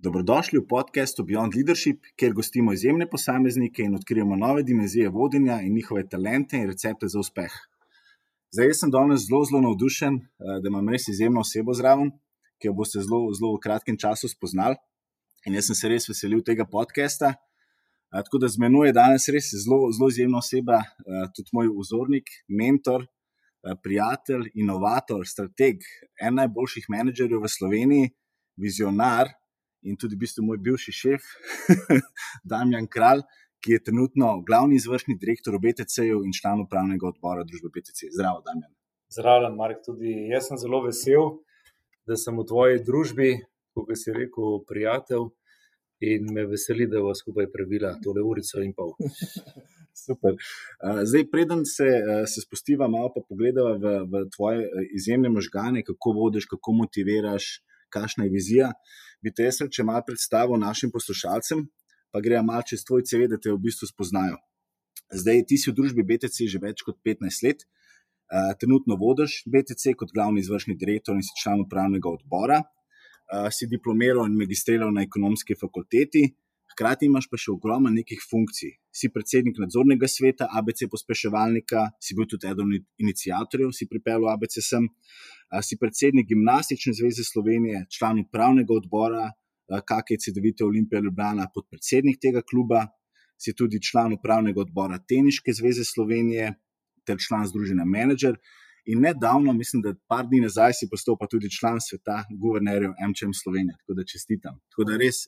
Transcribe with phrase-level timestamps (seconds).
[0.00, 5.74] Dobrodošli v podkastu Beyond Leadership, kjer gostimo izjemne posameznike in odkrijemo nove dimenzije vodenja in
[5.74, 7.52] njihove talente in recepte za uspeh.
[8.52, 12.14] Zdaj, jaz sem danes zelo, zelo navdušen, eh, da imam res izjemno osebo zraven,
[12.58, 14.78] ki jo boste zelo, zelo v kratkem času spoznali.
[15.44, 17.34] In jaz sem se res veselil tega podcasta.
[17.34, 21.68] Eh, tako da z menoj je danes res zelo, zelo izjemna oseba, eh, tudi moj
[21.76, 23.04] vzornik, mentor,
[23.84, 25.84] prijatelj, inovator, strateg,
[26.16, 28.10] en najboljših menedžerjev v Sloveniji,
[28.56, 29.28] vizionar
[29.82, 31.28] in tudi v bistvu moj bivši šef,
[32.50, 33.24] Damjan Kralj,
[33.60, 38.12] ki je trenutno glavni izvršni direktor BTC-jev in član upravnega odbora družbe BTC.
[38.16, 38.72] Zdravo, Damjan.
[39.10, 39.82] Zdravo, Mark.
[39.84, 41.40] Tudi jaz sem zelo vesel,
[42.08, 43.32] da sem v tvoji družbi,
[43.76, 45.28] kot si rekel, prijatelj.
[46.00, 48.94] In me veseli, da bo skupaj prebila tole urico in pol.
[50.06, 50.38] Super.
[50.80, 51.88] Zdaj, preden se,
[52.24, 57.50] se spustiva, malo pa pogledava v, v tvoje izjemne možgane, kako vodiš, kako motiviraš,
[57.92, 58.70] kakšna je vizija.
[59.20, 61.66] Bi te jaz, če malo predstavil našim poslušalcem,
[62.10, 64.38] pa grejo malo čez tvoj CV, da te v bistvu spoznajo.
[65.12, 69.96] Zdaj, ti si v družbi BTC že več kot 15 let, uh, trenutno vodiš BTC
[69.98, 75.04] kot glavni izvršni direktor in si član upravnega odbora, uh, si diplomiral in magistriral na
[75.04, 76.30] ekonomski fakulteti,
[76.72, 78.76] hkrati imaš pa še ogromno nekih funkcij.
[78.92, 84.60] Si predsednik nadzornega sveta, ABC pospeševalnika, si bil tudi eden od inicijatorjev, si pripeljal ABC
[84.64, 84.88] sem.
[85.66, 89.26] Si predsednik Gimnastične zveze Slovenije, član upravnega odbora
[89.70, 92.86] KKC Devite Olimpije Ljubljana, podpredsednik tega kluba,
[93.40, 96.54] si tudi član upravnega odbora Teniške zveze Slovenije
[97.06, 98.38] ter član Združenja Manager.
[98.86, 103.34] In nedavno, mislim, da par dni nazaj si postal pa tudi član sveta guvernerjev MČM
[103.42, 103.76] Slovenije.
[103.80, 104.60] Tako da čestitam.
[104.70, 105.26] Tako da res,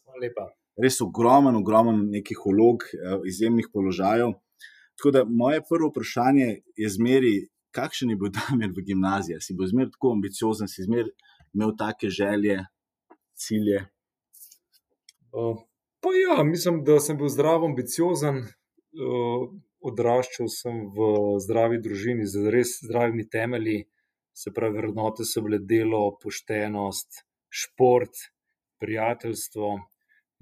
[0.83, 2.85] res ogromen, ogromen nekih vlog,
[3.29, 4.35] izjemnih položajev.
[4.99, 7.35] Tako da moje prvo vprašanje je zmeri,
[7.73, 9.41] kakšen je bil Damien v gimnaziji?
[9.41, 11.11] Si bil zmeraj tako ambiciozen, si zmeraj
[11.55, 12.61] imel take želje,
[13.35, 13.87] cilje?
[15.33, 15.57] Uh,
[16.01, 18.45] pa ja, mislim, da sem bil zdrav, ambiciozen.
[18.93, 19.49] Uh,
[19.83, 21.07] odraščal sem v
[21.43, 23.87] zdravi družini z res zdravimi temelji,
[24.33, 28.29] se pravi, vrednote so bile delo, poštenost, šport,
[28.81, 29.73] prijateljstvo.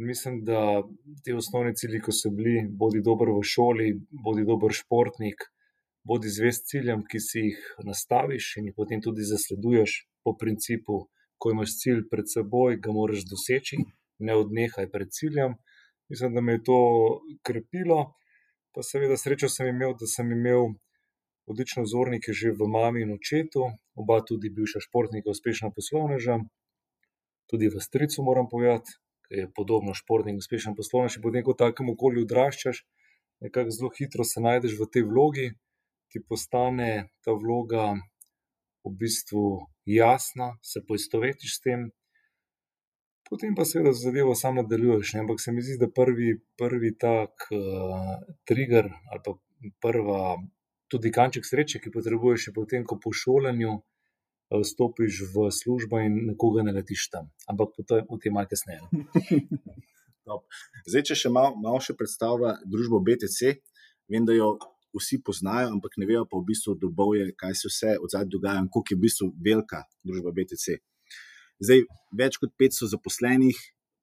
[0.03, 0.83] Mislim, da
[1.25, 3.89] te osnovne cilje, ko so bili, bodi dober v šoli,
[4.25, 5.43] bodi dober športnik,
[6.09, 10.97] bodi zvest ciljem, ki si jih nastaviš in jih potem tudi zasleduješ po principu,
[11.37, 13.83] ko imaš cilj pred seboj, ga moraš doseči,
[14.25, 15.59] ne odnehaj pred ciljem.
[16.09, 16.79] Mislim, da me je to
[17.45, 18.01] krepilo,
[18.73, 20.73] pa seveda srečo sem imel, da sem imel
[21.45, 23.69] odlične vzornike že v mami in očetu,
[24.01, 26.41] oba tudi bivša športnika, uspešna poslovneža,
[27.53, 28.97] tudi v stricu moram povedati,
[29.31, 32.85] je podobno športnik, uspešen poslovnež, in potem, ko v takem okolju odraščaš,
[33.47, 35.51] nekako zelo hitro se najdeš v tej vlogi
[36.11, 37.95] ti postane ta vloga
[38.85, 39.45] v bistvu
[39.87, 41.91] jasna, se poistovetiš s tem,
[43.31, 45.15] potem pa seveda zadevo sam nadaljuješ.
[45.15, 45.25] Ne?
[45.25, 48.17] Ampak se mi zdi, da prvi, prvi tak uh,
[48.49, 49.37] trigger ali pa
[49.85, 50.23] prva,
[50.91, 53.85] tudi kanček sreče, ki potrebuješ, je potem, ko po šolanju uh,
[54.65, 57.31] stopiš v službo in nekoga ne letiš tam.
[57.47, 58.83] Ampak to je v tem malce kasneje.
[60.27, 60.43] No.
[60.91, 63.55] Zdaj, če še malo mal predstavlja družbo BTC,
[64.11, 64.59] vem, da jo
[64.99, 68.59] vsi poznajo, ampak ne vejo pa v bistvu dobovje, kaj se vse od zadaj dogaja
[68.59, 70.81] in koliko je v bistvu velika družba BTC.
[71.63, 71.85] Zdaj,
[72.17, 73.59] več kot 500 zaposlenih,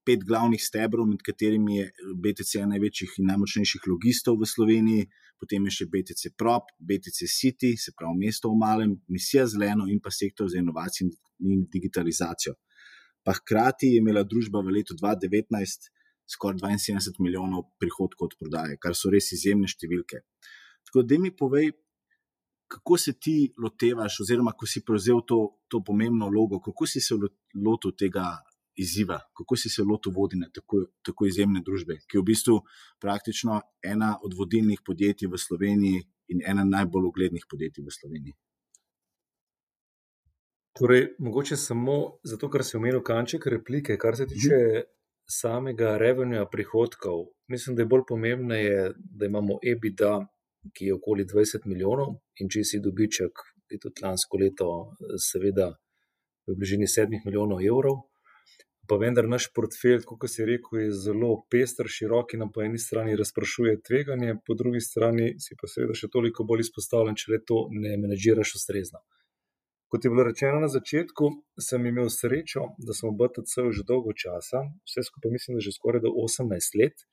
[0.07, 1.87] pet glavnih stebrov, med katerimi je
[2.23, 5.07] BTC največjih in najmočnejših logistov v Sloveniji,
[5.39, 9.99] potem je še BTC Prop, BTC City, se pravi mesto v malem, misija zeleno in
[10.03, 11.11] pa sektor za inovacijo
[11.43, 12.55] in digitalizacijo.
[13.27, 15.91] Pa hkrati je imela družba v letu 2019
[16.27, 20.23] skoraj 72 milijonov prihodkov od prodaje, kar so res izjemne številke.
[20.87, 21.71] Tako da mi povej,
[22.67, 25.39] kako se ti lotevaš, oziroma ko si prevzel to,
[25.71, 27.15] to pomembno vlogo, kako si se
[27.55, 28.27] lotil tega
[28.77, 32.57] izziva, kako si se lotil vodenja tako, tako izjemne družbe, ki je v bistvu
[33.01, 38.37] praktično ena od vodilnih podjetij v Sloveniji in ena najbolj uglednih podjetij v Sloveniji.
[40.77, 44.89] Torej, mogoče samo zato, ker si omenil kanček replike, kar se tiče mhm.
[45.25, 47.31] samega revenja prihodkov.
[47.49, 48.55] Mislim, da je bolj pomembno,
[48.95, 50.13] da imamo EBITDA
[50.73, 54.69] ki je okoli 20 milijonov, in če si dobiček, je tudi lansko leto,
[55.21, 55.71] seveda,
[56.47, 58.05] v bližini 7 milijonov evrov.
[58.87, 63.17] Pa vendar naš portfelj, kot si rekel, je zelo pester, širok in po eni strani
[63.19, 67.65] razprašuje tveganje, po drugi strani si pa seveda še toliko bolj izpostavljen, če le to
[67.75, 69.03] ne menedžiraš ustrezno.
[69.91, 71.29] Kot je bilo rečeno na začetku,
[71.63, 75.75] sem imel srečo, da sem v BTC že dolgo časa, vse skupaj mislim, da že
[75.75, 77.07] skoraj 18 let.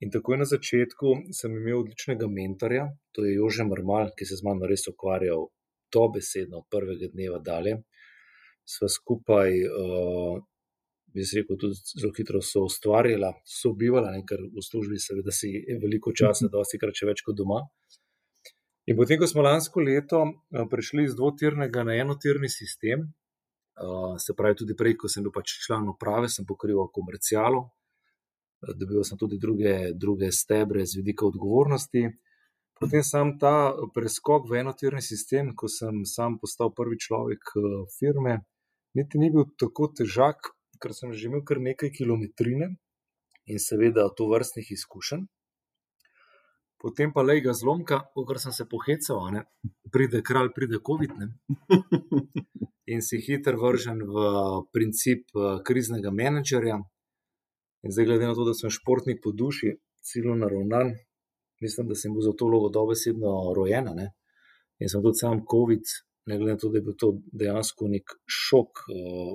[0.00, 4.46] In takoj na začetku sem imel odličnega mentorja, to je Jože Mrmal, ki se z
[4.46, 5.48] mano res ukvarjal
[5.92, 7.80] to besedno od prvega dneva dalje.
[8.68, 10.38] Sva skupaj uh,
[11.18, 15.34] bi se rekel, tudi zelo hitro so ustvarjala, so bivala, ne, ker v službi seveda
[15.34, 17.64] si veliko časa, dosti krat še več kot doma.
[18.88, 23.10] In potem, ko smo lansko leto eh, prišli iz dvotirnega na enotirni sistem,
[23.82, 27.66] uh, se pravi, tudi prej, ko sem bil pač član uprave, sem pokrival komercijalo,
[28.74, 32.08] dobil sem tudi druge, druge stebre z vidika odgovornosti.
[32.78, 37.54] Potem sam ta preskok v enotirni sistem, ko sem sam postal prvi človek
[37.98, 38.38] firme,
[38.94, 42.76] niti ni bil tako težak, ker sem že imel kar nekaj kilometrine
[43.48, 45.26] in seveda to vrstnih izkušenj.
[46.78, 49.42] Potem pa le ga zlomka, ker sem se pohecal, ne?
[49.90, 51.16] pride kralj, pride COVID.
[51.18, 51.26] Ne?
[52.94, 54.28] In si hiter vržen v
[54.72, 56.78] princip eh, kriznega menedžerja.
[57.84, 59.74] In zdaj, glede na to, da sem športnik po duši,
[60.06, 60.94] ciljno naravnan,
[61.60, 63.90] mislim, da sem bil za to logo dobesedno rojen.
[64.78, 65.92] In sem tudi sam COVID,
[66.30, 69.34] ne glede na to, da je bil to dejansko nek šok, eh,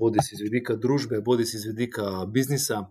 [0.00, 2.84] bodi si iz vidika družbe, bodi si iz vidika biznisa,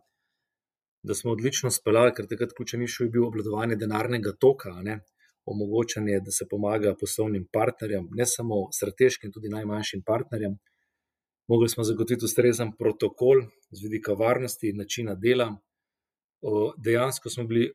[1.03, 4.99] da smo odlično speljali, ker takrat ključen išel je bil obvladovanje denarnega toka, ne?
[5.49, 10.57] omogočanje, da se pomaga poslovnim partnerjem, ne samo strateškim, tudi najmanjšim partnerjem.
[11.49, 13.41] Mogli smo zagotoviti ustrezen protokol
[13.71, 15.47] z vidika varnosti in načina dela.
[16.77, 17.71] Dejansko smo bili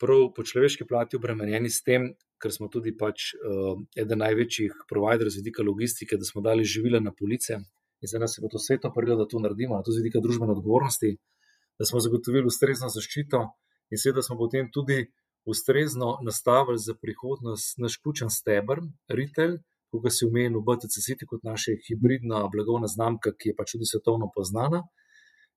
[0.00, 2.08] prav po človeški plati obremenjeni s tem,
[2.42, 3.28] ker smo tudi pač
[3.94, 7.60] eden največjih providerjev z vidika logistike, da smo dali živila na police
[8.02, 11.16] in za nas je to sveto prilo, da to naredimo, tudi z vidika družbene odgovornosti,
[11.78, 13.42] da smo zagotovili ustrezno zaščito
[13.90, 15.06] in seveda smo potem tudi
[15.46, 19.58] ustrezno nastavili za prihodnost naš ključen stebr, retail,
[19.92, 24.30] kot si omenil, BTC City kot naša hibridna blagovna znamka, ki je pač tudi svetovno
[24.34, 24.82] poznana.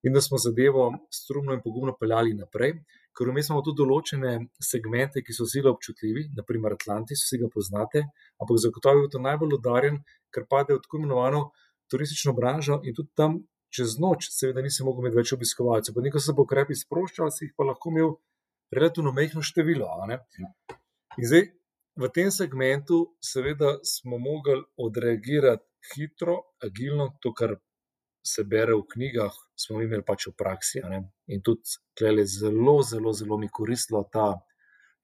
[0.05, 2.75] In da smo zadevo strumno in pogumno peljali naprej,
[3.15, 4.33] ker imamo tudi določene
[4.71, 8.03] segmente, ki so zelo občutljivi, naprimer Atlantis, vsi ga poznate,
[8.41, 10.01] ampak zagotovo je to najbolj udaren,
[10.35, 11.45] ker pade v tako imenovano
[11.91, 13.39] turistično branžo in tudi tam
[13.75, 15.99] čez noč, seveda, nisem mogel imeti več obiskovalcev.
[16.07, 18.15] Nekaj se bo ukrepi sproščal, si jih pa lahko imel
[18.75, 19.89] relativno mehko število.
[20.07, 21.47] In zdaj
[21.99, 27.57] v tem segmentu, seveda, smo mogli odreagirati hitro, agilno, to, kar
[28.25, 30.81] se bere v knjigah, smo imeli pač v praksi.
[31.29, 34.33] In tudi, klej, zelo, zelo, zelo mi koristilo ta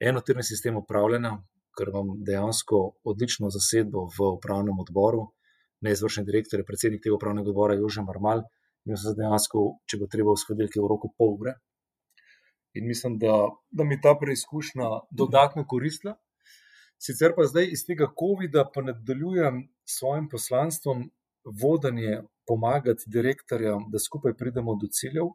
[0.02, 1.36] enotirni sistem upravljanja,
[1.76, 5.30] ker imam dejansko odlično zasedbo v upravnem odboru
[5.82, 8.44] neizvršni direktor, je predsednik tega upravnega odbora Jožem Marmal,
[8.86, 11.54] in se dejansko, če bo treba, uskladil v roku pol ure.
[12.74, 13.34] In mislim, da,
[13.70, 16.16] da mi ta preizkušnja dodatno koristila.
[17.02, 21.10] Sicer pa zdaj iz tega COVID-a pa nadaljujem s svojim poslanstvom
[21.62, 25.28] vodenje, pomagati direktorjem, da skupaj pridemo do ciljev,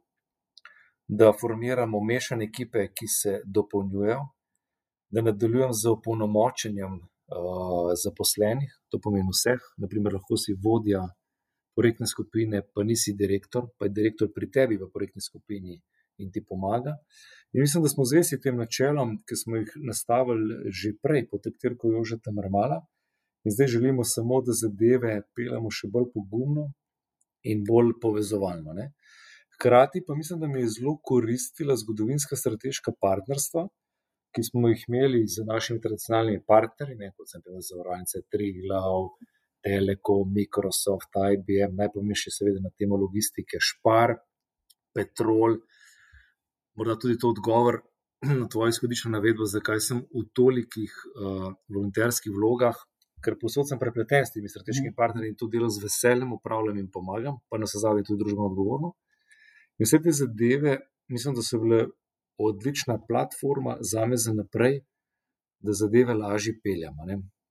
[1.07, 4.25] da formiramo mešane ekipe, ki se dopolnjujejo,
[5.11, 6.99] da nadaljujem z opolnomočenjem
[8.03, 11.03] zaposlenih, to pomeni vseh, naprimer, lahko si vodja
[11.75, 15.77] projektne skupine, pa nisi direktor, pa je direktor pri tebi v projektni skupini
[16.17, 16.95] in ti pomaga.
[17.53, 21.91] In mislim, da smo zvesti tem načelom, ki smo jih nastavili že prej, pod taktirko
[21.93, 22.81] Jožeta Mrmala,
[23.45, 26.71] in zdaj želimo samo, da zadeve peljemo še bolj pogumno
[27.43, 28.73] in bolj povezovalno.
[28.73, 28.91] Ne?
[29.55, 33.67] Hkrati pa mislim, da mi je zelo koristila zgodovinska strateška partnerstva,
[34.37, 39.07] ki smo jih imeli z našimi tradicionalnimi partnerji, ne, kot sem rekel, zavarovalnice Triglav,
[39.65, 44.13] Telekom, Microsoft, IBM, najpomembnejši seveda na temo logistike, Špar,
[44.93, 45.57] Petrol.
[46.77, 47.81] Morda tudi to odgovor
[48.41, 52.77] na tvojo izhodiščno navedbo, zakaj sem v tolikih uh, volonterskih vlogah,
[53.25, 54.97] ker posod sem prepleten s temi strateškimi mhm.
[54.97, 58.51] partnerji in to delo z veseljem upravljam in pomagam, pa na vse zadnje tudi družbeno
[58.51, 58.93] odgovorno.
[59.81, 60.77] In vse te zadeve,
[61.09, 61.87] mislim, da so bile
[62.37, 64.81] odlična platforma za me za naprej,
[65.59, 67.05] da zadeve lažje peljemo.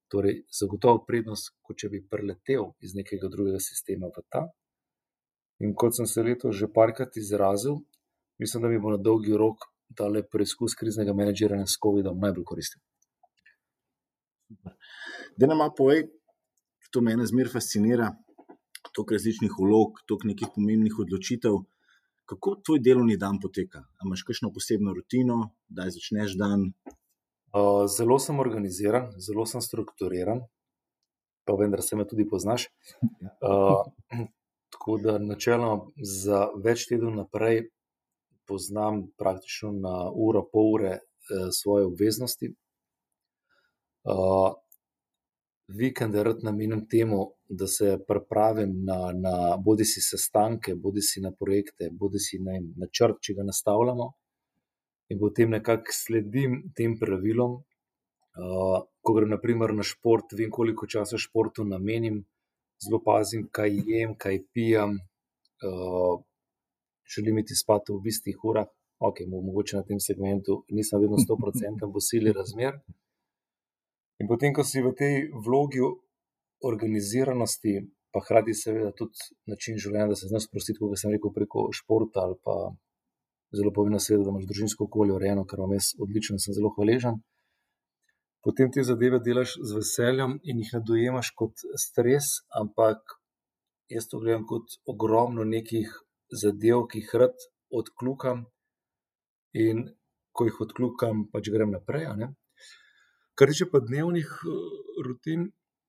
[0.08, 4.44] Torej, zagotovo prednost, kot če bi preletel iz nekega drugega sistema v ta.
[5.58, 7.80] In kot sem se letos že parkrat izrazil,
[8.38, 9.66] mislim, da mi bo na dolgi rok
[9.96, 12.82] ta preizkus kriznega menedžiranja s COVID-om najbolj koristil.
[15.36, 16.06] Da nam povej,
[16.90, 18.12] to me zmeraj fascinira,
[18.94, 21.58] toliko različnih vlog, toliko nekih pomembnih odločitev.
[22.26, 23.84] Kako tvoj delovni dan poteka?
[23.98, 26.72] Ali imaš kakšno posebno rutino, da začneš dan?
[27.54, 30.42] Uh, zelo sem organiziran, zelo sem strukturiran,
[31.46, 32.66] pa vendar se me tudi poznaš.
[33.40, 34.26] Uh,
[34.74, 37.68] tako da načeloma za več tednov naprej
[38.46, 42.52] poznam praktično na uro, pol ure uh, svoje obveznosti.
[44.06, 44.52] Uh,
[45.68, 51.32] vikende rad namenim temu, da se pripravim na, na bodi si sestanke, bodi si na
[51.32, 54.12] projekte, bodi si na načrt, če ga nastavljamo.
[55.10, 57.60] In potem nekako sledim tem pravilom.
[58.36, 62.18] Uh, ko grem, naprimer, na šport, vem, koliko časa športu namenim,
[62.82, 64.98] zelo pazim, kaj jem, kaj pijem,
[65.64, 66.18] uh,
[67.14, 68.68] želim iti spat v istih urah.
[68.98, 72.80] Ok, mogoče na tem segmentu nisem vedno 100% v sili razmer.
[74.20, 75.82] In potem, ko si v tej vlogi
[76.64, 79.18] organiziranosti, pa hkrati seveda tudi
[79.50, 82.54] način življenja, da se znaš sprostiti, kot sem rekel, preko športa ali pa
[83.52, 87.20] zelo pomembno, seveda, da imaš družinsko okolje urejeno, kar vam jaz odlično, sem zelo hvaležen.
[88.46, 92.30] Potem te zadeve delaš z veseljem in jih ne dojemaš kot stres,
[92.60, 93.18] ampak
[93.90, 95.90] jaz to gledam kot ogromno nekih
[96.30, 98.46] zadev, ki jih rad odkljukam
[99.52, 99.88] in
[100.32, 102.06] ko jih odkljukam, pač grem naprej.
[103.36, 104.28] Kar tiče pa dnevnih
[105.04, 105.42] rutin,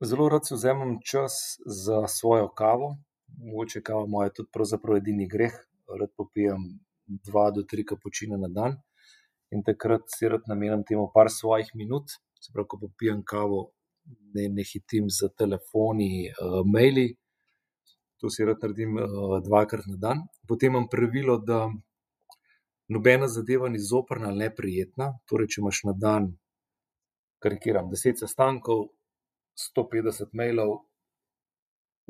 [0.04, 2.90] zelo rad si vzamem čas za svojo kavo.
[3.40, 5.54] Mogoče kava moja tudi pravzaprav edini greh,
[6.00, 6.66] rad popijem
[7.08, 8.76] dva do tri kapučine na dan.
[9.56, 13.62] In takrat si rad namenim temu par svojih minut, se pravi, ko popijem kavo,
[14.36, 17.14] ne, ne hitim za telefoni, uh, maili.
[18.20, 20.26] To si rad naredim uh, dvakrat na dan.
[20.52, 21.62] Potem imam pravilo, da
[22.92, 25.14] nobena zadeva ni zoprna ali neprijetna.
[25.32, 26.28] Torej, če imaš na dan,
[27.44, 28.88] karikiram, deset sestankov,
[29.76, 30.78] 150 mailov,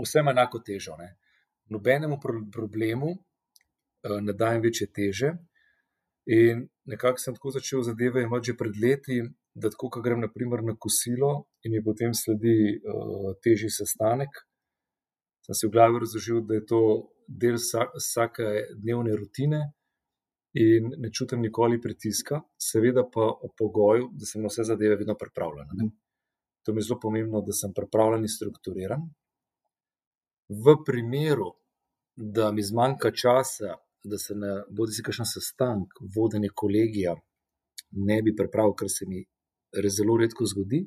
[0.02, 0.96] vse ima enako težo.
[1.00, 1.16] Ne?
[1.74, 2.20] Nobenemu
[2.54, 5.34] problemu uh, ne dajem večje teže.
[6.28, 9.22] In nekako sem tako začel zadeve imeti že pred leti,
[9.56, 14.44] da tako, ko grem naprimer na kosilo in mi potem sledi uh, težji sestanek,
[15.48, 16.82] sem si v glavi razložil, da je to
[17.28, 19.62] del vsake dnevne rutine.
[20.54, 25.16] In ne čutim nikoli pritiska, seveda pa o pogoju, da sem na vse zadeve vedno
[25.20, 25.68] pripravljen.
[25.68, 25.92] Mm.
[26.66, 29.04] To mi je zelo pomembno, da sem pripravljen in strukturiran.
[30.50, 31.52] V primeru,
[32.16, 37.16] da mi zmanjka časa, da se na bodi si kakšen sestanek, vodenje kolegija,
[37.92, 39.24] ne bi pripravil, kar se mi
[39.98, 40.86] zelo redko zgodi,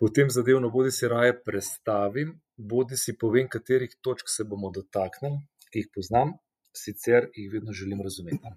[0.00, 5.84] potem zadevno bodi si raje prestavim, bodi si povem, katerih točk se bomo dotaknili, ki
[5.84, 6.34] jih poznam,
[6.76, 8.52] sicer jih vedno želim razumeti.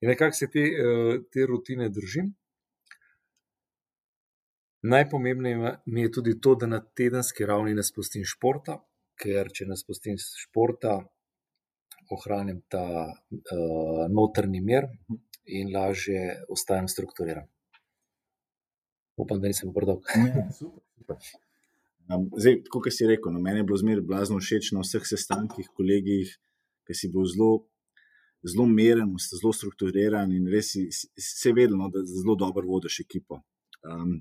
[0.00, 2.34] In nekako se te, eh, te rutine držim.
[4.82, 8.78] Najpomembnejše mi je tudi to, da na tedenski ravni ne spustim športa,
[9.18, 11.00] ker če ne spustim športa,
[12.14, 14.86] ohranim ta uh, notrni mir
[15.44, 17.48] in lažje ostajam strukturiran.
[19.18, 20.06] Upam, da nisem predolg.
[22.08, 25.68] Um, zdaj, kot si rekel, no, meni je bilo zmeraj blazno všeč na vseh sestankih,
[25.76, 26.30] kolegijih,
[26.88, 27.50] ki si bil zelo,
[28.40, 33.42] zelo meren, zelo strukturiran in res si, si vedel, no, da zelo dobro vodiš ekipo.
[33.84, 34.18] Um,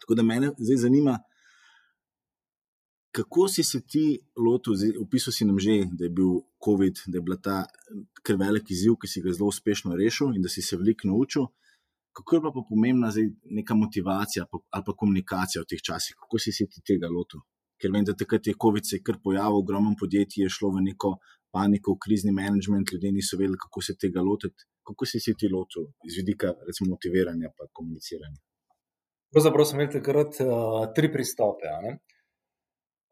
[0.00, 1.18] Tako da me zdaj zanima,
[3.10, 7.22] kako si se ti lotil, opisal si nam že, da je bil COVID, da je
[7.22, 7.64] bila ta
[8.22, 11.46] kar velik izziv, ki si ga zelo uspešno rešil in da si se veliko naučil.
[12.16, 16.52] Kako je pa pomembna zdaj neka motivacija ali pa komunikacija v teh časih, kako si
[16.52, 17.40] se ti tega lotil?
[17.80, 21.18] Ker vem, da takrat je COVID se kar pojavil, ogromno podjetij je šlo v neko
[21.56, 24.60] paniko, krizni management, ljudje niso vedeli, kako se tega lotiti.
[24.86, 28.38] Kako si se ti lotil iz vidika, recimo, motiviranja in komuniciranja?
[29.32, 30.48] Pravzaprav smo imeli takrat uh,
[30.96, 31.72] tri pristope.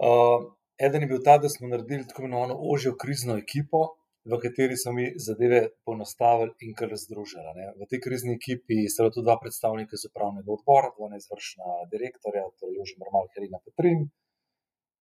[0.06, 0.38] Uh,
[0.86, 3.80] eden je bil ta, da smo naredili tako imenovano ožjo krizno ekipo,
[4.24, 7.50] v kateri smo mi zadeve poenostavili in kar združili.
[7.58, 7.66] Ne.
[7.80, 12.78] V tej krizni ekipi sta tudi dva predstavnika iz upravnega odbora, dva neizvršna direktorja, torej
[12.80, 14.06] Joži Normal, Helena Petrin.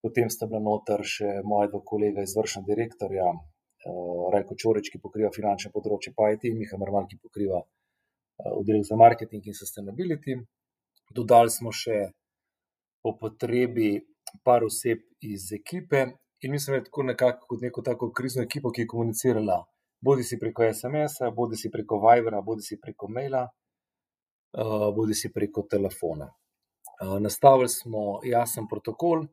[0.04, 5.30] Potem sta bila noter še moja dva kolega izvršna direktorja, uh, Rajko Čorič, ki pokriva
[5.32, 10.36] finančne področje, pa IT, Miha Normal, ki pokriva uh, oddelek za marketing in sustainability.
[11.16, 12.10] Dodali smo še
[13.04, 13.94] po potrebi
[14.44, 16.04] par oseb iz ekipe,
[16.44, 19.62] in mislim, da je tako nekako kot neko tako krizno ekipo, ki je komunicirala,
[20.04, 23.46] bodi si preko SMS-a, bodi si preko Vibra, bodi si preko maila,
[24.60, 26.28] uh, bodi si preko telefona.
[27.00, 29.24] Uh, nastavili smo jasen protokol,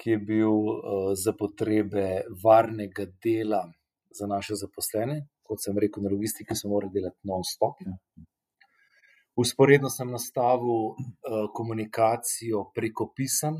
[0.00, 3.60] ki je bil uh, za potrebe varnega dela
[4.10, 5.26] za naše zaposlene.
[5.44, 7.82] Kot sem rekel, na logistiki smo morali delati non-stop.
[7.86, 7.96] Ja.
[9.36, 13.58] Usporedno sem nastavil uh, komunikacijo preko pisem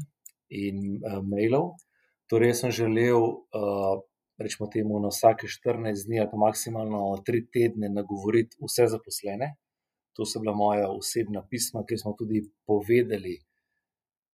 [0.49, 1.75] in uh, mailov.
[2.31, 4.01] Torej, sem želel, uh,
[4.39, 9.55] rečemo temu, na vsake 14 dni, ali pa maksimalno 3 tedne, nagovoriti vse zaposlene.
[10.17, 13.39] To so bila moja osebna pisma, kjer smo tudi povedali,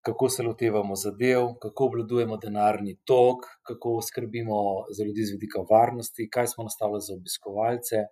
[0.06, 4.60] kako se lotevamo zadev, kako obvladujemo denarni tok, kako skrbimo
[4.96, 8.06] za ljudi z vidika varnosti, kaj smo nastavili za obiskovalce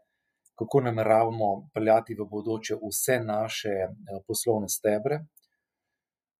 [0.55, 5.25] kako nameravamo peljati v bodoče vse naše eh, poslovne stebre.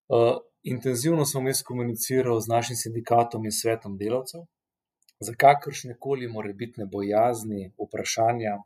[0.07, 4.43] Uh, intenzivno sem jaz komuniciral z našim sindikatom in svetom delavcev,
[5.19, 8.59] za kakršne koli morebitne bojazni, vprašanja.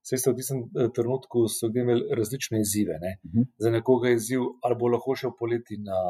[0.00, 2.98] Vse v tistem eh, trenutku so imeli različne izzive.
[3.04, 3.12] Ne?
[3.22, 3.40] Uh mhm.
[3.40, 3.46] -huh.
[3.58, 6.00] Za nekoga je izziv, ali bo lahko šel poleti na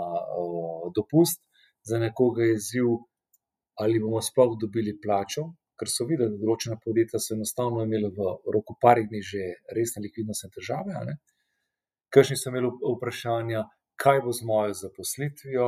[0.41, 1.41] uh, dopust,
[1.83, 2.87] za nekoga je izziv,
[3.75, 5.43] ali bomo sploh dobili plačo,
[5.79, 9.43] ker so videli, da določena podjetja so enostavno imela v roku parih dni že
[9.77, 11.17] resne likvidnostne težave.
[12.15, 13.65] Kakšni so imeli vprašanja,
[14.03, 15.67] kaj bo z mojo zaposlitvijo,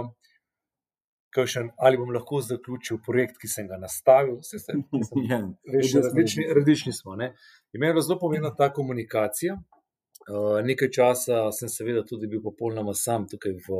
[1.35, 4.39] kakšen, ali bom lahko zaključil projekt, ki sem ga nastavil.
[4.45, 4.77] Vse se
[5.31, 5.41] Ja,
[5.75, 7.17] Veš, različni, različni smo.
[7.17, 7.33] Ne?
[7.73, 9.57] In meni je zelo pomembna ta komunikacija.
[10.23, 13.79] Uh, nekaj časa sem seveda tudi bil popolnoma sam tukaj v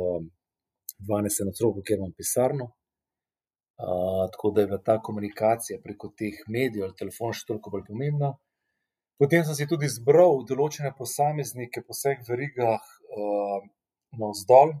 [1.07, 1.45] 12.
[1.47, 2.71] nadstropju, kjer imam pisarno.
[3.83, 7.85] Uh, tako da je bila ta komunikacija preko teh medijev ali telefona še toliko bolj
[7.87, 8.33] pomembna.
[9.21, 13.65] Potem sem si tudi izbral določene posameznike po vseh verigah uh,
[14.19, 14.75] navzdol,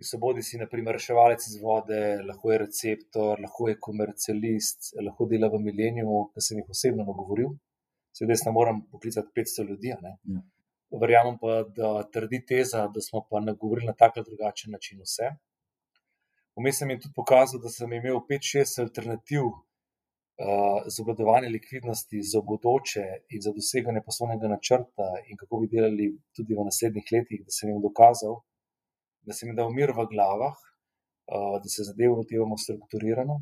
[0.00, 5.26] ki so bodi si, naprimer, reševalec iz vode, lahko je receptor, lahko je komercialist, lahko
[5.28, 7.50] dela v Mileniumu, ki sem jih osebno nagovoril.
[8.16, 9.92] Seveda, jaz ne morem poklicati 500 ljudi.
[9.92, 10.40] Ja.
[11.04, 15.34] Verjamem pa, da trdi teza, da smo pa nagovorili na tak ali drugačen način vse.
[16.56, 22.40] Vmes sem jim tudi pokazal, da sem imel 5-6 alternativ uh, za obvladovanje likvidnosti za
[22.40, 27.52] bodoče in za doseganje poslovnega načrta, in kako bi delali tudi v naslednjih letih, da
[27.60, 28.40] sem jim dokazal,
[29.26, 33.40] da sem jim dal mir v glavah, uh, da se zadevo lotevamo strukturirano.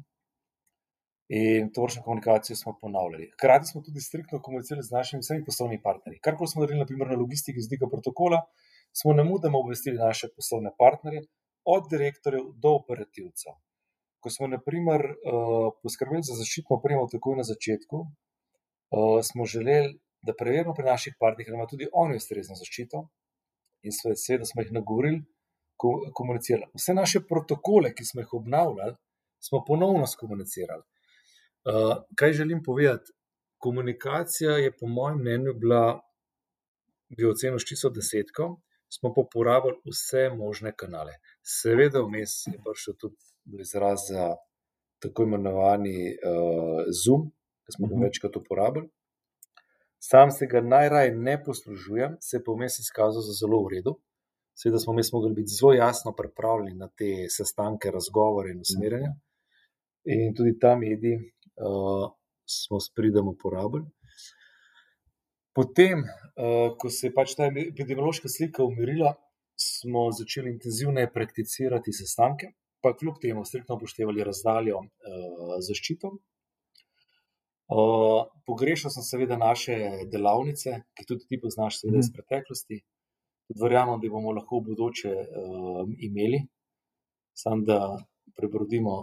[1.29, 3.31] In to vrstno komunikacijo smo ponavljali.
[3.35, 6.21] Hkrati smo tudi striktno komunicirali z našimi vsemi poslovnimi partnerji.
[6.25, 8.41] Kar smo naredili, naprimer, na logistiki z tega protokola,
[8.97, 11.27] smo ne mudoma obvestili naše poslovne partnerje,
[11.69, 13.53] od direktorjev do operativcev.
[14.25, 20.35] Ko smo, naprimer, uh, poskrbeli za zaščitno opremo takoj na začetku, uh, smo želeli, da
[20.35, 23.05] preverimo pri naših partnerjih, da imajo tudi oni ustrezno zaščito,
[23.85, 25.21] in seveda smo jih nagovorili,
[26.15, 26.71] komunicirali.
[26.75, 28.95] Vse naše protokole, ki smo jih obnavljali,
[29.41, 30.83] smo ponovno skomunicirali.
[30.83, 33.13] Uh, kaj želim povedati?
[33.59, 36.01] Komunikacija je, po mojem mnenju, bila,
[37.17, 41.13] bi ocenil s čisto desetko, smo pa uporabili vse možne kanale.
[41.43, 44.35] Seveda, vmes je prišel tudi do izraza
[45.03, 47.31] tako imenovani uh, Zoom,
[47.67, 48.05] ki smo ga Mhm.
[48.05, 48.89] večkrat uporabili.
[49.99, 54.01] Sam se ga najraje ne poslužujem, se pa vmes izkazal za zelo v redu.
[54.59, 59.13] Seveda smo vmes mogli biti zelo jasno pripravljeni na te sestanke, razgovore in usmerjanja.
[60.15, 62.09] In tudi ta medij uh,
[62.57, 63.87] smo s pridom uporabili.
[65.55, 69.15] Potem, uh, ko se je pač ta epidemiološka slika umirila,
[69.59, 76.13] smo začeli intenzivneje prakticirati sestanke, pa kljub temu striktno upoštevali razdaljo uh, zaščito.
[77.69, 79.79] Uh, pogrešal sem seveda naše
[80.13, 82.83] delavnice, ki tudi ti poznaš, seveda iz preteklosti.
[83.49, 86.43] Tudi verjamem, da bomo lahko v bodoče uh, imeli,
[87.37, 87.79] samo da
[88.37, 88.99] prebrodimo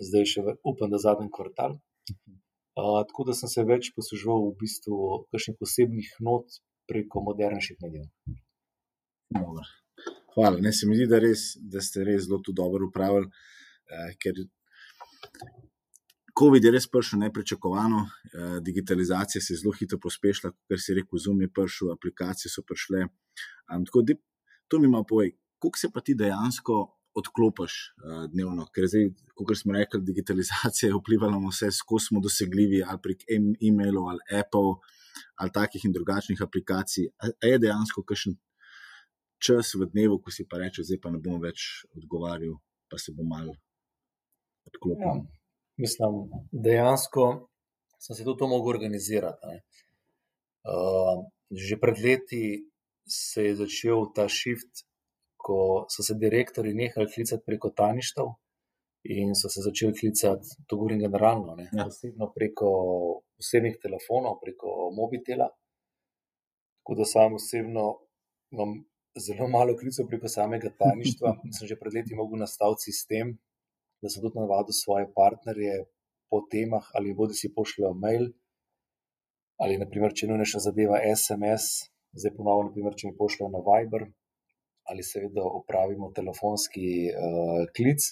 [0.00, 1.76] zdaj še, upam, da zadnji kvartal.
[2.80, 5.00] Uh, tako da sem se več posluževal v bistvu
[5.34, 8.08] kakšnih posebnih not preko modernejših medijev.
[9.36, 9.66] Dobro.
[10.34, 10.60] Hvala.
[10.64, 13.28] Ne, se mi zdi, da, res, da ste res zelo to dobro upravili,
[13.90, 14.40] eh, ker
[16.38, 21.18] COVID je res prišel neprečakovano, eh, digitalizacija se je zelo hitro pospešila, ker si rekel,
[21.18, 23.06] Zoom je prišel, aplikacije so prišle.
[23.72, 24.14] Um, tako da
[24.68, 29.56] to mi malo povej, koliko se pa ti dejansko odklopiš uh, dnevno, ker zdaj, kot
[29.58, 34.40] smo rekli, digitalizacija je vplivala na vse, skozi smo dosegljivi ali prek em- e-mailov ali
[34.40, 34.78] Apple
[35.34, 37.08] ali takih in drugačnih aplikacij.
[37.18, 38.36] A, je dejansko kakšen
[39.42, 42.54] čas v dnevu, ko si pa reče, zdaj pa ne bom več odgovarjal,
[42.88, 43.56] pa se bom malo
[44.68, 45.24] odklopil.
[45.24, 45.39] Ja,
[45.80, 46.20] mislim,
[46.52, 47.24] dejansko
[48.00, 49.46] sem se tudi to mogel organizirati.
[49.46, 49.62] ne.
[50.64, 52.44] Uh, že pred leti
[53.08, 54.84] se je začel ta shift,
[55.36, 58.26] ko so se direktori nehali klicati preko tajništev
[59.16, 61.86] in so se začeli klicati, to govorim generalno, ne, Ja.
[61.86, 62.68] osebno preko
[63.40, 65.48] osebnih telefonov, preko mobitela.
[66.78, 67.84] Tako da sam osebno
[68.52, 68.84] imam
[69.26, 71.36] zelo malo klicev preko samega tajništva.
[71.58, 73.38] sem že pred leti mogel nastaviti sistem,
[74.02, 75.84] da sem tudi navadil svoje partnerje
[76.30, 78.30] po temah, ali bodi si pošljajo mail,
[79.60, 84.06] ali naprimer, če nujnejša zadeva SMS, zdaj ponovno, naprimer, če mi pošljajo na Viber,
[84.90, 88.06] ali seveda opravimo telefonski uh, klic.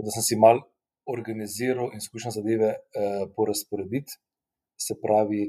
[0.00, 0.62] Da sem si mal
[1.08, 4.18] organiziral in skušal zadeve uh, porazporediti.
[4.80, 5.44] Se pravi,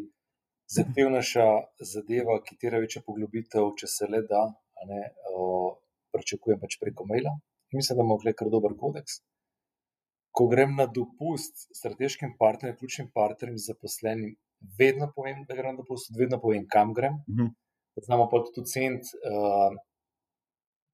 [0.76, 1.48] zahtevnejša
[1.94, 4.44] zadeva, ki tera večjo poglobitev, če se le da,
[4.92, 5.02] ne,
[5.32, 5.72] uh,
[6.16, 7.34] pričakujem pač preko maila.
[7.72, 9.22] In mislim, da imamo kar dober kodeks.
[10.32, 14.36] Ko grem na dopust strateškim partnerjem, ključnim partnerjem, zaposlenim,
[14.80, 17.20] vedno povem, da grem na dopust, vedno povem, kam grem.
[17.30, 17.54] Mhm.
[17.96, 19.76] Da znamo pa tudi oceniti, uh,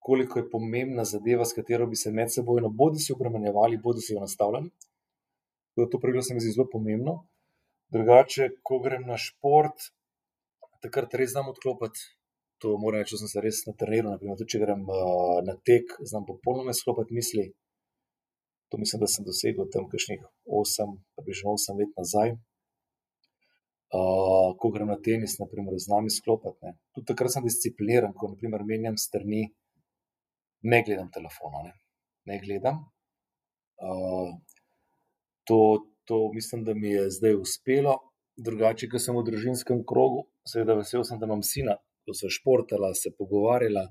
[0.08, 4.14] koliko je pomembna zadeva, s katero bi se med sebojno bodi si obremenjevali, bodi si
[4.14, 4.70] jo nastavljali.
[5.78, 7.28] Da To pravilo se mi zdi zelo pomembno.
[7.94, 9.92] Drugače, ko grem na šport,
[10.82, 12.00] takrat res znam odklopiti.
[12.64, 14.16] To moram reči, da sem se res natreniral.
[14.16, 17.46] Naprimer, tudi če grem uh, na tek, znam popolnoma izklopiti misli.
[18.70, 22.36] To mislim, da sem dosegel tam kakšnih 8, približno 8 let nazaj.
[23.88, 26.74] Uh, ko grem na tenis, naprimer, z nami sklopiti.
[26.92, 29.46] Tudi takrat sem discipliniran, ko naprimer, menjam strani,
[30.68, 31.72] ne gledam telefona, ne,
[32.28, 32.82] ne gledam.
[33.80, 34.36] Uh,
[35.48, 35.60] to,
[36.04, 37.96] to mislim, da mi je zdaj uspelo.
[38.38, 42.92] Drugače, ker sem v družinskem krogu, seveda vesel sem, da imam sina, ko so športala,
[42.94, 43.88] se pogovarjala.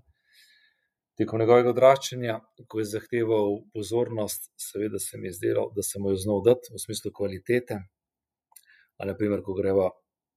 [1.16, 2.34] Tekom njegovega odraščanja,
[2.68, 6.74] ko je zahteval pozornost, seveda se mi je zdelo, da se mu je znal dati
[6.74, 7.78] v smislu kvalitete.
[8.98, 9.86] Ali, naprimer, ko greva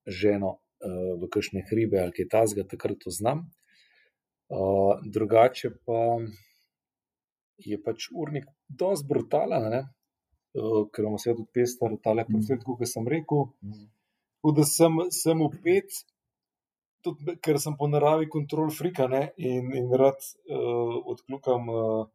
[0.07, 3.43] ženo uh, v kakšne hribe ali kaj tasga, takrat to znam.
[4.47, 5.99] Uh, drugače pa
[7.59, 13.11] je pač urnik dosti brutalen, uh, ker imamo vse tudi pestar, tale posvet, kot sem
[13.17, 13.49] rekel.
[14.39, 15.91] Tako da sem, sem upet,
[17.03, 22.07] tudi ker sem po naravi kontrol frika ne, in, in rad uh, odkljukam uh,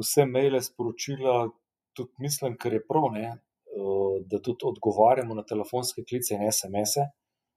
[0.00, 1.46] vse maile, sporočila,
[1.96, 3.30] tudi mislim, ker je prav, ne,
[3.76, 7.08] uh, da tudi odgovarjamo na telefonske klice in SMS-e.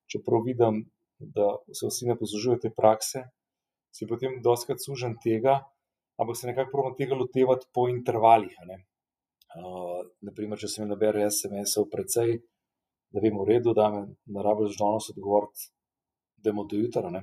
[0.10, 0.86] Čeprav vidim,
[1.20, 3.26] da se vsi ne poslužujejo te prakse,
[3.94, 5.60] si potem doskrat sužen tega,
[6.20, 8.56] ampak se nekako pravim tega lotevati po intervalih.
[8.64, 12.40] Uh, naprimer, če se mi nabere SMS-ov precej,
[13.14, 15.70] da vem, v redu, da me ne rabiš danes odgovoriti
[16.46, 17.10] imamo do jutra.
[17.10, 17.22] Ne?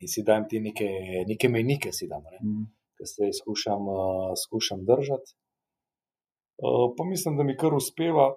[0.00, 0.88] In si dajem ti neke,
[1.28, 2.64] neke menike, si damo, mm.
[2.98, 5.36] ki se jih skušam, uh, skušam držati.
[6.60, 8.34] Uh, pa mislim, da mi kar uspeva.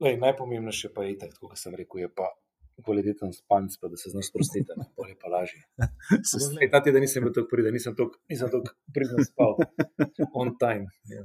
[0.00, 2.28] Lej, najpomembnejše pa je itak, kot sem rekel, je pa
[2.84, 5.62] kvaliteten spanc, pa da se znaš sprostiti, ne pa je pa lažje.
[6.72, 8.12] Ta teden nisem bil tako priden, nisem tako
[8.94, 9.56] priden spal,
[10.40, 10.86] on time.
[11.08, 11.24] Yeah.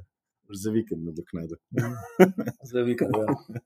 [0.62, 1.56] Za vikend na doknadu.
[2.72, 3.60] Za vikend, ja.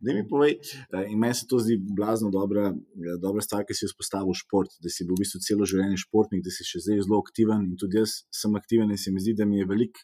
[0.00, 3.74] Da mi povej, eh, in meni se to zdi blazno dobra, eh, dobra stvar, ki
[3.74, 7.04] si vzpostavil šport, da si bil v bistvu celo življenje športnik, da si še zdaj
[7.06, 10.00] zelo aktiven in tudi jaz sem aktiven in se mi zdi, da mi je velik,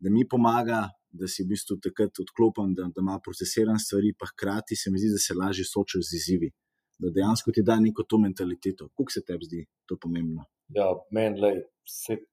[0.00, 4.26] da mi pomaga, da si v bistvu takrat odklopen, da, da ima procesiran stvari, pa
[4.32, 6.50] hkrati se mi zdi, da se lažje soočaš z izzivi.
[6.98, 8.88] Da dejansko ti da neko to mentaliteto.
[8.94, 10.44] Kako se tebi zdi to pomembno?
[10.74, 11.62] Ja, meni,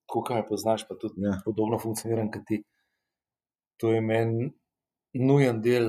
[0.06, 1.40] ko kaj me poznaš, pa tudi ja.
[1.46, 2.62] podobno funkcioniram kot ti.
[3.82, 4.52] To je meni
[5.14, 5.88] nujen del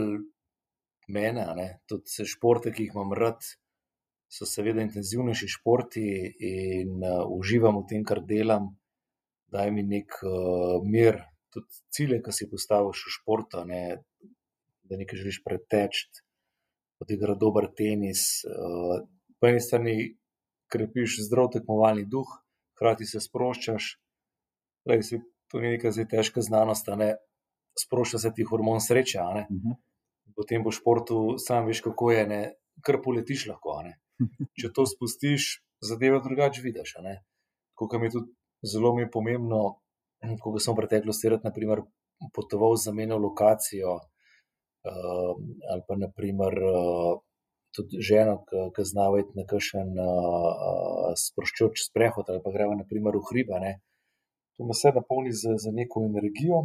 [1.12, 3.44] mene, ne, tudi športe, ki jih imam rad,
[4.32, 6.06] so seveda intenzivnejši športi
[6.48, 8.70] in uh, uživam v tem, kar delam,
[9.52, 11.20] da mi nek uh, mir,
[11.52, 13.82] tudi cilje, ki si postaviš v športu, ne,
[14.88, 16.22] da nekaj želiš preteči,
[17.04, 18.24] odigrati dober tenis.
[18.48, 19.04] Uh,
[19.36, 19.96] po eni strani
[20.72, 22.30] krepiš zdrav tekmovalni duh,
[22.72, 23.92] hkrati se sproščaš.
[24.88, 25.20] Lej, si,
[25.52, 26.88] to ni neka zdaj težka znanost.
[27.78, 29.20] Sprošča se ti hormon sreče.
[29.20, 29.76] Uh -huh
[30.36, 32.42] potem v športu sam veš, kako je, ne,
[32.84, 33.80] kar poletiš lahko.
[33.86, 33.98] Ne.
[34.58, 36.96] Če to spustiš, zadeve drugače vidiš.
[37.78, 38.30] Tako mi je tudi
[38.62, 39.62] zelo mi je pomembno,
[40.40, 41.82] ko sem v preteklosti rad, naprimer,
[42.34, 45.34] potoval za menjo lokacijo uh,
[45.72, 46.58] ali pa naprimer.
[46.62, 47.20] Uh,
[47.72, 48.34] Tudi žena,
[48.76, 53.60] ki znava iti na kakšen uh, sproščujoč sprehod, ali pa gremo naprimer v hribe.
[53.62, 53.70] Ne.
[54.58, 56.58] To me vse napolni z, z neko energijo.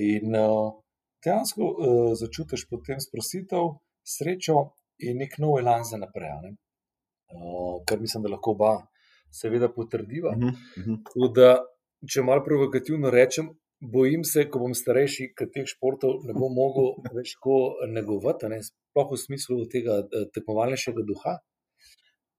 [0.00, 0.80] In uh,
[1.24, 4.72] dejansko uh, začutiš potem sprostitev, srečo
[5.04, 6.54] in nek nov elan za naprej.
[7.28, 8.72] Uh, kar mislim, da lahko oba,
[9.30, 10.32] seveda, potrdiva.
[10.36, 11.32] Uh -huh, uh -huh.
[11.34, 11.64] Da,
[12.12, 13.50] če malo provokativno rečem,
[13.80, 17.58] bojim se, ko bom starejši, da teh športov ne bom mogel več tako
[17.94, 18.62] negovati, ne?
[18.62, 21.38] sploh v smislu tega eh, tekmovalnejšega duha.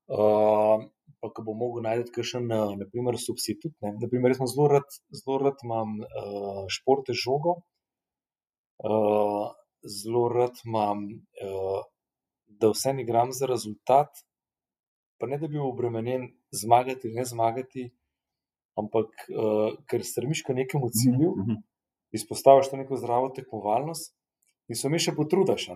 [0.10, 0.90] Uh,
[1.22, 2.48] pa, ko bom mogel najti kakšen,
[2.82, 3.76] naprimer, substitut.
[3.82, 3.94] Ne?
[4.02, 7.62] Naprimer, jaz zelo rad, zelo rad imam uh, športe žogo,
[8.84, 9.48] uh,
[9.84, 11.06] zelo rad imam,
[11.44, 11.82] uh,
[12.60, 14.10] da vse igram za rezultat,
[15.20, 17.90] pa ne da bi bil obremenjen zmagati ali ne zmagati,
[18.80, 21.58] ampak uh, ker stremiš k nekemu mhm, cilju, uh -huh.
[22.12, 24.16] izpostaviš to neko zdravo tekmovalnost
[24.68, 25.68] in so mi še potrudaš.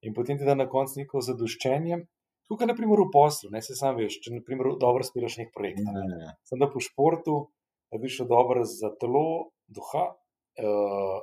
[0.00, 2.06] In potem ti da na koncu neko zadoščenje.
[2.48, 5.82] Tukaj, na primer, v poslu, ne se sam veš, če naprimer, dobro spiraš nek projekt.
[5.84, 6.28] Ne, ne, ne.
[6.48, 7.34] Sem da po športu,
[7.92, 10.04] da bi šel dobro za telo, duha,
[10.62, 11.18] uh,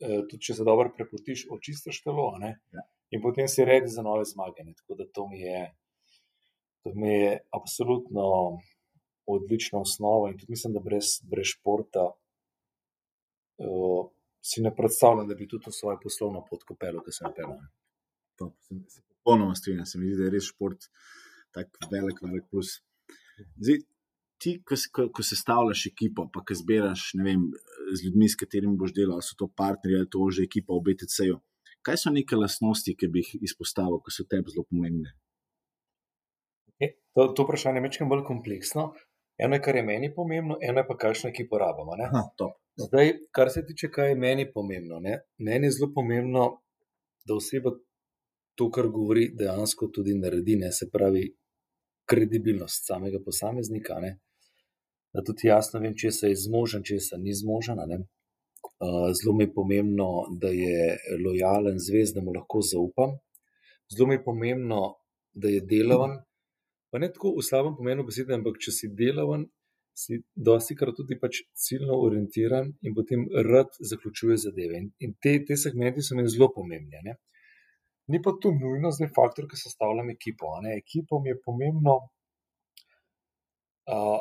[0.00, 2.32] tudi če se dobro prepotiš, očistiš telo.
[2.42, 2.84] Ja.
[3.10, 4.64] In potem si redi za nove zmage.
[4.64, 4.74] Ne?
[4.78, 5.64] Tako da to mi, je,
[6.84, 8.24] to mi je absolutno
[9.26, 10.30] odlična osnova.
[10.30, 14.08] In tudi mislim, da brez, brez športa uh,
[14.40, 17.66] si ne predstavljam, da bi tudi to svoje poslovno pot kopelo, ki se je pelalo.
[19.20, 20.86] Popolnoma strinjam, se mi zdi, da je res šport
[21.52, 22.78] tako velik, velik plus.
[23.58, 23.82] Zdaj,
[24.40, 27.46] ti, ko, ko, ko sestavljaš ekipo, pa ki zbiraš vem,
[27.92, 31.36] z ljudmi, s katerimi boš delal, so to partnerji ali to že ekipa v BTC-ju.
[31.86, 35.14] Kaj so neke lastnosti, ki bi jih izpostavil, ki so tebi zelo pomembne?
[36.80, 38.90] E, to, to vprašanje je nekaj bolj kompleksno.
[39.40, 41.96] Eno je, kar je meni pomembno, eno je pa, kakšno ekipo rabimo.
[42.06, 42.58] Aha, top.
[42.80, 45.00] Zdaj, kar se tiče, kaj je meni pomembno.
[45.00, 45.22] Ne?
[45.38, 46.44] Meni je zelo pomembno,
[47.24, 47.72] da oseba
[48.56, 50.72] to, kar govori, dejansko tudi naredi, ne?
[50.72, 51.24] se pravi,
[52.10, 54.00] kredibilnost samega posameznika.
[54.04, 54.18] Ne?
[55.14, 57.80] Da tudi jasno vem, če se je zmožen, če se ni zmožen.
[59.18, 60.08] Zelo mi je pomembno,
[60.40, 63.16] da je lojalen, zvest, da mu lahko zaupam.
[63.90, 64.82] Zelo mi je pomembno,
[65.32, 66.20] da je delaven.
[66.90, 69.44] Pa ne tako v slabem pomenu besede, ampak če si delaven,
[69.94, 74.78] si dosti krat tudi pač ciljno orientiran in potem rad zaključuje zadeve.
[74.78, 77.02] In, in te, te segmenti so meni zelo pomembni.
[77.06, 77.18] Ne?
[78.10, 80.54] Ni pa to nujno zdaj faktor, ki sestavljam ekipo.
[80.64, 80.78] Ne?
[80.78, 81.98] Ekipo mi je pomembno,
[83.90, 84.18] uh,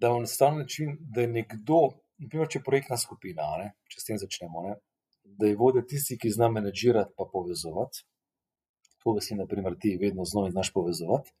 [0.00, 1.80] da je na način, da je nekdo,
[2.18, 3.72] naprimer, če je projektna skupina, ne?
[3.92, 4.76] če s tem začnemo, ne?
[5.40, 8.04] da je vodja tisti, ki zna menedžirati pa povezovati.
[9.04, 11.32] To, da si, naprimer, ti vedno znova znaš povezovati.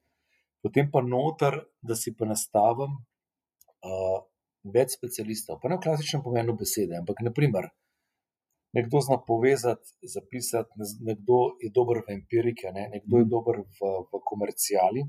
[0.64, 4.18] Potem pa noter, da si pa nastavim uh,
[4.64, 7.68] več specialistov, pa ne v klasičnem pomenu besede, ampak naprimer,
[8.76, 12.88] nekdo zna povezati, zapisati, nekdo je dober v empiriki, ne?
[12.94, 13.32] nekdo je mhm.
[13.32, 15.04] dober v, v komercijali.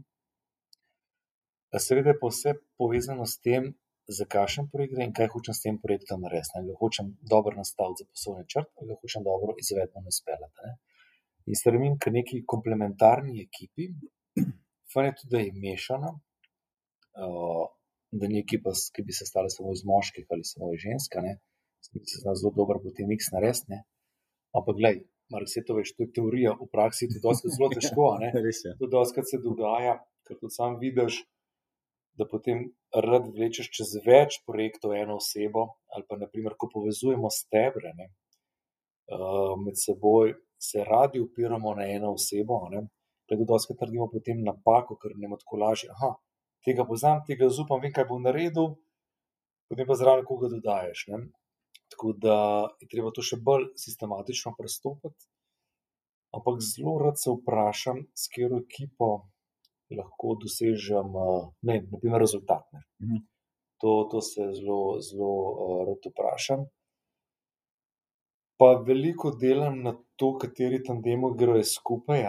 [1.80, 3.74] Seveda je pa vse povezano s tem,
[4.08, 6.56] za kakšen projekt gre in kaj hočem s tem projektom narediti.
[6.60, 10.74] Ali hočem dobro nastaviti za poslovni črt, ali hočem dobro izvedno naspeljati.
[11.50, 13.88] In stremim k neki komplementarni ekipi,
[14.94, 16.12] fajn je tudi, da je mešana,
[18.12, 21.18] da ni ekipa, ki bi se stala samo iz moških ali samo iz žensk,
[21.92, 23.82] ki se zna zelo dobro potem miks narediti.
[24.52, 28.18] Ampak, gledaj, mar se to veš, to je teorija, v praksi je to zelo težko.
[28.80, 31.24] To dosti se dogaja, ker tudi sam vidiš,
[32.19, 32.63] da potem
[33.06, 38.10] rad vlečeš čez več projektov eno osebo, ali pa naprimer, ko povezujemo stebre ne,
[39.15, 42.62] uh, med seboj, se radi upiramo na eno osebo.
[42.71, 42.86] Ne,
[43.32, 45.93] Ker dosti trdimo potem napako, ker ne moremo tako lažje.
[46.67, 48.74] Tega poznam, tega zaupam, vem, kaj bo naredil,
[49.71, 51.06] potem pa zraven koga dodaješ.
[51.13, 51.21] Ne?
[51.95, 52.36] Tako da
[52.84, 55.30] je treba to še bolj sistematično pristopiti.
[56.36, 59.10] Ampak zelo rad se vprašam, s katero ekipo
[59.98, 61.16] lahko dosežem,
[61.68, 62.66] ne vem, naprimer, rezultat.
[63.04, 63.24] Mhm.
[63.82, 66.68] To, to se zelo, zelo uh, rad vprašam.
[68.62, 72.28] Pa veliko delam na to, kateri tandemo grejo skupaj.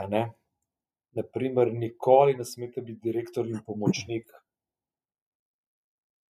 [1.12, 4.32] Naprimer, nikoli ne smete biti direktor in pomočnik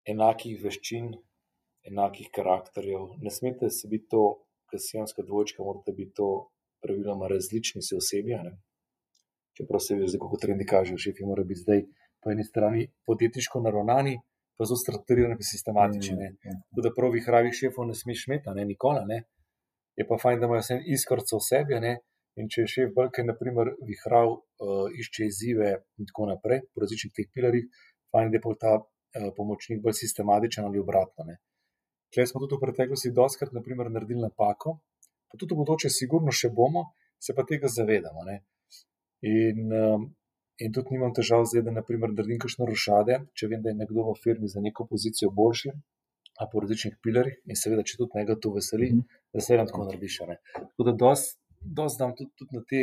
[0.09, 1.12] enakih veščin,
[1.90, 3.12] enakih karakterjev.
[3.23, 4.25] Ne smete se biti to,
[4.71, 6.29] kar si jamska dvojčka, morate biti to
[6.83, 8.35] praviloma različni se osebi.
[9.56, 11.82] Čeprav se vidi, kako trendi kažejo, šefi morajo biti zdaj
[12.22, 14.14] po eni strani podjetniško naravnani,
[14.56, 16.16] pa zelo strukturirani, pa sistematični.
[16.16, 16.62] Mm, mm.
[16.70, 19.04] Tako da pravi, hravi šefov ne smeš imeti, ne nikoli.
[19.10, 19.18] Ne?
[19.98, 21.98] Je pa fajn, da imajo vse iskrce v sebi, ne?
[22.40, 27.12] In če je šef Balke, naprimer, vihral, uh, išče izzive in tako naprej, po različnih
[27.18, 27.66] teh pilarjih,
[28.14, 31.26] fajn, da je pa ta uh, pomočnik bolj sistematičen ali obratno.
[32.14, 34.78] Klej smo tudi v preteklosti doskrat, naprimer, naredili napako,
[35.28, 36.86] pa tudi v bodoče, sigurno še bomo,
[37.20, 38.24] se pa tega zavedamo.
[39.22, 40.08] In, um,
[40.58, 44.08] in tudi nimam težav zdaj, da naprimer, naredim kakšno rošade, če vem, da je nekdo
[44.08, 45.74] v firmi za neko pozicijo boljši.
[46.40, 49.20] A po različnih pilarjih, in seveda, če tudi nekaj to veseli, mm -hmm.
[49.35, 50.18] da se lahko narediš.
[50.54, 52.82] Tako da, dosti dozdam tudi, tudi na te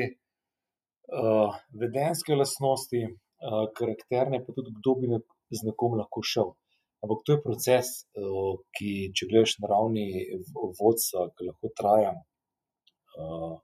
[1.19, 5.07] uh, vedenske lastnosti, uh, karakterne, pa tudi kdo bi
[5.57, 6.53] z nekom lahko šel.
[7.03, 7.87] Ampak to je proces,
[8.19, 10.07] uh, ki, če gledaš na ravni
[10.79, 13.57] vodstva, ki lahko traja uh,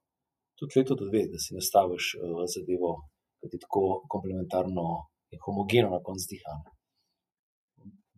[0.60, 2.92] tudi leto, da dve, da si nastaviš uh, zadevo,
[3.42, 4.86] da ti tako komplementarno
[5.34, 6.70] in homogeno na koncu dihane.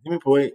[0.08, 0.52] Mi povej,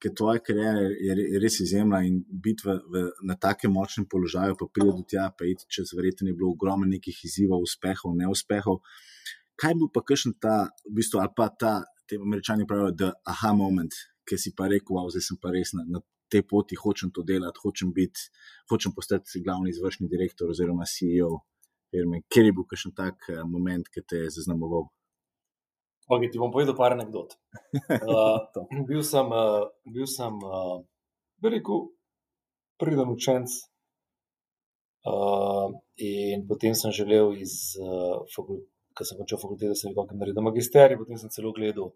[0.00, 0.84] ker tvoja karijera
[1.30, 5.26] je res izjemna in biti v, v, na takem močnem položaju, pa pride do tja,
[5.36, 8.80] pa iti čez verjetno je bilo ogromno nekih izzivov, uspehov, neuspehov.
[9.60, 10.56] Kaj bi pa kakšen ta,
[10.88, 11.74] v bistvu, ali pa ta,
[12.08, 13.96] te američani pravijo, da aha moment,
[14.28, 16.02] ki si pa rekel, wow, zdaj sem pa res na, na
[16.34, 18.28] tej poti, hočem to delati, hočem biti,
[18.70, 21.44] hočem postati glavni izvršni direktor oziroma CEO.
[21.94, 24.88] Kjer je bil kakšen tak eh, moment, ki te je zaznamoval?
[26.04, 27.38] Okay, ti bom povedal par anegdot.
[27.88, 28.42] Uh,
[28.88, 30.82] bil sem, uh, bil sem uh,
[31.40, 31.86] rekel,
[32.82, 33.54] pridem učenc.
[35.04, 35.70] Uh,
[36.00, 38.20] in potem sem želel, iz, uh,
[38.96, 41.94] ker sem končal fakulteto, da sem lahko naredil magisterij, potem sem celo gledal,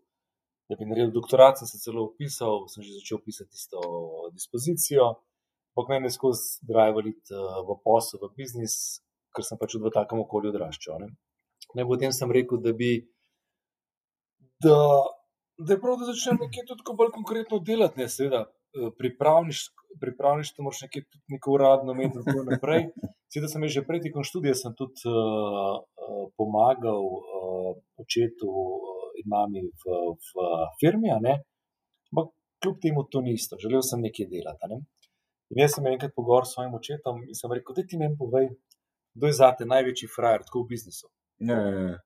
[0.69, 3.81] da bi naredil doktorat, sem se celo upisal, sem že začel pisati isto
[4.35, 5.15] dispozicijo.
[5.75, 8.75] Pok meni je skozi driveriti uh, v posel, v biznis,
[9.33, 11.05] ker sem pač v takem okolju odraščal.
[11.05, 11.15] Ne?
[11.77, 12.97] Ne, potem sem rekel, da bi
[14.65, 14.77] da,
[15.59, 18.45] da je prav, da začnem nekaj tudi bolj konkretno delati, ne seveda.
[18.77, 18.91] Eh,
[20.01, 22.89] pripravništvo moraš nekaj tudi neko uradno imeti in tako naprej.
[23.33, 28.49] Seveda sem že pred tekom študija tudi uh, pomagal uh, očetu
[29.21, 30.49] in mami v, v
[30.81, 31.35] firmi, ne?
[32.13, 34.71] Ampak kljub temu to ni isto, želel sem nekaj delati.
[34.73, 34.81] Ne?
[35.53, 38.51] In jaz sem enkrat pogovoril s svojim očetom in sem rekel, da ti meni povej,
[39.17, 41.11] kdo je zate največji frajer, tako v biznisu.
[41.51, 41.99] Ja, ja.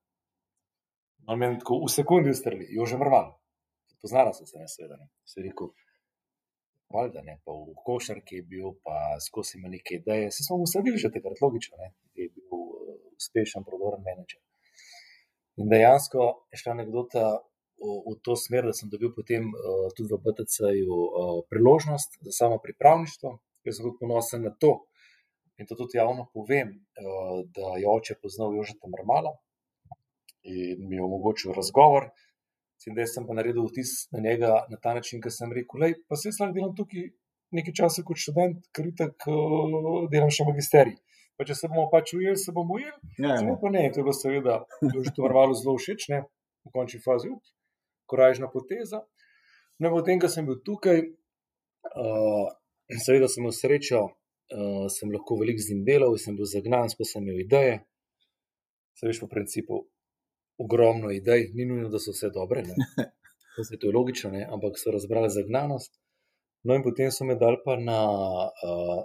[1.31, 3.33] On meni tako v sekundi ustreli, jo že mrval.
[4.03, 4.96] Poznala sem se, ne, seveda.
[4.98, 5.09] Ne.
[5.25, 5.70] Se rekel,
[6.92, 10.33] valjda ne, pa v košarki je bil, pa skozi ima neke ideje.
[10.35, 14.42] Se smo mu sadili že takrat, logično, ne, je bil uh, uspešen, prodoren menedžer.
[15.60, 17.24] In dejansko je šla anekdota
[17.82, 22.32] v, v to smer, da sem dobil potem uh, tudi v BTC-ju uh, priložnost za
[22.32, 23.36] samo pripravništvo.
[23.66, 24.72] Jaz sem tudi ponosen na to.
[25.60, 29.36] In to tudi javno povem, uh, da je oče poznal Jožeta Mrmala
[30.42, 32.08] in mi je omogočil razgovor.
[32.82, 36.32] Zdaj sem pa naredil vtis na njega na ta način, ker sem rekel: pa se
[36.32, 37.12] jaz delam tukaj
[37.54, 40.96] nekaj časa kot študent, ker tako uh, delam še magisterij.
[41.42, 42.92] Pa če se bomo pač ujeli, se bomo ujeli.
[43.18, 43.59] Ja, Samo ja.
[43.59, 46.20] pa ne, to je bilo seveda že to vrvalo zelo všeč, ne,
[46.62, 47.42] v končni fazi, up,
[48.07, 49.00] korajžna poteza.
[49.83, 51.02] No, potem, ko sem bil tukaj,
[51.98, 52.46] uh,
[52.94, 57.09] seveda sem imel srečo, uh, sem lahko veliko z njim delal, sem bil zagnan, ko
[57.11, 57.81] sem imel ideje.
[58.94, 59.81] Se veš, po principu,
[60.62, 62.78] ogromno idej, ni nujno, da so vse dobre, ne.
[63.66, 65.90] Zdaj, to je logično, ne, ampak so razbrali zagnanost.
[66.62, 67.98] No, in potem so me dali pa na,
[68.46, 69.02] uh,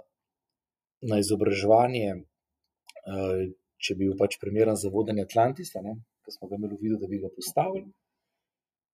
[1.06, 3.40] na izobraževanje, uh,
[3.78, 5.82] če bi bil pač primeren za vodenje Atlantisa,
[6.24, 7.86] ki smo ga imeli v vidu, da bi ga postavili.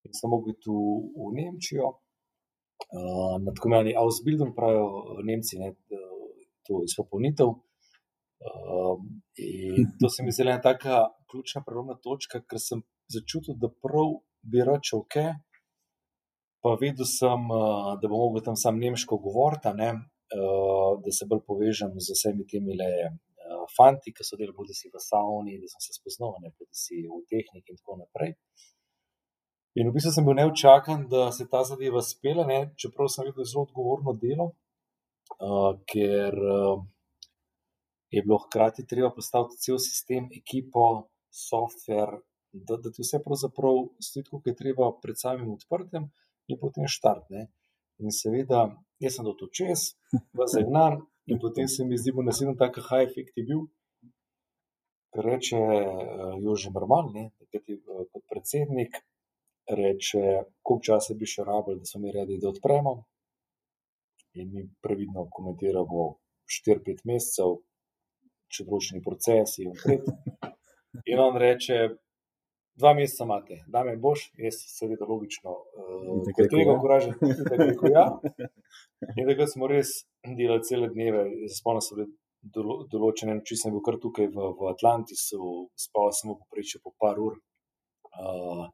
[0.05, 0.83] In sem mogel iti v,
[1.17, 5.73] v Nemčijo, uh, na tako imenovani Ausbildung, pravijo Nemci, ne,
[6.69, 7.57] to izpopolnitev.
[9.41, 14.19] In to se mi zdi ena taka ključna prelomna točka, ker sem začutil, da prav
[14.45, 15.33] bi rad šel kaj.
[16.65, 17.49] Pa vedel sem,
[18.01, 22.47] da bom mogel tam sam nemško govoriti, ne, uh, da se bolj povežem z vsemi
[22.49, 26.37] temi le, uh, fanti, ki so delali, bodi si v savni, da sem se spoznal,
[26.43, 28.35] ne bodi si v tehniki in tako naprej.
[29.75, 33.47] In v bistvu sem bil neučakan, da se ta zadeva spela, ne, čeprav sem videl
[33.51, 34.53] zelo odgovorno delo,
[35.43, 36.85] uh, ker uh,
[38.15, 42.23] je bilo hkrati treba postaviti cel sistem, ekipo, software,
[42.55, 46.07] da, da ti vse pravzaprav stoji, kot je treba, pred samim odprtjem
[46.47, 47.49] in potem štartne.
[48.03, 48.69] In seveda,
[49.03, 52.79] jaz sem to čez, v zagnan, in potem se mi zdi, da je naslednji tak
[52.91, 53.65] high effect je bil.
[55.15, 58.99] Ker reče uh, Jože Mrmal, ne, takrat je uh, kot predsednik,
[59.71, 60.23] reče,
[60.63, 62.97] koliko časa bi še rabili, da smo mi redi, da odpremo.
[64.35, 66.09] In mi previdno komentiramo
[66.51, 67.61] 4-5 mesecev,
[68.51, 70.11] če določeni procesi in pet.
[71.11, 71.79] In on reče,
[72.81, 77.95] dva meseca imate, da me boš, jaz seveda logično, uh, kot tega koraža, tako rekel
[77.95, 78.07] ja.
[79.19, 79.93] In takrat smo res
[80.25, 82.09] delali cele dneve, se spomnim, bile
[82.55, 86.95] dolo, določene noči, sem bil kar tukaj v, v Atlantisu, spal sem v povprečju po
[87.01, 87.39] par ur.
[88.15, 88.67] Uh,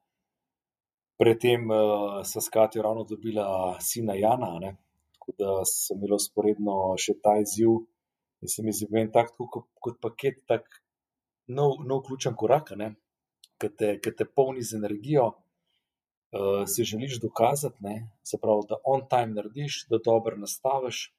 [1.21, 4.77] predtem uh, sem s Katijo ravno dobila sina Jana, ne?
[5.17, 7.83] tako da sem imela sporedno še ta izziv.
[8.41, 10.65] In se mi zdi, da je tako kot, kot paket, tak
[11.53, 12.73] nov, nov ključen korak,
[13.61, 18.11] ki te, ki te polni z energijo, uh, si želiš dokazati, ne?
[18.25, 21.11] se pravi, da on time narediš, da dobro nastaviš.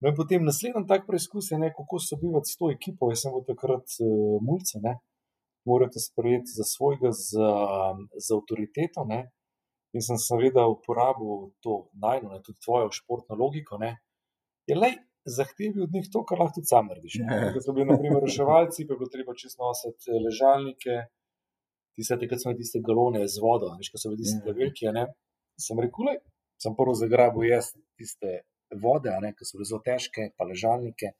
[0.00, 3.10] No, in potem naslednji tak preizkus je, ne, kako sobivati s to ekipo.
[3.10, 4.96] Jaz sem bil takrat uh, mulce, ne,
[5.68, 7.50] morate sprejeti za svojega, za,
[8.16, 9.04] za avtoriteto.
[9.08, 9.26] Ne,
[9.92, 13.78] in sem seveda uporabil to najno, ne, tudi tvojo športno logiko.
[13.78, 13.96] Ne,
[14.66, 14.92] je le
[15.24, 17.20] zahtevi od njih to, kar lahko tudi sam narediš.
[17.20, 17.36] ne.
[17.36, 17.52] Ja.
[17.52, 20.96] Ko so bili, na primer, reševalci, pa je bilo treba čez nositi ležalnike,
[21.96, 24.52] tiste, takrat smo imeli tiste galone z vodo, veš, ko so bili tiste Ja.
[24.52, 24.92] velike.
[24.96, 25.06] Ne,
[25.60, 26.14] sem rekel, le,
[26.62, 28.42] sem prvo zagrabil jaz tiste
[28.82, 31.12] vode, ne, ki so bile zelo težke, pa ležalnike.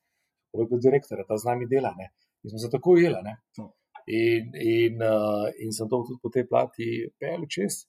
[0.56, 1.92] Rekel direktor, ta z nami dela.
[1.98, 2.10] Ne.
[2.42, 3.20] In smo se tako ujeli.
[3.22, 3.36] ne.
[3.58, 3.72] No.
[4.10, 6.86] In, in, uh, in sem to tudi po tej plati
[7.20, 7.84] pel čez.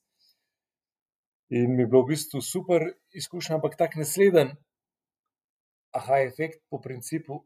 [1.50, 2.84] In mi je bilo v bistvu super
[3.17, 4.54] izkušnja, ampak tak naslednji,
[5.98, 7.41] aha, efekt po principu,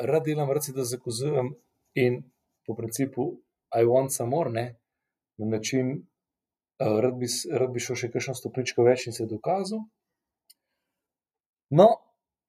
[0.00, 1.52] rad delam, rad se da zakozujem
[1.94, 2.22] in
[2.66, 3.42] po principu,
[3.74, 4.66] I want some more, ne,
[5.38, 5.90] na način,
[6.82, 7.26] uh, rad, bi,
[7.58, 9.84] rad bi šel še kakšno stopničko več in se dokazal.
[11.80, 11.86] No,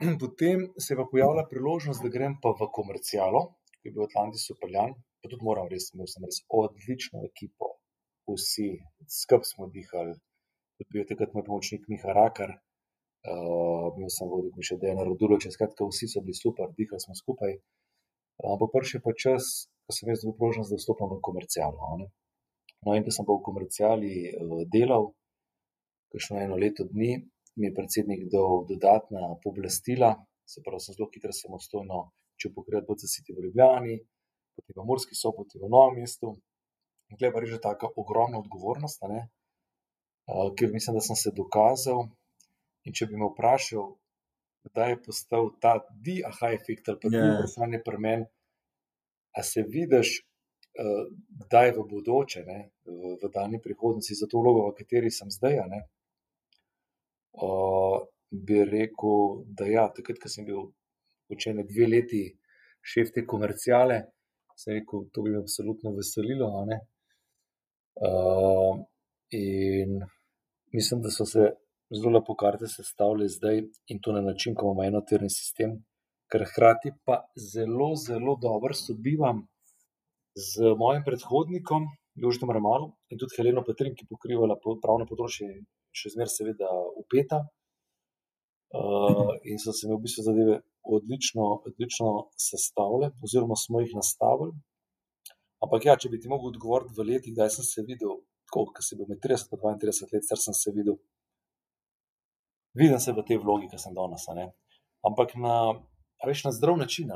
[0.23, 3.43] potem se je pa pojavila priložnost, da grem pa v komercialo,
[3.77, 7.75] ki je bil Atlantis upeljan, pa tudi moram res, imel sem res odlično ekipo,
[8.29, 8.71] vsi,
[9.21, 10.17] skupaj smo dihali,
[10.79, 15.85] tudi bil takrat moj pomočnik Miha Rakar, uh, bil sem vodil še Dejan Rodulovič, skratka,
[15.93, 17.59] vsi so bili super, dihali smo skupaj.
[18.41, 19.51] Ampak prvi je pa čas,
[19.85, 21.77] ko sem jaz dobil priložnost, da vstopim v komercialo.
[21.77, 22.07] a ne.
[22.85, 25.11] No, in ko sem pa v komerciali uh, delal,
[26.11, 27.11] kakšno eno leto dni,
[27.59, 30.15] mi je predsednik dal dodatna pooblastila,
[30.47, 33.95] se pravi, sem zelo hitro samostojno začel pokrivati BCC v Ljubljani,
[34.55, 36.33] potem v Murski soboti v Novem mestu.
[37.11, 39.27] In tukaj je pa res že tako ogromna odgovornost, ne,
[40.31, 42.07] uh, ker mislim, da sem se dokazal.
[42.87, 43.91] In če bi me vprašal,
[44.65, 47.35] kdaj je postal ta di-aha efekt, ali pa ti Ja.
[47.37, 48.25] vprašanje pri meni,
[49.37, 50.13] a se vidiš,
[50.81, 51.07] uh,
[51.45, 55.61] kdaj v bodoče, ne, v, v daljni prihodnosti, za to vlogo, v kateri sem zdaj.
[55.71, 55.81] Ne,
[57.39, 57.99] uh,
[58.31, 60.69] bi rekel, da ja, takrat, ko sem bil
[61.31, 62.23] učene dve leti
[62.81, 64.01] šef te komercijale,
[64.57, 66.51] sem rekel, to bi me absolutno veselilo.
[66.69, 66.79] ne.
[68.01, 68.79] Uh,
[69.31, 69.99] in
[70.73, 71.51] mislim, da so se
[71.91, 75.75] zelo lepo karte sestavile zdaj in to na način, ko imamo enotirni sistem,
[76.31, 79.43] ker hkrati pa zelo, zelo dobro sobivam
[80.35, 85.47] z mojim predhodnikom, Jožem Ramalom in tudi Heleno Petrin, ki pokrivala po- pravno področje,
[85.95, 86.69] še zmeraj seveda
[86.99, 87.43] upeta.
[88.71, 90.57] Uh, in so se mi v bistvu zadeve
[90.87, 94.55] odlično, odlično sestavile, oziroma smo jih nastavili.
[95.61, 98.15] Ampak ja, če bi ti mogel odgovoriti v letih, kdaj sem se videl,
[98.51, 100.97] kot si bil med 30 in 32 let, star sem se videl,
[102.79, 104.25] vidim se v tej vlogi, ki sem danes.
[105.03, 105.75] Ampak na,
[106.21, 107.11] a veš, na zdrav način.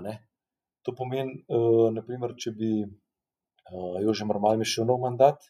[0.85, 5.47] To pomeni, uh, naprimer, če bi uh, Jože Marmal mi šel nov mandat,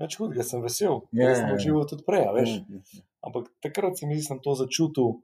[0.00, 1.56] več hudega sem vesel, Ja, ker sem ja, ja.
[1.56, 2.54] užival tudi prej, veš.
[3.26, 5.18] Ampak takrat sem, sem to začutil,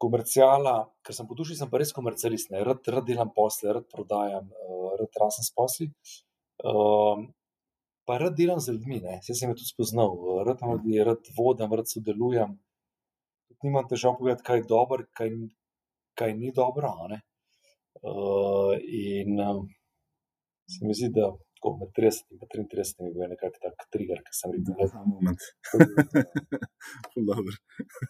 [0.00, 2.62] komercijala, ker sem po duši sem pa res komercialist, ne?
[2.64, 5.90] rad, rad delam posle, rad prodajam, uh, rad rasem s posli.
[6.64, 7.28] Um,
[8.08, 9.18] pa rad delam z ljudmi, ne?
[9.20, 10.16] vse sem jih tudi spoznal,
[10.48, 12.56] rad imam ljudi, rad vodim, rad sodelujem.
[13.60, 15.34] Nimam težav povedati, kaj je dobro, kaj,
[16.20, 16.92] kaj ni dobro.
[18.02, 19.60] Uh, in um,
[20.72, 21.26] se mi zdi, da
[21.60, 25.02] tako med 30 in pa 33 je bil nekako tak trigger, ki sem rekel, Ta
[25.04, 25.40] moment.
[25.76, 25.76] da
[27.12, 27.54] Ful dobro.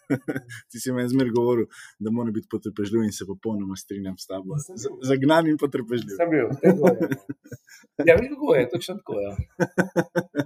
[0.71, 1.67] Ti si meni zmer govoril,
[1.99, 4.55] da mora biti potrpežljiv in se popolnoma strinjam s tabo.
[5.09, 6.15] Zagnan in potrpežljiv.
[6.15, 6.47] Sem bil.
[8.07, 9.29] Ja, veš, kako je, točno tako je.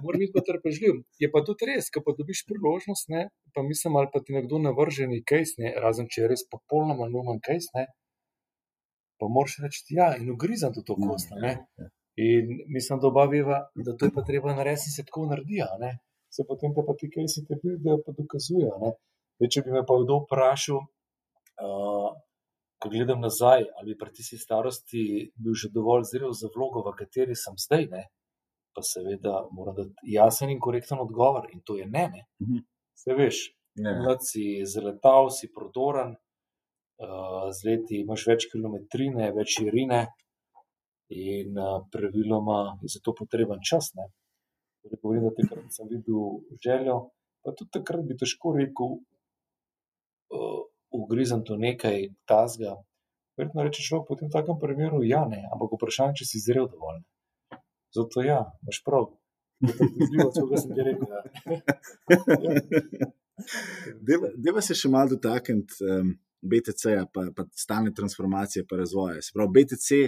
[0.04, 0.94] Moram biti potrpežljiv.
[1.22, 3.22] Je pa tudi res, ko pa dobiš priložnost, ne,
[3.54, 7.40] pa mislim, ali pa ti nekdo navrže nekaj, ne, razen če je res popolnoma numen
[7.46, 7.86] kajs, ne,
[9.20, 11.32] pa moraš reči, ja, in ugrizam tudi to kost.
[11.32, 11.54] a Ne.
[12.16, 15.60] In mislim, da oba veva, da to je pa treba narediti in se tako naredi.
[16.32, 18.92] Se potem te pa ti kajsi te pridejo, pa dokazujejo.
[19.52, 22.08] če bi me pa kdo vprašal, uh,
[22.80, 25.02] ko gledam nazaj, ali pri tisti starosti
[25.36, 28.04] bil že dovolj zrel za vlogo, v kateri sem zdaj, ne?
[28.76, 32.08] pa seveda moram dati jasen in korekten odgovor, in to je ne.
[32.12, 32.22] ne.
[32.42, 32.64] Mhm.
[32.96, 33.38] Se veš,
[33.80, 40.06] mlad si zaletal, si prodoren, uh, z leti imaš več kilometrine, več širine,
[41.08, 43.92] in uh, praviloma je za to potreben čas.
[43.94, 44.08] Ne?
[44.82, 46.96] Torej, govorim, da takrat sem videl željo,
[47.44, 48.98] pa tudi takrat bi težko rekel,
[50.34, 50.62] uh,
[50.94, 52.76] ugrizem to nekaj tazga.
[53.36, 57.02] Verjetno reče človek po tem takem primeru, ja, ne, ampak vprašanje, če si zrel dovolj.
[57.94, 59.10] Zato ja, imaš prav.
[59.60, 61.08] Pozljivo, če sem ti rekel.
[61.12, 61.20] Ja.
[64.08, 69.20] Deva, deva se še malo dotakniti um, BTC-ja, pa, pa stalne transformacije, pa razvoja.
[69.22, 69.98] Se pravi, BTC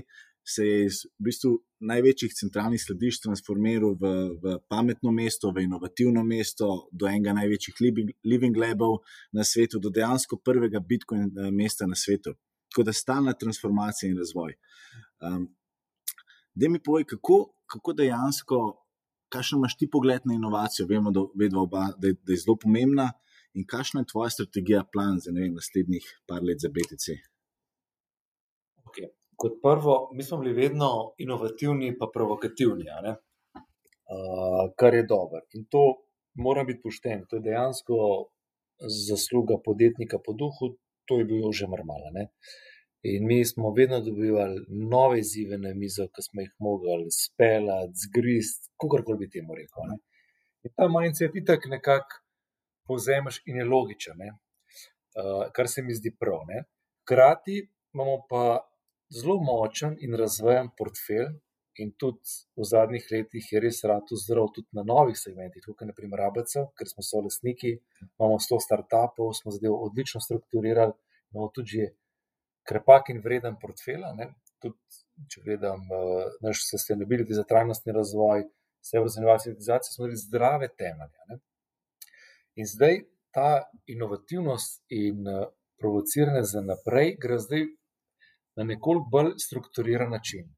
[0.48, 1.50] se je iz v bistvu
[1.90, 8.14] največjih centralnih skladišč transformiral v, v pametno mesto, v inovativno mesto, do enega največjih living,
[8.24, 12.34] living labov na svetu, do dejansko prvega Bitcoin eh, mesta na svetu.
[12.72, 14.56] Tako da stalna transformacija in razvoj.
[15.20, 15.46] Um,
[16.54, 18.58] da mi povej, kako, kako dejansko,
[19.32, 20.88] kakšen imaš ti pogled na inovacijo?
[20.88, 23.12] Vemo, da, vedva oba, da, je, da je zelo pomembna.
[23.54, 27.20] In kakšna je tvoja strategija, plan za vem, naslednjih par let za BTC?
[29.38, 35.40] Kot prvo, mi smo bili vedno inovativni, pa provokativni, uh, kar je dobro.
[35.54, 35.82] In to
[36.34, 37.26] mora biti pošten.
[37.28, 37.94] To je dejansko
[39.08, 40.74] zasluga podjetnika po duhu,
[41.06, 42.10] to je bil že marmala.
[42.12, 42.28] Ne?
[43.02, 48.70] In mi smo vedno dobivali nove izzive na mizo, ki smo jih mogli speljati, zgrist,
[48.80, 49.86] kakorkoli bi temu rekel.
[49.90, 49.98] Ne?
[50.66, 52.22] In ta mindset je tako nekako
[52.90, 54.32] povzemeš in je logičen, ne?
[54.34, 56.42] uh, kar se mi zdi prav.
[56.50, 56.64] Ne?
[57.02, 58.67] Hkrati imamo pa
[59.10, 61.36] zelo močen in razvojen portfelj,
[61.78, 62.18] in tudi
[62.58, 66.64] v zadnjih letih je res rad zdrav tudi na novih segmentih, kot je naprimer ABC,
[66.78, 67.76] ker smo so lastniki,
[68.18, 70.94] imamo 100 startupov, smo zadevo odlično strukturirali,
[71.32, 71.90] imamo tudi že
[72.68, 74.04] krepak in vreden portfelj.
[74.58, 74.74] Tudi,
[75.30, 78.48] če gledam uh, naš sustainability za trajnostni razvoj,
[78.82, 79.54] vse za inovacijo,
[79.86, 81.28] smo imeli zdrave temelje.
[81.30, 81.38] Ne?
[82.58, 85.46] In zdaj ta inovativnost in uh,
[85.78, 87.68] provociranje za naprej gre zdaj
[88.58, 90.48] na nekoliko bolj strukturiran način.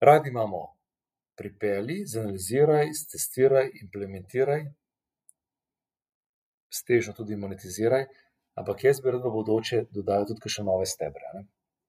[0.00, 0.62] Radi imamo
[1.36, 4.64] pripeli, zanaliziraj, testiraj, implementiraj,
[6.72, 8.06] stežno tudi monetiziraj,
[8.58, 11.32] ampak jaz bi rad v bodoče dodal tudi še nove stebre.
[11.36, 11.44] Ne?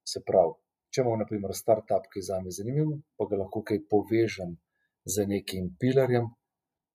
[0.07, 0.55] Se pravi,
[0.91, 4.57] če imamo naprimer startup, ki je za me zanimiv, pa ga lahko kaj povežem
[5.05, 6.29] z nekim pilarjem,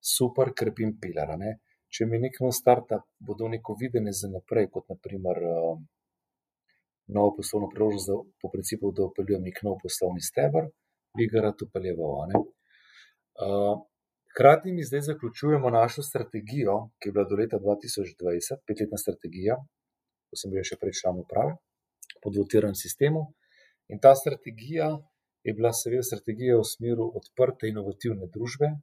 [0.00, 1.36] super krepim pilar.
[1.38, 1.58] Ne?
[1.88, 5.78] Če mi nek nov startup bodo neko videne za naprej, kot naprimer uh,
[7.08, 10.68] novo poslovno priložnost, da po principu, da upeljujem nek nov poslovni stebr,
[11.16, 12.34] bi ga rad upeljeval.
[12.38, 13.74] Uh,
[14.32, 19.56] hkrati mi zdaj zaključujemo našo strategijo, ki je bila do leta 2020, petletna strategija,
[20.28, 21.56] ko sem bil še prej član uprave,
[22.22, 23.24] pod votiranem sistemu.
[23.88, 24.90] In ta strategija
[25.46, 28.74] je bila, seveda, strategija v smeru odprte, inovativne družbe,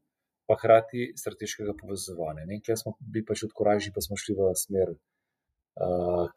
[0.50, 2.46] pa hkrati strateškega povezovanja.
[2.50, 4.98] In tukaj smo bili pač odkorajši, pa smo šli v smer uh,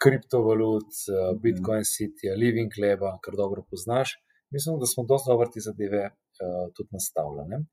[0.02, 4.18] kriptovalut, uh, Bitcoin City, Living Leba, kar dobro poznaš.
[4.50, 7.64] Mislim, da smo dosti dobro te zadeve uh, tudi nastavljali.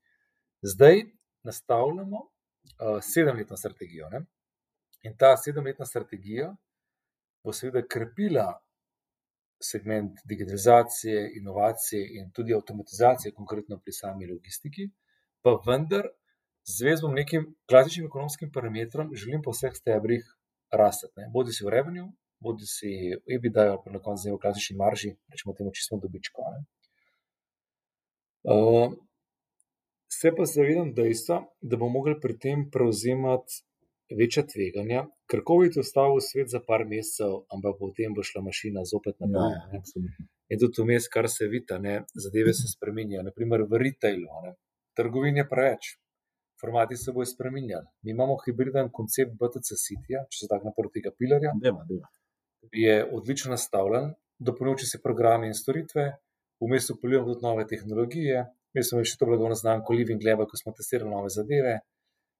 [0.62, 1.02] Zdaj
[1.42, 4.08] nastavljamo uh, sedemletno strategijo.
[4.08, 4.20] Ne?
[5.02, 6.56] In ta sedemletna strategija
[7.44, 8.46] bo seveda krepila
[9.62, 14.90] segment digitalizacije, inovacije in tudi avtomatizacije, konkretno pri sami logistiki,
[15.42, 16.08] pa vendar
[16.66, 20.24] z vezom nekim klasičnim ekonomskim parametrom želim po vseh stebrih
[20.72, 21.06] rasti.
[21.32, 22.06] Bodi si v revenju,
[22.40, 26.42] bodi si v EBITDA, ali pa na koncu v klasični marži, rečemo temu čisto dobičko.
[28.46, 28.94] Uh,
[30.12, 33.64] se pa zavedam dejstva, da bomo mogli pri tem prevzemati
[34.14, 38.44] večja tveganja, ker COVID je ostal v svet za par mesecev, ampak potem bo šla
[38.46, 39.56] mašina zopet naprej.
[39.74, 39.82] Ja,
[40.46, 41.66] in tudi vmes, kar se vidi,
[42.14, 43.26] zadeve se spremenjajo.
[43.26, 44.54] Naprimer v retailu,
[44.94, 45.96] trgovin je preveč,
[46.60, 47.86] formati se bojo spremenjali.
[48.02, 51.52] Mi imamo hibriden koncept BTC City, če se tako naproti tega pilarja.
[51.62, 52.08] Deva, deva.
[52.72, 56.06] Je odlično nastavljen, dopolnjujoči se programe in storitve,
[56.60, 58.44] vmes upeljujemo tudi nove tehnologije.
[58.74, 61.78] Mi smo še to blagovno znamko Living Lab, ko smo testirali nove zadeve.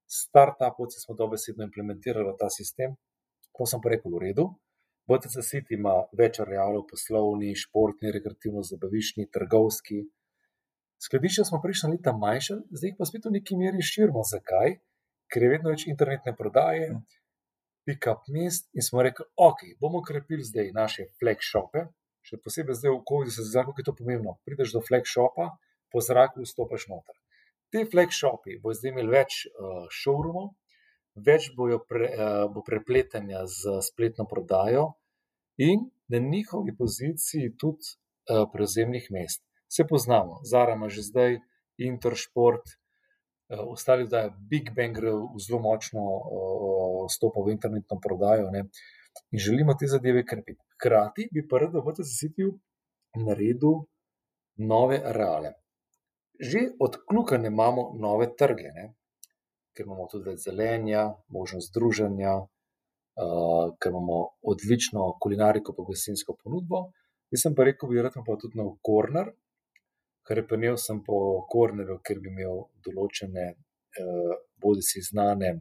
[0.07, 2.97] Startupovci smo dobesedno implementirali v ta sistem,
[3.53, 4.51] ko sem pa rekel: v redu.
[5.07, 10.01] BTC City ima več arealov, poslovni, športni, rekreativno-zabavišni, trgovski,
[11.05, 14.25] Skladišče smo prejšnja leta manjšali, zdaj pa spet v neki meri širimo.
[14.25, 14.79] Zakaj?
[15.33, 16.89] Ker je vedno več internetne prodaje,
[17.87, 21.87] pick-up mest in smo rekli, ok, bomo krepili zdaj naše flagshope,
[22.27, 24.37] še posebej zdaj v COVID-u se zdaj, kako je to pomembno.
[24.47, 25.51] Prideš do flagshopa,
[25.93, 27.19] po zraku vstopiš noter.
[27.71, 30.55] Te flagshopi bo zdaj imeli več uh, showroomov,
[31.29, 34.93] več pre, uh, bo prepletanja z spletno prodajo
[35.57, 41.39] in na njihovi poziciji tudi uh, prevzemnih mest se poznamo, Zara ima že zdaj
[41.79, 46.03] Intersport, uh, ostali da je Big Bang gre v zelo močno
[47.09, 48.65] vstopo uh, v internetno prodajo ne?
[49.33, 50.61] in želimo te zadeve krepiti.
[50.77, 52.51] Hkrati bi pa rad, ta zasitil
[53.17, 53.87] naredil
[54.57, 55.55] nove reale.
[56.41, 58.93] Že od kluka ne imamo nove trge, ne?
[59.77, 64.21] ker imamo tudi več zelenja, možnost združenja, uh, ker imamo
[64.53, 66.87] odlično kulinariko, pa gostinsko ponudbo.
[67.33, 69.33] Jaz sem pa rekel, bi rad pa tudi na Korner,
[70.27, 73.47] Krepenil sem po korneru, ker bi imel določene,
[74.03, 75.53] eh, bodi si znane,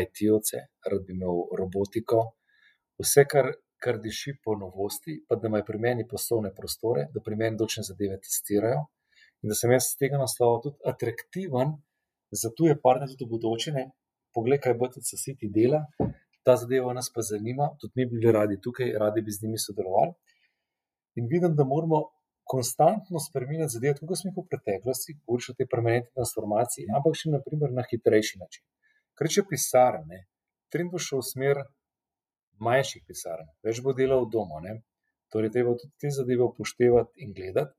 [0.00, 0.60] IT-ovce,
[0.90, 2.20] rad bi imel robotiko,
[3.00, 3.48] vse, kar,
[3.82, 7.88] kar diši po novosti, pa da imajo pri meni poslovne prostore, da pri meni določene
[7.88, 8.84] zadeve testirajo
[9.42, 11.72] in da sem jaz z tega naslova tudi atraktiven
[12.30, 13.88] za tuje partnerje, tudi bodočine.
[14.32, 15.82] Poglej, kaj bo tudi City dela,
[16.46, 19.58] ta zadeva nas pa zanima, tudi mi bi bili radi tukaj, radi bi z njimi
[19.60, 20.14] sodelovali.
[21.20, 22.00] In vidim, da moramo
[22.52, 27.30] konstantno spremenjati zadeve, kot smo jih v preteklosti, govoriš o tej permanentni transformaciji, ampak še
[27.32, 28.64] naprimer na hitrejši način.
[29.16, 30.18] Ker če pisarne,
[30.72, 31.60] trend bo šel v smer
[32.66, 34.80] manjših pisarn, več bo delal doma, ne?
[35.32, 37.72] torej treba tudi te zadeve upoštevati in gledati.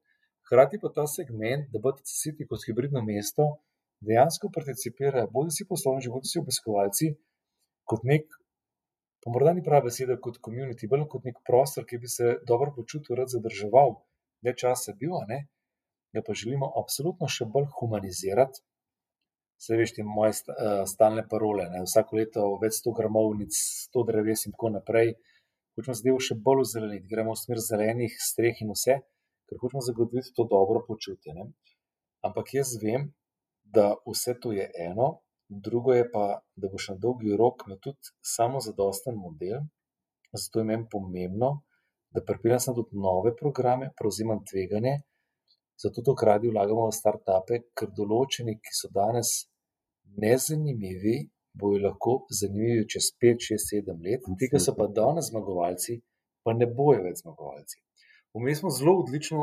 [0.50, 3.46] Hrati pa ta segment, da bo ti citi kot hibridno mesto,
[4.02, 7.12] dejansko participira, bodi si poslovneži, bodi si obiskovalci,
[7.90, 8.26] kot nek,
[9.22, 12.74] pa morda ni prava beseda, kot komunity, bolj kot nek prostor, ki bi se dobro
[12.76, 13.96] počutil, rad zadrževal
[14.44, 15.46] dlje časa bil, ne,
[16.14, 18.62] ga pa želimo absolutno še bolj humanizirati.
[19.62, 24.46] Vse veš, ti moje uh, stalne parole, ne, vsako leto več sto gramovnic, sto dreves
[24.48, 25.14] in tako naprej.
[25.78, 29.00] Hočemo zadevo še bolj zeleniti, gremo v smer zelenih streh in vse,
[29.50, 31.34] ker hočemo zagotoviti to dobro počutje.
[31.38, 31.48] Ne.
[32.28, 33.08] Ampak jaz vem,
[33.64, 38.14] da vse to je eno, drugo je pa, da boš na dolgi rok imel tudi
[38.22, 39.66] samo zadosten model,
[40.34, 41.62] zato je meni pomembno,
[42.14, 44.96] da pripeljem sem tudi nove programe, prevzemam tveganje,
[45.84, 49.30] zato to kradi vlagamo v start-upe, ker določeni, ki so danes
[50.22, 51.18] nezanimivi,
[51.54, 55.94] bojo lahko zanimivi čez 5, 6, 7 let, ti, ki so pa danes zmagovalci,
[56.46, 57.78] pa ne bojo več zmagovalci.
[58.34, 59.42] Vmes smo zelo odlično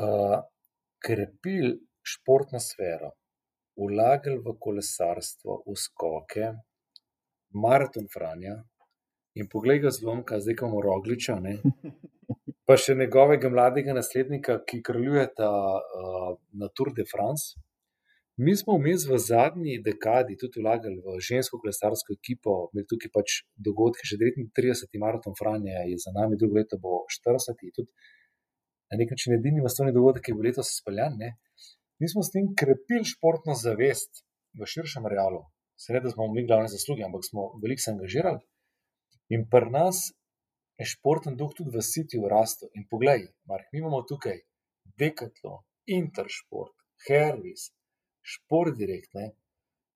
[0.00, 0.38] uh,
[1.04, 1.72] krepili
[2.04, 3.10] športno sfero,
[3.80, 6.46] vlagali v kolesarstvo, v skoke,
[7.64, 8.56] maraton Franja,
[9.34, 11.58] In poglej ga zlomka, zdaj imamo rogliča, ne?
[12.66, 17.58] pa še njegovega mladega naslednika, ki kraljuje ta uh, na Tour de France.
[18.36, 23.34] Mi smo vmes v zadnji dekadi tudi vlagali v žensko kolesarsko ekipo, imeli tukaj pač
[23.68, 24.98] dogodke, že 39.
[25.02, 27.62] maraton Franja je za nami, drugo leto bo 40.
[27.76, 27.90] Tudi
[28.90, 31.18] na nek način edini vastovni dogodek, ki je bil letos izpeljan.
[32.02, 34.24] Mi smo s tem krepili športno zavest
[34.58, 35.44] v širšem realu.
[35.78, 38.42] Se ne, da smo mi glavne zasluge, ampak smo veliko se angažirali.
[39.34, 40.00] In pri nas
[40.78, 42.68] je športen duh tudi v sitju rastel.
[42.78, 44.38] In poglej, Mark, mi imamo tukaj
[44.98, 46.74] Decathlon, Intersport,
[47.06, 47.70] Hervis,
[48.34, 49.14] Sport Direct.
[49.18, 49.32] Ne?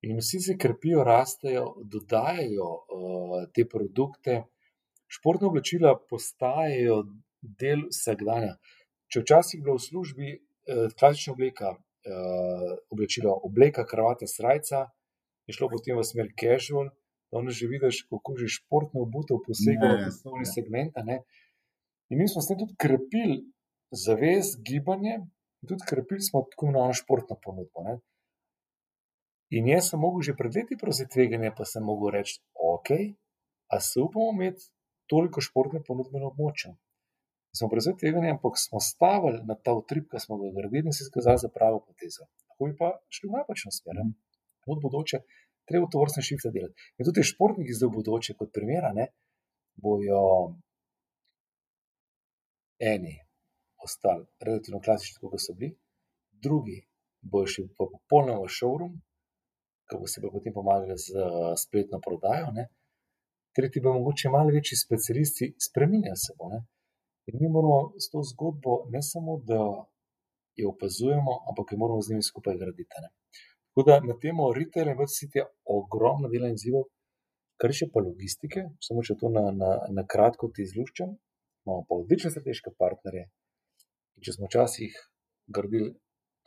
[0.07, 4.43] In vsi se krepijo, rastejo, dodajajo uh, te produkte.
[5.09, 7.01] Športne oblačila postajajo
[7.41, 8.55] del vsakdana.
[9.09, 14.86] Če včasih bilo v službi uh, klasična obleka, uh, oblačilo, obleka, kravata, srca,
[15.49, 16.93] je šlo potem v smer casual,
[17.33, 20.97] da že vidiš, kako že športno obutev posega v osnovni segment.
[22.09, 23.45] In mi smo s tem tudi krepili
[23.93, 25.20] zavest, gibanje,
[25.61, 27.85] in tudi krepili smo tako imenovano športno ponudbo.
[27.85, 27.99] Ne?
[29.51, 33.16] In jaz sem mogel že pred leti prevzeti tveganje, pa sem mogel reči, ok,
[33.72, 34.68] a se upamo imeti
[35.09, 36.72] toliko športne ponudbe na območju.
[37.57, 41.07] Smo prevzeli tveganje, ampak smo stavili na ta utrip, ki smo ga gradili in se
[41.07, 42.29] izkazali za pravo potezo.
[42.49, 44.03] Lahko bi pa šli v napačno smer.
[44.68, 45.22] Od bodoče,
[45.69, 46.89] treba to vrstne šifre delati.
[46.99, 49.09] In tudi športniki zdaj v bodoče, kot primera, ne,
[49.83, 50.23] bojo
[52.79, 53.14] eni
[53.85, 55.77] ostali relativno klasični, kot so bili,
[56.31, 56.81] drugi
[57.21, 58.97] bojo šli pa popolnoma v showroom,
[59.89, 61.09] ki bo se pa potem pomagali z
[61.64, 62.69] spletno prodajo, ne.
[63.57, 66.51] tretji bo mogoče malo večji specialisti, spremenja se bo.
[66.53, 66.61] Ne.
[67.29, 69.61] In mi moramo s to zgodbo ne samo, da
[70.61, 73.03] jo opazujemo, ampak jo moramo z njimi skupaj graditi.
[73.05, 73.09] Ne.
[73.79, 76.89] Tako da na temo retaila in vsi ti ogromno dela in zivov,
[77.62, 81.12] kar še pa logistike, samo če to na, na, na kratko ti izluščam,
[81.62, 83.29] imamo pa odlične strateške partnerje.
[84.18, 84.97] In če smo včasih
[85.55, 85.93] gradili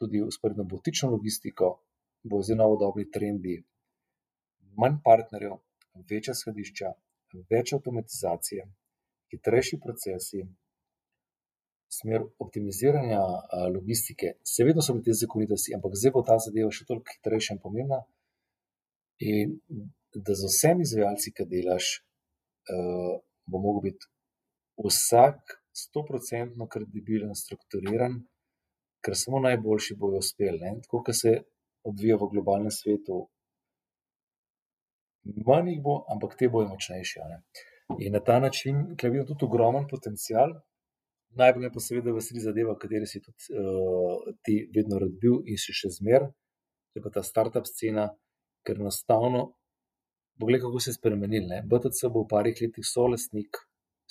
[0.02, 1.70] tudi usporedno botično logistiko,
[2.28, 3.56] bo zdaj novo dobri trendi,
[4.84, 5.56] manj partnerjev,
[6.12, 6.92] večja skladišča,
[7.48, 8.68] več avtomatizacije,
[9.32, 10.44] hitrejši procesi,
[11.92, 13.20] smer optimiziranja
[13.74, 17.60] logistike, seveda so bile te zakonitosti, ampak zdaj bo ta zadeva še toliko hitrejša in
[17.64, 18.00] pomembna.
[19.28, 19.58] In
[20.16, 21.90] da z vsemi izvajalci, ki delaš,
[23.52, 24.08] bo mogel biti
[24.82, 28.18] vsak stoprocentno kredibilen, strukturiran,
[29.04, 30.74] ker samo najboljši bojo uspeli.
[30.88, 31.36] Tako kot se
[31.88, 33.22] odvija v globalnem svetu,
[35.46, 37.24] manj jih bo, ampak te bojo močnejši.
[38.00, 40.56] In na ta način, ker vidim tudi ogromen potencial,
[41.40, 45.40] Najbolj me pa seveda veseli zadeva, v kateri si tudi uh, ti vedno rad bil
[45.48, 46.28] in si še zmer,
[46.92, 48.10] to je pa ta startup scena,
[48.68, 49.46] ker enostavno,
[50.42, 51.48] poglej, kako se je spremenil.
[51.48, 51.62] Ne?
[51.72, 53.62] BTC bo v parih letih solastnik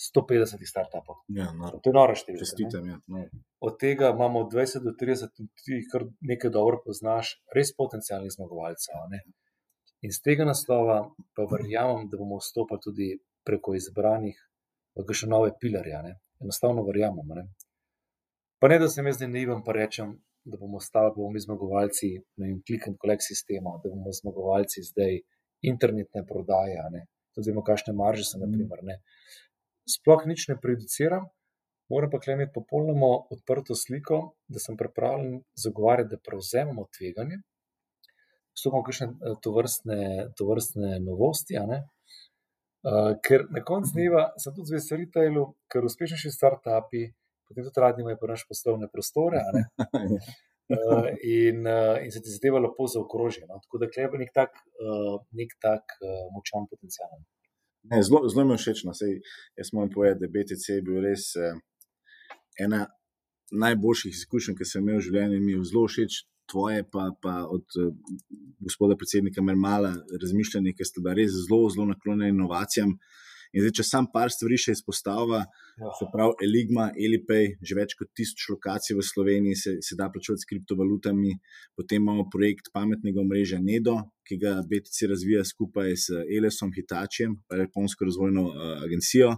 [0.01, 1.21] 150 startupov.
[1.37, 2.47] Ja, no, to je nora številka.
[2.47, 2.97] Čestitam, ja.
[3.13, 3.27] No.
[3.69, 8.97] Od tega imamo 20 do 30, in ti kar nekaj dobro poznaš, res potencijalnih zmagovalcev.
[10.01, 11.03] In z tega naslova
[11.37, 13.11] pa verjamem, da bomo vstopili tudi
[13.45, 14.41] preko izbranih,
[14.97, 17.29] pa še nove pilarje enostavno verjamem.
[17.37, 17.47] Ne?
[18.61, 20.15] Pa ne, da se mi zdaj naivan, pa rečem,
[20.45, 24.85] da bomo stali, bomo mi zmagovalci, ne vem, klik in kolek sistema, da bomo zmagovalci
[24.89, 25.21] zdaj
[25.73, 27.07] internetne prodaje, ne?
[27.35, 28.83] tudi vemo, kakšne marže so, naprimer.
[28.89, 28.99] Ne?
[29.89, 31.29] Sploh nič ne prejudiciram,
[31.93, 37.41] moram pa klemeti popolnoma odprto sliko, da sem pripravljen zagovarjati, da prevzememo tveganje.
[38.57, 40.01] Vstopamo v kakšne eh, tovrstne,
[40.39, 41.59] tovrstne novosti,
[42.81, 47.03] Uh, ker na koncu dneva sem tudi zvest retailu, ker uspešnejši startupi,
[47.49, 49.43] potem tudi radi imajo naš poslovne prostore.
[49.85, 51.11] Uh,
[51.41, 53.45] in, uh, in se ti zdaj lepo zaokroži.
[53.51, 53.61] No?
[53.67, 57.21] Tako da je nek tak, uh, nek tak uh, močan potencial.
[58.01, 58.85] Zelo, zelo mi je všeč.
[58.89, 58.97] No.
[59.61, 61.61] Jaz moram povedati, da BTC je bil res uh,
[62.65, 62.87] ena
[63.51, 65.45] najboljših izkušenj, ki sem imel v življenju.
[65.45, 67.95] Mi je zelo všeč tvoje, pa, pa od uh,
[68.61, 72.97] gospoda predsednika Mermala, razmišljanje, ki ste bili res zelo, zelo naklonjeni inovacijam.
[73.51, 75.41] In zdaj, če sam par stvari še izpostavlja,
[75.81, 75.93] ja.
[75.99, 80.45] se pravi, Eligma, Elipay, že več kot tisoč lokacij v Sloveniji se, se da plačati
[80.45, 81.33] s kriptovalutami,
[81.75, 83.97] potem imamo projekt pametnega omrežja Nedo,
[84.27, 89.35] ki ga BTC razvija skupaj s Elesom, Hitačijem, pa japonsko razvojno uh, agencijo,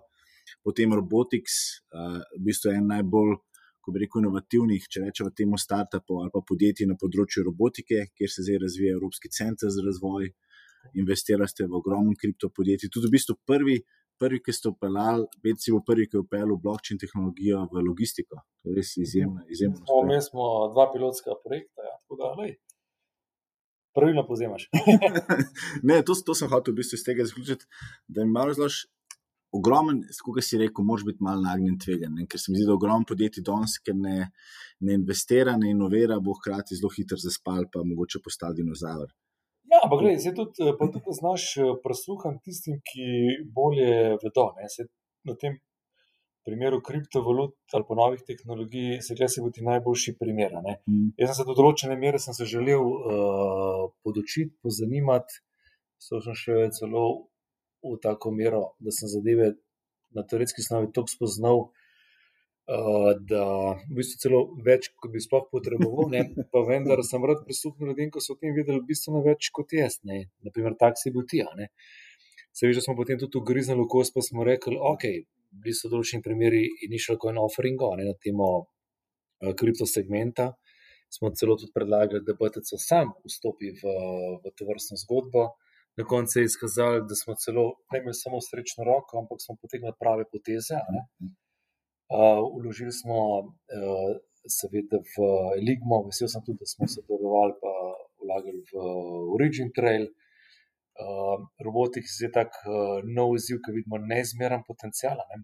[0.60, 1.62] potem Robotics,
[1.96, 3.38] uh, v bistvu en najbolj
[3.82, 8.30] ko bi rekel, inovativnih, če rečemo, temu startupov ali pa podjetij na področju robotike, kjer
[8.30, 10.30] se zdaj razvija Evropski center za razvoj.
[10.98, 12.90] Investirate v ogromno kriptopodjetij.
[12.90, 13.76] Tudi v bistvu prvi,
[14.18, 18.42] prvi ki ste upeljali, recimo prvi, ki je upeljal blockchain tehnologijo v logistiko.
[18.62, 19.44] To je res izjemno.
[19.50, 21.94] izjemno smo, mi smo dva pilotska projekta, ja.
[22.02, 22.56] tako da lej.
[23.94, 24.68] Pravilno povzemaš.
[25.88, 27.66] ne, to, to sem hotel v bistvu iz tega zaključiti,
[28.08, 28.86] da mi malo razložiš,
[29.52, 33.08] ogromen, kot si rekel, moraš biti malo nagnjen tveganje, ker se mi zdi, da ogromno
[33.08, 34.30] podjetij danes, ker ne,
[34.80, 39.12] ne investira, ne inovira, bo hkrati zelo hitro zaspal, pa mogoče postal dinozaver.
[39.72, 41.50] Ja, ampak gledaj, se tudi, pa tudi znaš
[41.84, 43.06] presluhati tistim, ki
[43.56, 44.50] bolje vedo.
[44.58, 44.88] Ne,
[45.24, 45.60] na tem
[46.44, 50.56] primeru kriptovalut ali pa novih tehnologij, se gre, da bo ti najboljši primer.
[50.88, 51.12] Mm.
[51.20, 52.18] Jaz sem se do določene mere
[52.54, 55.40] želel uh, podočiti, pozanimati,
[56.02, 57.04] so sem še celo
[57.82, 59.54] v tako mero, da sem zadeve
[60.14, 61.64] na teoretski osnovi tako spoznal.
[62.62, 63.44] Uh, da
[63.90, 66.20] v bistvu celo več, kot bi sploh potreboval, ne?
[66.54, 69.98] pa vendar sem rad prisluhnil ljudem, ki so o tem vedeli bistveno več kot jaz,
[70.06, 70.28] ne?
[70.46, 71.50] naprimer taksi butija.
[72.54, 75.08] Se veš, da smo potem tudi ugriznili v kos, pa smo rekli, ok,
[75.64, 80.52] bili so določeni primeri initial coin offeringa na temo uh, kriptosegmenta.
[81.12, 83.96] Smo celo tudi predlagali, da BTC sam vstopi v,
[84.38, 85.50] v to vrstno zgodbo.
[85.98, 89.94] Na koncu je izkazalo, da smo celo ne imeli samo srečno roko, ampak smo potegnili
[90.00, 90.78] prave poteze.
[92.12, 93.18] Uh, uložili smo,
[93.78, 94.10] uh,
[94.58, 95.28] seveda, v
[95.66, 97.72] Ligmo, vesel sem tudi, da smo sodelovali, pa
[98.22, 98.86] vlagali v
[99.36, 100.08] Origin Trail.
[100.08, 100.22] Uh,
[100.92, 105.16] Uh, robotik je tak uh, nov izziv, ki vidimo neizmeren potencial.
[105.30, 105.38] Ne?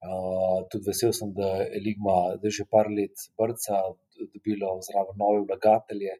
[0.00, 3.82] Uh, tudi vesel sem, da je Ligma da že par let brca,
[4.32, 6.14] dobila zraven nove vlagatelje,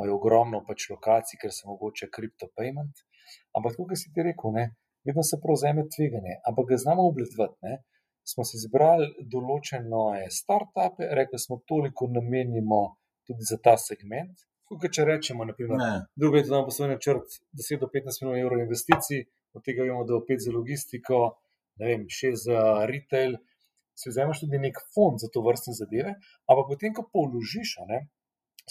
[0.00, 3.04] imajo ogromno pač lokacij, ker se mogoče kriptopayment.
[3.56, 4.70] Ampak, kot si ti rekel, ne?
[5.04, 7.78] vedno se prevzame tveganje, ampak ga znamo obledvati.
[8.30, 12.82] Smo si izbrali določene start-upe, rekli smo, toliko namenimo
[13.26, 17.80] tudi za ta segment, Tukaj, če rečemo, drugo je to, da imamo poslovni načrt 10
[17.82, 19.24] do 15 milijonov evrov investicij,
[19.58, 21.18] od tega vemo, da je 5 za logistiko,
[21.82, 23.34] ne vem, 6 za retail.
[23.98, 26.14] Se vzameš tudi nek fond za to vrstne zadeve,
[26.46, 27.72] ampak potem, ko položiš,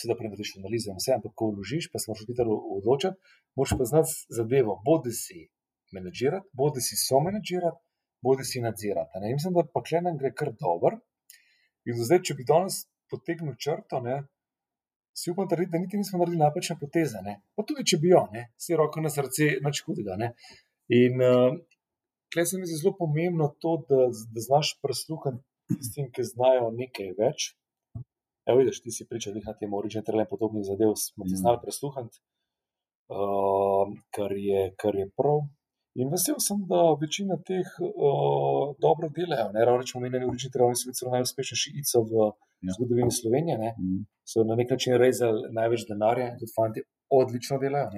[0.01, 4.15] seveda prenoriš analize, vse, ampak ko vložiš, pa se moraš hitro odločiti, moraš pa znati
[4.37, 5.47] zadevo, bodi si
[5.95, 7.79] menedžirati, bodi si so menedžirati,
[8.25, 9.21] bodi si nadzirati.
[9.23, 9.33] Ne?
[9.37, 10.99] Mislim, da pa klenem gre kar dobro.
[11.87, 14.19] In zdaj, če bi danes potegnil črto, ne,
[15.19, 17.21] si upam trditi, da niti nismo naredili napačne poteze.
[17.25, 17.39] Ne?
[17.55, 18.49] Pa tudi, če bi jo, ne?
[18.61, 20.17] si roko na srce, nič hudega.
[20.21, 20.33] Ne?
[20.95, 21.57] In uh,
[22.29, 25.43] tukaj se mi zdi zelo pomembno to, da, da znaš prisluhniti
[25.79, 27.51] tistim, ki znajo nekaj več.
[28.49, 31.41] Evo, vidiš, ti si pričal na tem originalnem terenu podobnih zadev, smo ti ja.
[31.43, 32.17] znali prisluhniti,
[33.13, 33.85] uh,
[34.15, 34.31] kar,
[34.81, 35.39] kar je prav.
[35.99, 39.49] In vesel sem, da večina teh uh, dobro delajo.
[39.55, 42.75] Ne rečemo, da so originalni tereni celo najuspešnejši ICO v ja.
[42.77, 43.57] zgodovini Slovenije.
[43.63, 43.71] Ne.
[43.77, 44.03] Mm.
[44.31, 46.85] So na nek način rezali največ denarja in tudi fanti
[47.21, 47.89] odlično delajo.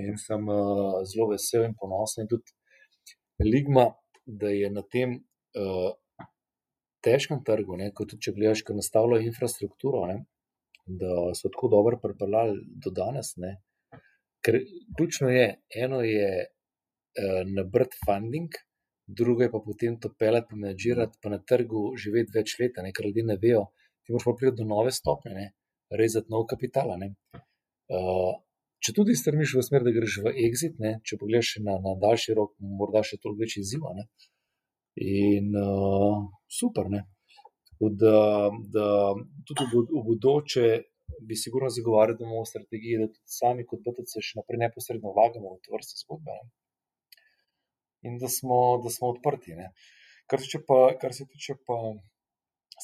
[0.00, 2.24] In sem uh, zelo vesel in ponosen.
[2.24, 2.56] In tudi
[3.52, 3.86] Ligma,
[4.26, 5.90] da je na tem uh,
[7.08, 10.20] težkem trgu, ne, kot tudi če gledaš, ki nastavlja infrastrukturo, ne,
[10.88, 13.34] da so tako dobro pripeljali do danes.
[13.36, 13.56] Ne.
[14.44, 14.60] Ker
[14.96, 15.48] ključno je,
[15.84, 18.56] eno je uh, nabrati funding,
[19.08, 23.06] drugo je pa potem to pelati, pa menedžirati, pa na trgu živeti več let, ker
[23.06, 23.66] ljudje ne vejo.
[24.04, 25.50] Ti moraš pa priti do nove stopnje,
[25.90, 26.92] rezati nov kapital.
[26.92, 28.36] Uh,
[28.84, 30.98] če tudi strmiš v smer, da greš v exit, ne?
[31.04, 33.92] če pogledaš na, na daljši rok, morda še toliko več izziva.
[34.98, 36.90] In uh, super.
[37.78, 38.18] Da,
[38.74, 38.86] da
[39.46, 40.68] tudi v, bodoče
[41.28, 45.54] bi sigurno zagovarjali, da imamo strategije, da tudi sami kot BTC še naprej neposredno vlagamo
[45.54, 46.34] v to vrste zgodbe.
[46.34, 46.50] Ne?
[48.02, 49.56] in da smo, da smo odprti.
[50.26, 51.78] Kar se, pa, kar se tiče pa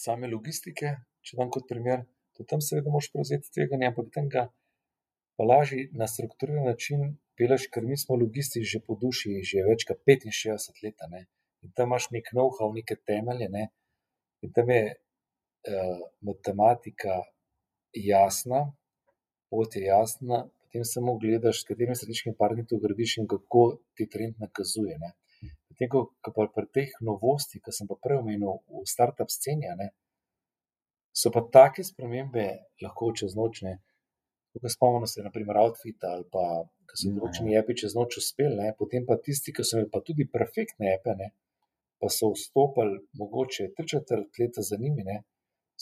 [0.04, 2.04] same logistike, če dam kot primer,
[2.36, 4.48] tudi tam seveda moš prevzeti tveganje, ampak tam ga
[5.38, 9.86] pa lažje na strukturiran način peleš, ker mi smo logisti že po duši, že več
[9.88, 11.28] kot 65 let.
[11.64, 11.70] Ne?
[11.70, 13.68] In tam imaš nek know-how, neke temelje, ne?
[14.44, 17.22] in tam je uh, matematika
[17.96, 18.74] jasna,
[19.50, 24.08] pot je jasna, potem samo gledaš, s katerimi strateškimi partnerji to gradiš in kako ti
[24.10, 24.98] trend nakazuje.
[25.68, 29.70] Potem, ko, ko pa pri teh novostih, ki sem pa prej omenil v startup sceni,
[29.78, 29.88] ne,
[31.14, 32.46] so pa take spremembe
[32.82, 33.62] lahko čez noč.
[34.54, 36.44] Tukaj spomnimo se, naprimer, outfit ali pa,
[36.90, 40.28] ki so določeni api čez noč uspeli, potem pa tisti, ki so imeli pa tudi
[40.30, 41.32] perfektne ape, ne,
[42.05, 45.22] pa so vstopili mogoče tri četrt leta za njimi, ne,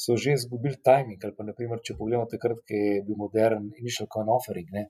[0.03, 1.25] so že izgubili timing.
[1.25, 4.71] Ali pa, naprimer, če pogledamo takrat, ki je bil modern initial coin offering.
[4.71, 4.85] Ne?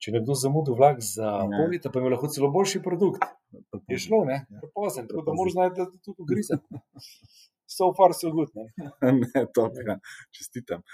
[0.00, 1.44] Če nekdo zamudi vlak za ja.
[1.52, 3.28] pol leta, pa ima lahko celo boljši produkt.
[3.92, 4.62] Je šlo, ne, ja.
[4.64, 6.58] prepozen, tako da moraš znati, da to tudi grize.
[7.76, 8.52] So far so good.
[8.56, 8.66] Ne,
[9.20, 9.98] ne to ja,
[10.38, 10.84] čestitam.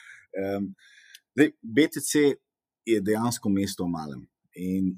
[0.42, 0.72] Um,
[1.36, 2.26] zdaj, BTC
[2.88, 4.22] je dejansko mesto v malem.
[4.58, 4.94] In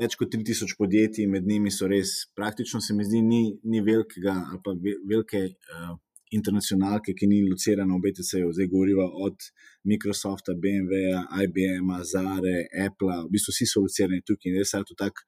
[0.00, 4.36] več kot 3000 podjetij, med njimi so res, praktično se mi zdi, ni, ni velikega
[4.50, 5.48] ali pa velike.
[5.74, 5.98] Uh,
[6.30, 9.48] internacionalke, ki ni locirana v BTC-ju, zdaj govorimo od
[9.90, 14.96] Microsofta, BMW-ja, IBM-a, Zare, Apple, v bistvu vsi so locirani tukaj in res je to
[14.98, 15.24] tak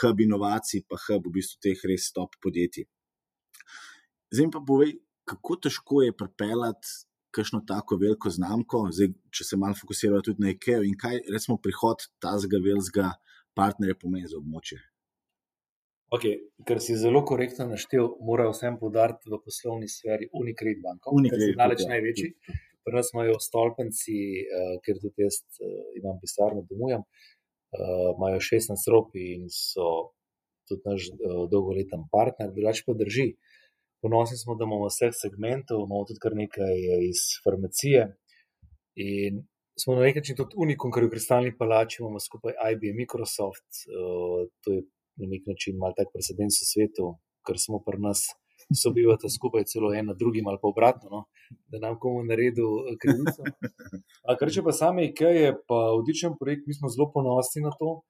[0.00, 2.88] hub inovacij, pa hub v bistvu teh res top podjetij.
[4.32, 4.96] Zdaj pa povej,
[5.28, 6.88] kako težko je pripeljati
[7.32, 11.58] kakšno tako veliko znamko, zdaj, če se malo fokusirajo tudi na IKEA in kaj recimo
[11.60, 13.12] prihod tazga velikega
[13.58, 14.80] partnerja pomeni za območje.
[16.12, 21.30] Okay, ker si zelo korektno naštel, mora vsem podariti v poslovni sferi Unicredit banko, ki
[21.32, 22.28] je daleč največji.
[22.84, 28.90] Pri nas imajo stolpenci, uh, ker tudi jaz uh, imam pisarno, domujem, uh, imajo 16
[28.92, 30.12] ropi in so
[30.68, 33.30] tudi naš uh, dolgoletni partner, drugače pa drži.
[34.04, 36.76] Ponosni smo, da imamo vseh segmentov, imamo tudi kar nekaj
[37.08, 38.08] iz farmacije.
[39.00, 39.46] In
[39.82, 44.44] smo na nek način tudi unikum, ker v kristalni palači imamo skupaj IBM, Microsoft, uh,
[44.62, 44.84] to je
[45.20, 47.08] na nek način malo tak precedens v svetu,
[47.46, 48.22] ker smo pri nas
[48.82, 51.20] sobivali skupaj, celo en na drugim ali pa obratno, no?
[51.70, 53.42] da nam komu naredil eh, krivico.
[54.40, 58.00] Kar če pa same IKEA je pa odličen projekt, mi smo zelo ponosni na to.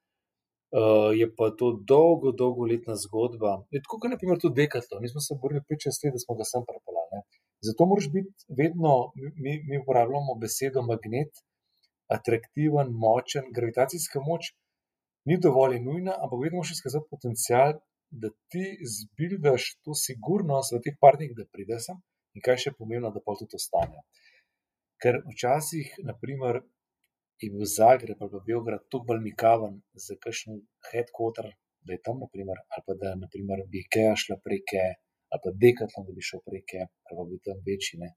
[0.73, 3.59] Uh, je pa to dolgo, dolgoletna zgodba.
[3.75, 5.03] Je tako, kot naprimer tudi Dekatlo.
[5.03, 7.21] Mi smo se borili pet čez let, da smo ga sem prepeljali.
[7.69, 8.93] Zato moraš biti vedno,
[9.45, 11.43] mi, mi uporabljamo besedo magnet,
[12.17, 14.53] atraktiven, močen, gravitacijska moč
[15.29, 17.79] ni dovolj nujna, ampak vedno moraš izkazati potencial,
[18.11, 22.01] da ti zbildaš to sigurnost v teh partnerjih, da prideš sem
[22.37, 24.05] in kaj še pomembno, da pa tudi ostane.
[25.03, 26.61] Ker včasih, naprimer,
[27.43, 30.61] je bil Zagreb ali pa Beograd tako bolj nikaven za kakšen
[30.91, 31.49] headquarter,
[31.87, 34.85] da je tam, naprimer, ali pa da naprimer, bi IKEA šla preke,
[35.33, 37.99] ali pa Decathlon, da bi šel preke, ali pa bi tam večji.
[38.03, 38.13] Ne.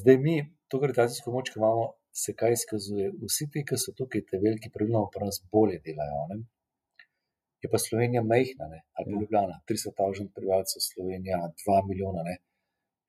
[0.00, 0.36] Zdaj mi
[0.68, 3.10] to gravitacijsko moč, ki imamo, se kaj izkazuje.
[3.26, 6.22] Vsi ti, ki so tukaj, te veliki, pravilno pa nas bolje delajo.
[6.30, 6.40] Ne?
[7.62, 8.80] Je pa Slovenija majhna, ne?
[8.96, 9.20] ali pa ja.
[9.20, 12.24] Ljubljana, 300 tisoč prebivalcev, Slovenija 2 milijona.
[12.28, 12.38] Ne?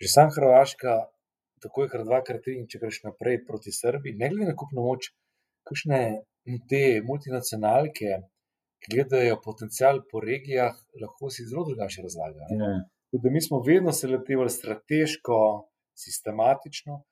[0.01, 0.97] Že sam Hrvaška,
[1.61, 4.57] tako je kar dva, kar tri, in če greš naprej proti Srbiji, ne glede na
[4.57, 5.11] kupno moč,
[5.69, 6.01] kakšne
[6.69, 8.17] te multinacionalke,
[8.81, 12.57] ki gledajo potencial po regijah, lahko si zelo drugače razlagajo.
[12.57, 12.71] Ja.
[13.13, 15.37] Tudi mi smo vedno se letevali strateško,
[16.03, 17.03] sistematično,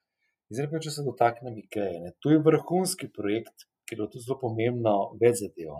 [0.49, 4.93] Zdaj, pa, če se dotaknem IKEA, to je vrhunski projekt, ki je tudi zelo pomembno,
[5.21, 5.75] več zadev.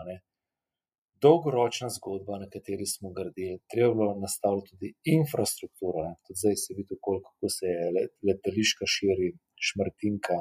[1.26, 6.06] Dolgoročna zgodba, na kateri smo gradili, treba bilo nastaviti tudi infrastrukturo.
[6.06, 6.14] Ne.
[6.28, 9.32] Tudi zdaj se vidi, kako se je letališka širi,
[9.70, 10.38] šmrtinka,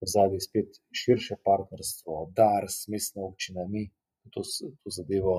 [0.00, 3.88] v zadnji spet širše partnerstvo, dar s mestno občino, mi
[4.30, 5.34] to, to zadevo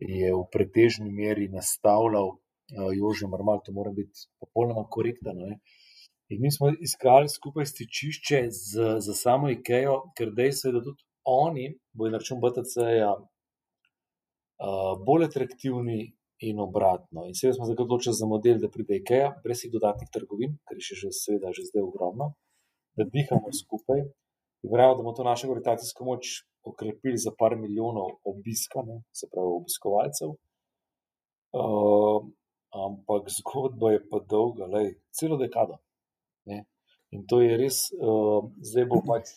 [0.00, 5.34] je v pretežni meri nastavljal, uh, Jože Marmal, to mora biti popolnoma korektno.
[6.28, 11.02] In mi smo iskali skupaj stičišče z, z samo IKEA, ker dejstvo je, da tudi
[11.26, 16.00] oni, bojo na račun BTC-ja, uh, bolj atraktivni
[16.48, 17.24] in obratno.
[17.28, 20.80] In seveda smo se odločili za model, da pride IKEA, brez teh dodatnih trgovin, kar
[20.80, 22.32] je še že, seveda, že zdaj ogromno,
[22.98, 24.02] da dihamo skupaj.
[24.66, 29.30] In verjamem, da bomo to našo gravitacijsko moč okrepili za par milijonov obiska, ne, se
[29.30, 30.34] pravi obiskovalcev.
[31.56, 32.26] Uh,
[32.74, 35.78] ampak zgodba je pa dolga, lej, celo dekado.
[37.14, 39.30] In to je res, uh, zdaj bo pač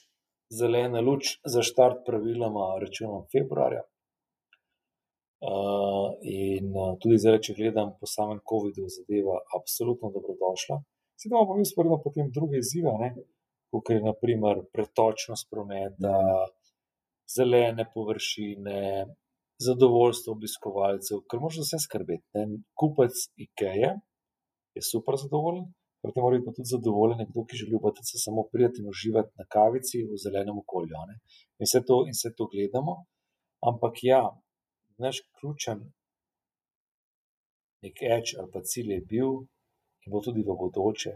[0.49, 3.84] zelena luč za štart, praviloma, računam februarja.
[5.39, 10.82] Uh, in uh, tudi zdaj, če gledam po samem COVID-u, zadeva absolutno dobrodošla.
[11.20, 13.13] Sedaj pa mi sporedno potem druge izzive,
[13.72, 16.17] kot je naprimer pretočnost prometa,
[17.30, 19.05] zelene površine,
[19.63, 22.26] zadovoljstvo obiskovalcev, ker moraš vse skrbeti.
[22.36, 22.61] Ne?
[22.80, 23.93] Kupec IKEA
[24.76, 25.67] je super zadovoljen,
[26.01, 29.45] Pri tem mora biti tudi zadovoljen nekdo, ki želi BTC samo priti in uživati na
[29.55, 30.95] kavici v zelenem okolju.
[31.59, 32.93] In vse, to, in vse to gledamo.
[33.69, 34.23] Ampak ja,
[35.03, 35.79] naš ključen
[37.83, 39.31] nek eč ali pa cilj je bil
[40.03, 41.13] in bo tudi v bodoče.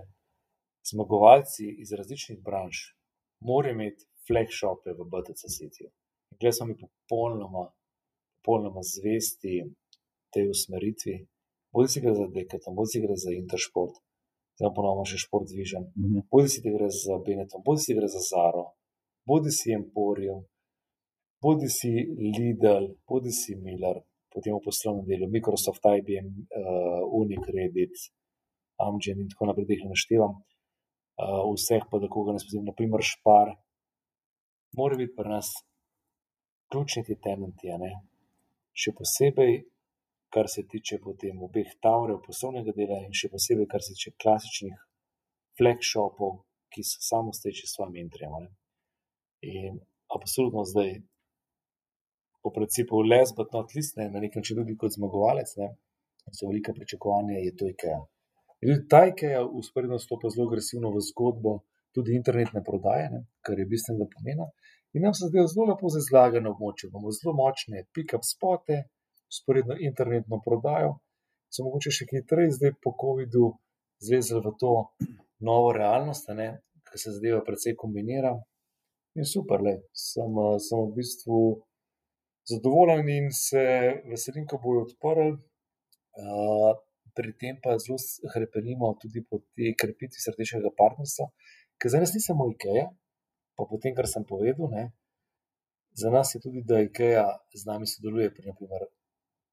[0.91, 2.75] Zmagovalci iz različnih branž
[3.47, 5.86] morajo imeti flagshope v BTC City.
[6.39, 7.63] Glede smo mi popolnoma,
[8.36, 9.55] popolnoma zvesti
[10.34, 11.15] tej usmeritvi.
[11.73, 13.95] Bodi si gre za Decathlon, bodi si gre za Intersport,
[14.58, 15.84] zdaj ponovno še šport zvižen.
[15.95, 16.24] Mm -hmm.
[16.32, 18.66] Bodi si ti gre za Benetton, bodi si gre za Zaro,
[19.26, 20.41] bodi si Emporium,
[21.43, 21.91] bodi si
[22.38, 23.97] Lidl, bodi si Miller,
[24.34, 27.95] potem v poslovnem delu Microsoft, IBM, uh, Unicredit,
[28.86, 30.34] Amgen in tako naprej, da jih ne naštevam.
[31.22, 33.47] Uh, vseh pa, da koga ne spomnim, naprimer Špar,
[34.78, 35.47] mora biti pri nas
[36.72, 37.70] ključni ti tenenti,
[38.74, 39.54] še posebej
[40.34, 44.77] kar se tiče potem obeh Taurev, poslovnega dela in še posebej, kar se tiče klasičnih
[45.59, 46.39] flagshopov,
[46.73, 48.47] ki so samo steči s svojimi intrijem.
[49.45, 49.77] In
[50.15, 50.95] absolutno zdaj,
[52.43, 55.69] po principu, les, but not list, ne, na nek način tudi kot zmagovalec, ne,
[56.31, 58.01] so velika pričakovanja, je to IKEA.
[58.63, 61.59] In tudi ta IKEA usporedno stopa zelo agresivno v zgodbo
[61.93, 64.49] tudi internetne prodaje, ne, kar je bistvenega pomena.
[64.97, 66.89] In nam se zdijo zelo lepo zazlagane območje.
[66.89, 68.84] Imamo zelo močne pick-up spote,
[69.38, 70.97] sporedno internetno prodajo,
[71.53, 73.49] se mogoče še hitreje zdaj po COVID-u
[74.03, 74.73] zvezali v to
[75.47, 76.29] novo realnost,
[76.89, 78.34] ki se zadeva precej kombinira.
[79.17, 79.75] In super, le.
[79.93, 81.39] Sem, sem v bistvu
[82.49, 83.63] zadovoljen in se
[84.09, 85.36] veselim, ko bojo odprli.
[86.13, 86.73] Uh,
[87.13, 87.97] pri tem pa zelo
[88.34, 91.29] hrepenimo tudi po tej krepitvi strateškega partnerstva,
[91.77, 92.89] ker za nas ni samo IKEA,
[93.57, 94.84] pa po tem, kar sem povedal, ne,
[95.93, 98.88] za nas je tudi, da IKEA z nami sodeluje pri, naprimer,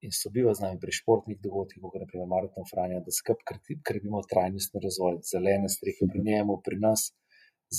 [0.06, 4.22] in sobiva z nami pri športnih dogodkih, kot je naprimer Maraton Franja, da skupaj krepimo
[4.32, 7.10] trajnostni razvoj, zelene strehe pri njemu, pri nas.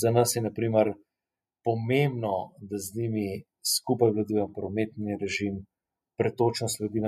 [0.00, 0.92] Za nas je naprimer
[1.66, 2.36] pomembno,
[2.68, 3.26] da z njimi
[3.74, 5.60] skupaj vladujemo prometni režim,
[6.18, 7.00] pretočnost ljudi,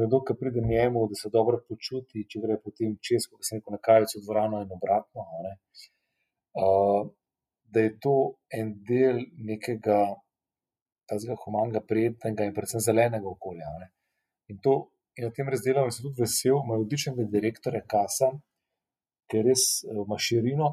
[0.00, 3.74] nekdo, ki pride njemu, da se dobro počuti, če gre potem čez, ko se neko
[3.76, 5.26] nakavico v dvorano in obratno.
[6.54, 7.10] Uh,
[7.72, 8.16] da je to
[8.58, 9.18] en del
[9.50, 9.98] nekega
[11.10, 13.72] tazga humanega, prijetnega in predvsem zelenega okolja.
[13.80, 13.90] Ne?
[14.52, 14.74] In, to,
[15.16, 18.30] in na tem razdelom sem tudi vesel, imajo odličnega direktorja Kasa,
[19.30, 20.70] ki res eh, ima širino.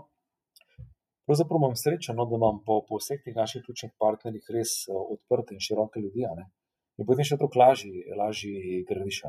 [1.28, 4.97] Pravzaprav imam srečo, no, da imam po, po vseh teh naših ključnih partnerjih res eh,
[5.15, 6.28] odprte in široke ljudi.
[6.99, 9.24] In potem še tako lažje, lažje gradiš.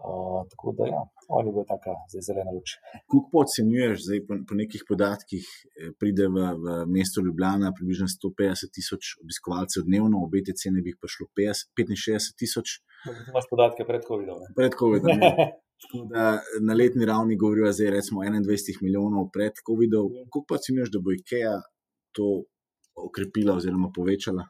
[0.00, 2.72] Uh, tako da, ja, oni bodo taka zdaj zelena luč.
[3.12, 8.72] Kako ocenjuješ, zdaj po, po nekih podatkih, eh, pride v, v mesto Ljubljana približno 150
[8.76, 12.78] tisoč obiskovalcev dnevno, obete cene bi prišlo 65 tisoč.
[13.04, 14.46] No, ti imaš podatke pred COVID-om.
[14.56, 15.20] Pred COVID-om.
[16.68, 20.16] na letni ravni govorijo, da je 21 milijonov pred COVID-om.
[20.16, 20.24] Ja.
[20.24, 21.54] Kako pa ocenjuješ, da bo IKEA
[22.16, 22.30] to
[22.96, 24.48] okrepila oziroma povečala?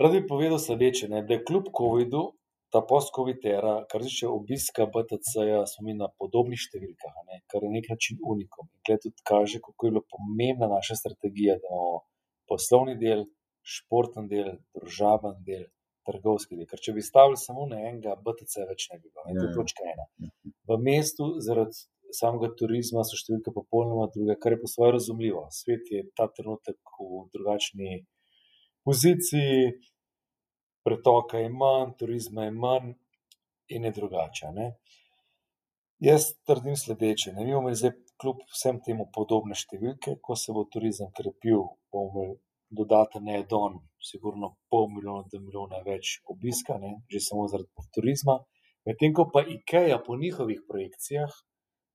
[0.00, 2.22] Rad bi povedal sledeče, da je kljub COVID-u
[2.70, 7.66] ta post-COVID era, kar se tiče obiska BTC-ja, smo mi na podobnih številkah, ne, kar
[7.66, 8.68] je nek način unikom.
[8.70, 12.00] In tukaj tudi kaže, kako je bila pomembna naša strategija, da imamo
[12.50, 13.26] poslovni del,
[13.74, 15.66] športen del, družaben del,
[16.06, 16.68] trgovski del.
[16.70, 19.26] Ker če bi stavili samo na enega, BTC več ne bi bilo.
[19.28, 19.56] In to je ja.
[19.58, 20.06] točka ena.
[20.70, 21.84] V mestu zaradi
[22.16, 25.44] samega turizma so številke popolnoma druge, kar je po svoje razumljivo.
[25.54, 28.02] Svet je ta trenutek v drugačni
[28.86, 29.74] poziciji
[30.84, 32.92] pretoka je manj, turizma je manj
[33.68, 34.52] in je drugače.
[34.56, 34.68] Ne?
[36.00, 37.32] Jaz trdim sledeče.
[37.36, 42.38] Ne imamo zdaj, kljub vsem temu, podobne številke, ko se bo turizem krepil, bomo imeli
[42.70, 47.00] dodaten neodon, sigurno pol milijona, da milijona več obiska, ne?
[47.10, 48.38] že samo zaradi turizma.
[48.86, 51.32] Medtem ko pa IKEA po njihovih projekcijah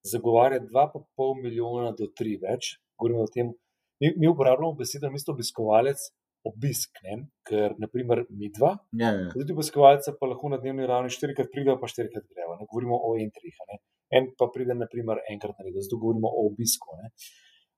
[0.05, 3.53] zagovarja 2,5 milijona do 3 več, govorimo o tem,
[4.01, 6.03] mi, mi uporabljamo besedo mesto obiskovalec,
[6.50, 7.18] obisk, ne?
[7.48, 9.30] ker naprimer mi dva, ja, ja.
[9.34, 12.56] tudi obiskovalce pa lahko na dnevni ravni štirikrat pridejo, pa štirikrat grejo.
[12.60, 13.82] Ne govorimo o entrih, ne?
[14.18, 16.98] en pa pride naprimer enkrat na leto, zato govorimo o obisku.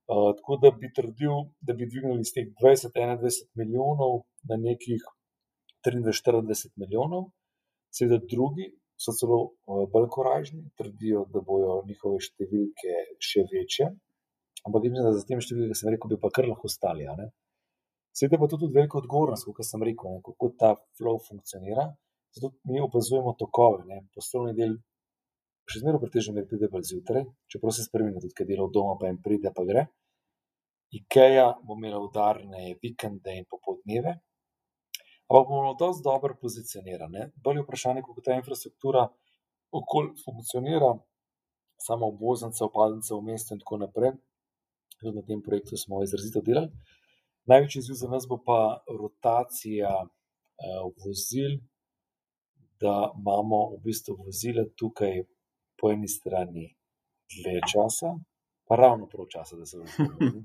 [0.07, 5.03] Uh, tako da bi trdil, da bi dvignili iz teh 20-21 milijonov na nekih
[5.87, 7.31] 23-40 milijonov,
[7.91, 13.91] seveda drugi so celo uh, bolj korajžni, trdijo, da bojo njihove številke še večje.
[14.67, 17.05] Ampak mislim, da za tem številke, sem rekel, bi pa kar lahko stali.
[18.15, 21.87] Seveda pa to tudi velika odgovornost, kot sem rekel, ne, kako ta flow funkcionira.
[22.35, 24.77] Zato mi opazujemo tokove, ne, poslovni del,
[25.67, 28.95] še zmeraj pretežno ne pride bolj zjutraj, čeprav se spremeni tudi, kaj dela od doma,
[28.99, 29.87] pa jim pride, pa gre.
[30.97, 34.13] IKEA bo imela udarne vikende in popodneve,
[35.27, 37.27] ampak bomo dosti dobro pozicionirani.
[37.43, 39.07] Bolje vprašanje, kako ta infrastruktura
[39.75, 40.93] okolj funkcionira,
[41.77, 44.15] samo obvoznice, opadnice v mestu in tako naprej.
[44.97, 46.71] Tudi na tem projektu smo izrazito delali.
[47.47, 48.59] Največji izziv za nas bo pa
[49.01, 51.59] rotacija uh, vozil,
[52.81, 55.23] da imamo v bistvu vozila tukaj
[55.79, 56.65] po eni strani
[57.37, 58.09] dve časa,
[58.67, 60.41] pa ravno prav časa, da se vrnemo.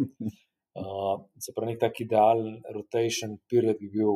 [0.73, 4.13] Uh, se pravi, nek tak idealen rotation period bi bil,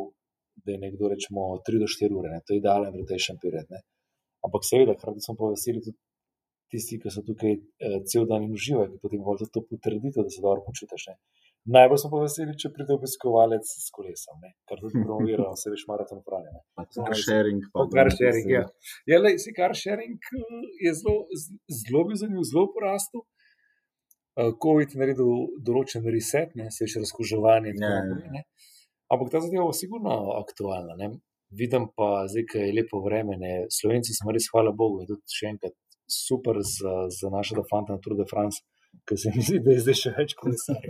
[0.65, 2.39] da je nekdo rečemo 3 do 4 ure, ne?
[2.47, 3.67] to je idealen rotation period.
[3.75, 3.83] Ne?
[4.47, 5.99] Ampak seveda, hkrati smo pa veseli tudi
[6.73, 10.31] tisti, ki so tukaj uh, cel dan in uživajo, ki potem bolj to potrdijo, da
[10.33, 11.11] se dobro počutiš.
[11.75, 14.53] Najbolj smo pa veseli, če pride obiskovalec s kolesom, ne?
[14.71, 16.63] kar tudi promoviramo, se veš, maraton upravljanja.
[16.95, 17.65] Car sharing.
[17.95, 18.65] Car sharing, ja.
[19.11, 21.17] Ja, lej, si car sharing eh, je zelo,
[21.83, 23.25] zelo bil zanimiv, zelo porastel.
[24.37, 25.31] Uh, COVID je naredil
[25.65, 27.73] določen reset, ne, se veš, razkuževanje.
[27.81, 28.45] Ja, ja.
[29.11, 30.95] Ampak ta zadeva je sigurno aktualna.
[31.01, 31.11] Ne?
[31.57, 33.53] Vidim pa, zdaj, ko je lepo vreme, ne?
[33.73, 35.75] Slovenci smo res, hvala Bogu, in tudi še enkrat
[36.07, 38.63] super za, za našega fanta na Tour de France
[39.07, 40.77] ki se mi zdi, da je zdaj še več kot vse.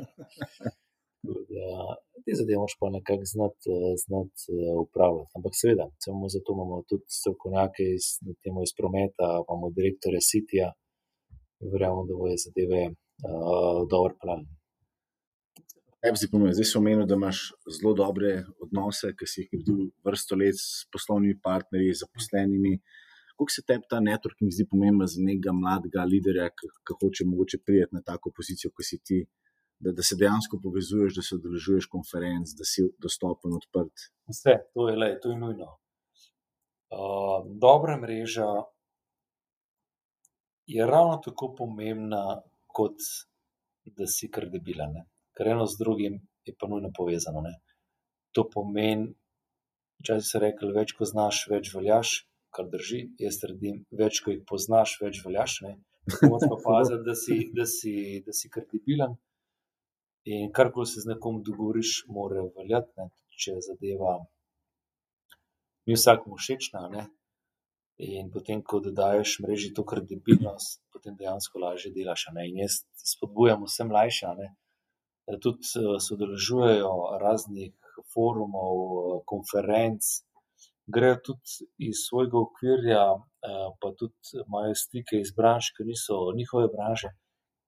[2.26, 5.32] Te zadeve moš pa nekako znati znat eh, upravljati.
[5.38, 8.06] Ampak seveda, samo zato imamo tudi strokovnjake iz,
[8.66, 10.68] iz prometa, imamo direktorja Sitija
[11.72, 14.56] verjamemo, da bojo zadeve uh, dobro planirane.
[16.52, 17.38] Zdaj si omenil, da imaš
[17.78, 22.74] zelo dobre odnose, ki si jih gradil vrsto let s poslovnimi partnerji, zaposlenimi.
[23.36, 27.96] Kako se tebi ta networking zdi pomemben za nekega mladega liderja, ki hoče mogoče priti
[27.96, 29.18] na tako pozicijo, kot si ti,
[29.78, 34.06] da, da se dejansko povezuješ, da se odeležuješ konferenc, da si dostopen, odprt?
[34.32, 35.68] Vse, to je, le, to je nujno.
[36.96, 38.48] Uh, dobra mreža
[40.66, 43.04] je ravno tako pomembna, kot
[43.84, 44.96] da si kredibilen
[45.36, 47.40] ker eno z drugim je pa nujno povezano.
[47.44, 47.52] Ne.
[48.32, 49.12] To pomeni,
[50.00, 52.16] včasih se reče, več ko znaš, več veljaš,
[52.56, 53.02] kar drži.
[53.20, 55.60] Jaz trdim, več ko jih poznaš, več veljaš.
[56.22, 57.94] Moraš pa paziti, da si, da si,
[58.26, 59.16] da si kredibilen.
[60.26, 63.10] In kar ko se z nekom dogovoriš, mora veljati, ne.
[63.36, 64.16] če zadeva
[65.86, 66.86] ni vsakmu všečna.
[66.94, 67.06] Ne.
[68.06, 72.26] In potem, ko dodajes mreži to kredibilnost, potem dejansko lažje delaš.
[72.32, 72.82] In jaz
[73.12, 74.32] spodbujam vse mlajše,
[75.42, 75.68] tudi
[76.06, 76.92] sodelujejo
[77.22, 77.72] raznih
[78.12, 80.10] forumov, konferenc,
[80.86, 83.04] grejo tudi iz svojega okvirja,
[83.80, 87.12] pa tudi imajo stike iz branž, ki niso njihove branže.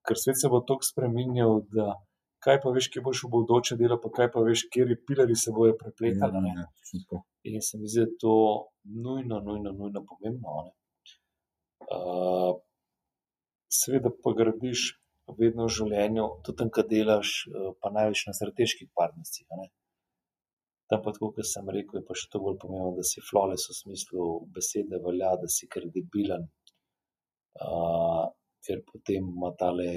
[0.07, 1.97] Ker svet se bo tako spremenil, da
[2.45, 5.55] kaj pa veš, kje boš v bodoče delal, pa kaj pa veš, kateri pilarji se
[5.55, 6.55] bodo prepletali.
[7.49, 8.37] In se mi zdi, da je to
[9.05, 10.71] nujno, nujno, nujno pomembno.
[13.79, 14.81] seveda pa gradiš
[15.39, 17.33] vedno v življenju, tudi tam, kjer delaš,
[17.83, 19.71] pa največ na strateških partnerstvih.
[20.89, 23.68] Tam pa tako, kot sem rekel, je pa še to bolj pomembno, da si flawless
[23.68, 26.49] v smislu besede velja, da si kredibilen.
[28.64, 29.89] ker potem ima tale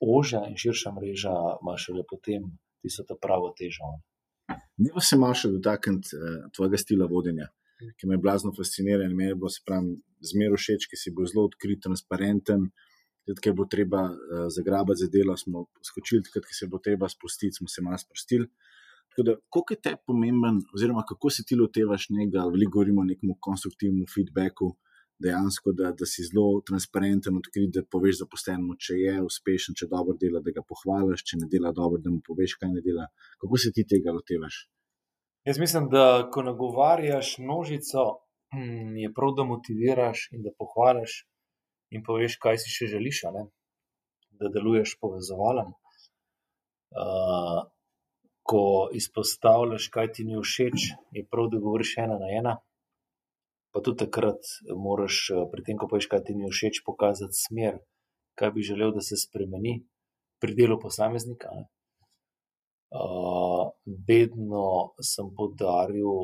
[0.00, 2.46] ožja in širša mreža, ima šele potem
[2.82, 3.90] tisto ta pravo težo.
[4.80, 6.16] Dajva se malo še dotakniti
[6.56, 7.50] tvojega stila vodenja,
[8.00, 9.92] ki me blazno fascinira in meni bo, saj pravim,
[10.32, 12.70] zmeraj všeč, ker si bil zelo odkrit, transparenten.
[13.28, 14.00] Tudi je bilo treba
[14.50, 18.00] zagrabiti za delo, smo skočili, takrat ko se je bilo treba spustiti, smo se malo
[18.00, 18.48] sprostili.
[18.48, 18.79] Tako
[19.26, 23.34] da, koliko je tebi pomemben, oziroma kako se ti lotevaš nekega, veliko govorimo o nekem
[23.46, 24.70] konstruktivnem feedbacku,
[25.20, 30.16] dejansko, da, da si zelo transparenten, odkrit, da poveš zaposlenemu, če je uspešen, če dobro
[30.20, 33.08] dela, da ga pohvališ, če ne dela dobro, da mu poveš, kaj ne dela.
[33.42, 34.62] Kako se ti tega lotevaš?
[35.48, 38.06] Jaz mislim, da ko nagovarjaš množico,
[39.02, 41.24] je prav, da motiviraš in da pohvališ
[41.94, 43.22] in poveš, kaj si še želiš,
[44.40, 45.76] da deluješ povezovalno.
[48.50, 52.56] Ko izpostavljaš, kaj ti ni všeč, je prav, da govoriš ena na ena.
[53.70, 57.78] Pa tudi takrat moraš pri tem, ko poveš, kaj ti ni všeč, pokazati smer,
[58.38, 59.78] kaj bi želel, da se spremeni
[60.42, 61.52] pri delu posameznika.
[64.08, 64.64] vedno
[64.98, 66.14] sem poudaril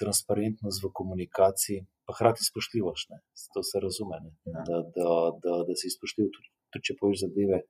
[0.00, 3.18] transparentnost v komunikaciji pa hkrati spoštljivost, ne.
[3.54, 4.32] To se razume, ne.
[4.68, 5.08] Da, da,
[5.44, 6.28] da, da si spoštljiv,
[6.72, 7.62] tudi če poveš zadeve,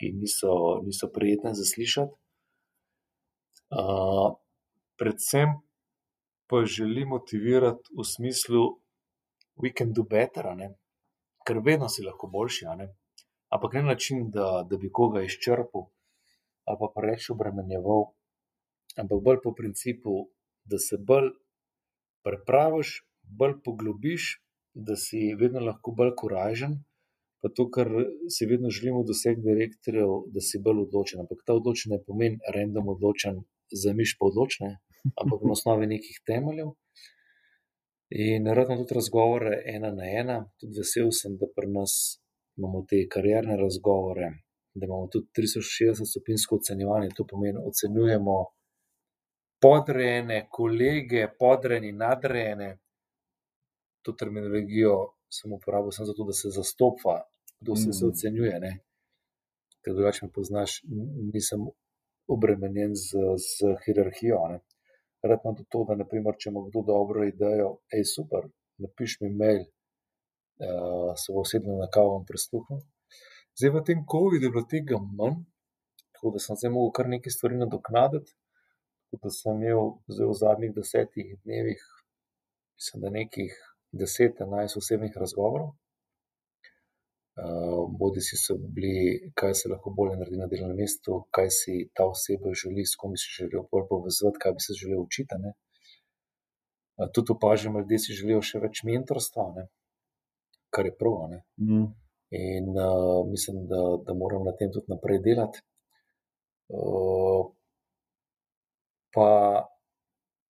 [0.00, 0.52] ki niso,
[0.86, 2.14] niso prijetne za slišati.
[4.98, 5.54] Predvsem
[6.50, 8.62] pa želim motivirati v smislu
[9.62, 10.74] we can do better, a ne.
[11.46, 12.88] Ker vedno si lahko boljši, a ne.
[13.50, 15.90] Ampak ne na način, da, da bi koga izčrpal
[16.68, 18.04] ali pa preveč obremenjeval,
[19.00, 20.12] ampak bolj po principu,
[20.64, 21.32] da se bolj
[22.22, 22.92] pripraviš,
[23.22, 24.26] bolj poglobiš,
[24.74, 26.76] da si vedno lahko bolj korajžen.
[27.42, 27.88] Pa to, kar
[28.28, 31.24] si vedno želim od vseh direktorjev, da si bolj odločen.
[31.24, 33.40] Ampak ta odločen ne pomeni random odločen,
[33.72, 34.78] za miš pa odloč, ne,
[35.22, 36.72] ampak na osnovi nekih temeljev.
[38.10, 41.92] In rad imam tudi razgovore ena na ena, tudi vesel sem, da pri nas
[42.58, 44.30] imamo te karierne razgovore,
[44.74, 48.38] da imamo tudi tristošestdesetstopinjsko ocenjevanje, to pomeni, ocenjujemo
[49.62, 52.70] podrejene kolege, podrejeni nadrejene.
[54.02, 54.94] To terminologijo
[55.30, 57.20] sem uporabil samo zato, da se zastopiva,
[57.60, 58.72] kdo vse se ocenjuje, ne.
[59.84, 60.80] Ker drugače me poznaš,
[61.32, 61.68] nisem
[62.28, 63.14] obremenjen s,
[63.46, 64.60] s hierarhijo, ne.
[65.22, 67.74] Rad imam tudi to, da na primer, če ima kdo dobro idejo,
[68.14, 68.46] super,
[68.80, 69.64] napiši mi mail,
[70.60, 72.82] se bova usedla na kavo in prisluhnila.
[73.58, 75.42] Zdaj v tem covidu je bilo tega manj,
[76.16, 78.32] tako da sem zdaj mogel kar nekaj stvari nadoknaditi.
[79.10, 81.80] Tako da sem imel v zadnjih desetih dnevih
[82.80, 83.52] mislim, da nekih
[83.92, 85.74] deset, enajst osebnih razgovorov.
[88.00, 92.52] Bodisi so bili, kaj se lahko bolje naredi na delovnem mestu, kaj si ta oseba
[92.62, 95.52] želi, s kom bi se želel bolj povezovati, kaj bi se želel učiti, a ne.
[97.14, 99.66] tudi opažam, ljudje si želijo še več mentorstva, a ne.
[100.74, 101.40] Kar je prav, a ne.
[102.30, 102.74] In,
[103.30, 105.64] mislim, da, da moram na tem tudi naprej delati.
[109.14, 109.66] pa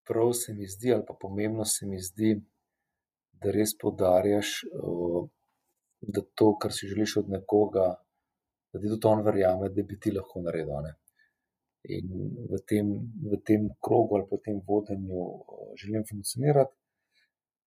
[0.08, 2.34] prav se mi zdi ali pa pomembno se mi zdi,
[3.32, 4.66] da res poudarjaš,
[6.02, 7.88] da to, kar si želiš od nekoga,
[8.74, 10.94] da ti tudi on verjame, da bi ti lahko naredil, ne.
[11.96, 12.12] In
[12.52, 12.90] v tem,
[13.32, 15.26] v tem krogu ali v tem vodenju
[15.80, 16.76] želim funkcionirati.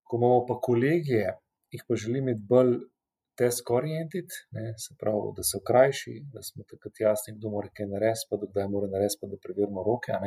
[0.03, 1.33] Ko imamo pa kolegije,
[1.73, 2.75] jih pa želim imeti bolj
[3.39, 4.29] task-oriented,
[4.77, 8.67] se pravi, da so krajši, da smo takrat jasni, kdo mora kaj narediti, pa kdaj
[8.69, 10.19] mora narediti, pa da preverimo roke.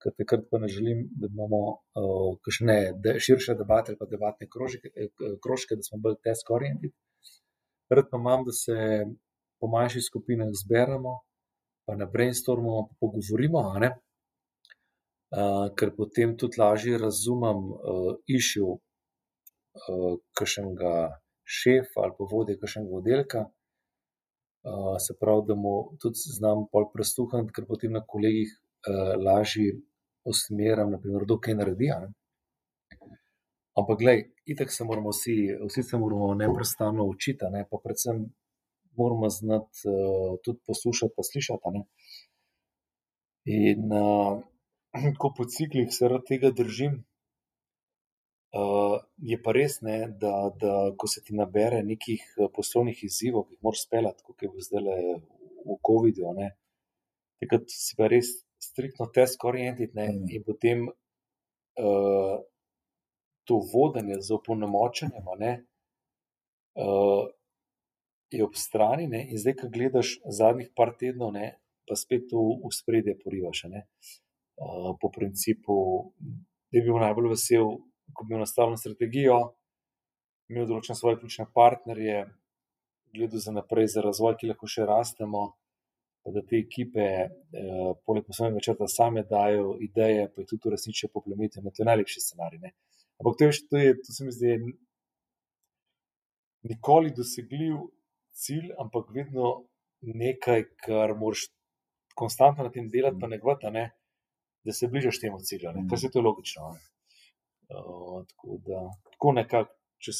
[0.00, 4.48] Ker takrat pa ne želim, da imamo uh, kakšne de, širše debate ali pa debatne
[4.52, 4.92] krožke,
[5.44, 6.92] krožke, da smo bolj task-oriented.
[7.90, 8.74] Rad pa imam, da se
[9.60, 11.12] po manjših skupinah zberemo,
[11.86, 20.92] pa na brainstormu pogovorimo, uh, ker potem tudi lažje razumem uh, issue uh, kakšnega
[21.58, 23.44] šefa ali pa vodje kakšnega oddelka.
[24.60, 29.80] Uh, se pravi, da mu tudi znam bolj prestuhati, ker potem na kolegih uh, lažje
[30.24, 31.88] usmerjam, naprimer, kdo kaj naredi.
[32.02, 32.12] Ne?
[33.78, 35.36] Ampak, gledaj, itek se moramo vsi,
[35.68, 37.64] vsi se moramo neprestano učiti, ne?
[37.70, 38.24] pa predvsem
[38.98, 41.74] moramo znati uh, tudi poslušati, pa slišati.
[41.74, 41.84] Ne?
[43.58, 44.40] In uh,
[45.20, 47.04] ko po ciklih se rad tega držim,
[48.50, 53.54] Uh, je pa res, ne, da, da ko se ti nabere nekih poslovnih izzivov, ki
[53.54, 54.88] jih moraš speljati, kot je bilo zdaj
[55.68, 56.32] v COVID-u,
[57.38, 60.26] takrat si pa res striktno task-oriented mm.
[60.34, 62.42] in potem uh,
[63.50, 65.34] to vodenje z opolnomočenjem uh,
[68.30, 69.10] je ob strani.
[69.10, 71.58] Ne, in zdaj, ko gledaš zadnjih par tednov, ne,
[71.90, 73.66] pa spet to v spredje porivaš.
[73.66, 76.14] Uh, po principu,
[76.70, 79.38] da bi bil najbolj vesel ko bi imel nastavljeno strategijo,
[80.50, 82.20] imel določene svoje ključne partnerje,
[83.14, 85.50] gledal za naprej, za razvoj, ki lahko še rastemo.
[86.20, 91.22] Da te ekipe, eh, poleg poslovnega načrta, same dajo ideje, pa jih tudi uresničijo po
[91.24, 92.60] plemenitih, to je najlepši scenarij.
[92.60, 92.74] Ne?
[93.20, 94.58] Ampak to, je, to, je, to se mi zdi
[96.70, 97.76] nikoli dosegljiv
[98.32, 99.50] cilj, ampak vedno
[100.00, 101.48] nekaj, kar moraš
[102.16, 103.90] konstantno na tem delati, pa ne gvata, ne?
[104.64, 105.72] da se bližaš temu cilju.
[105.90, 106.72] Kar se to logično.
[106.74, 106.80] Ne?
[107.70, 108.80] Uh, tako da,
[109.12, 110.12] tako nekako, če,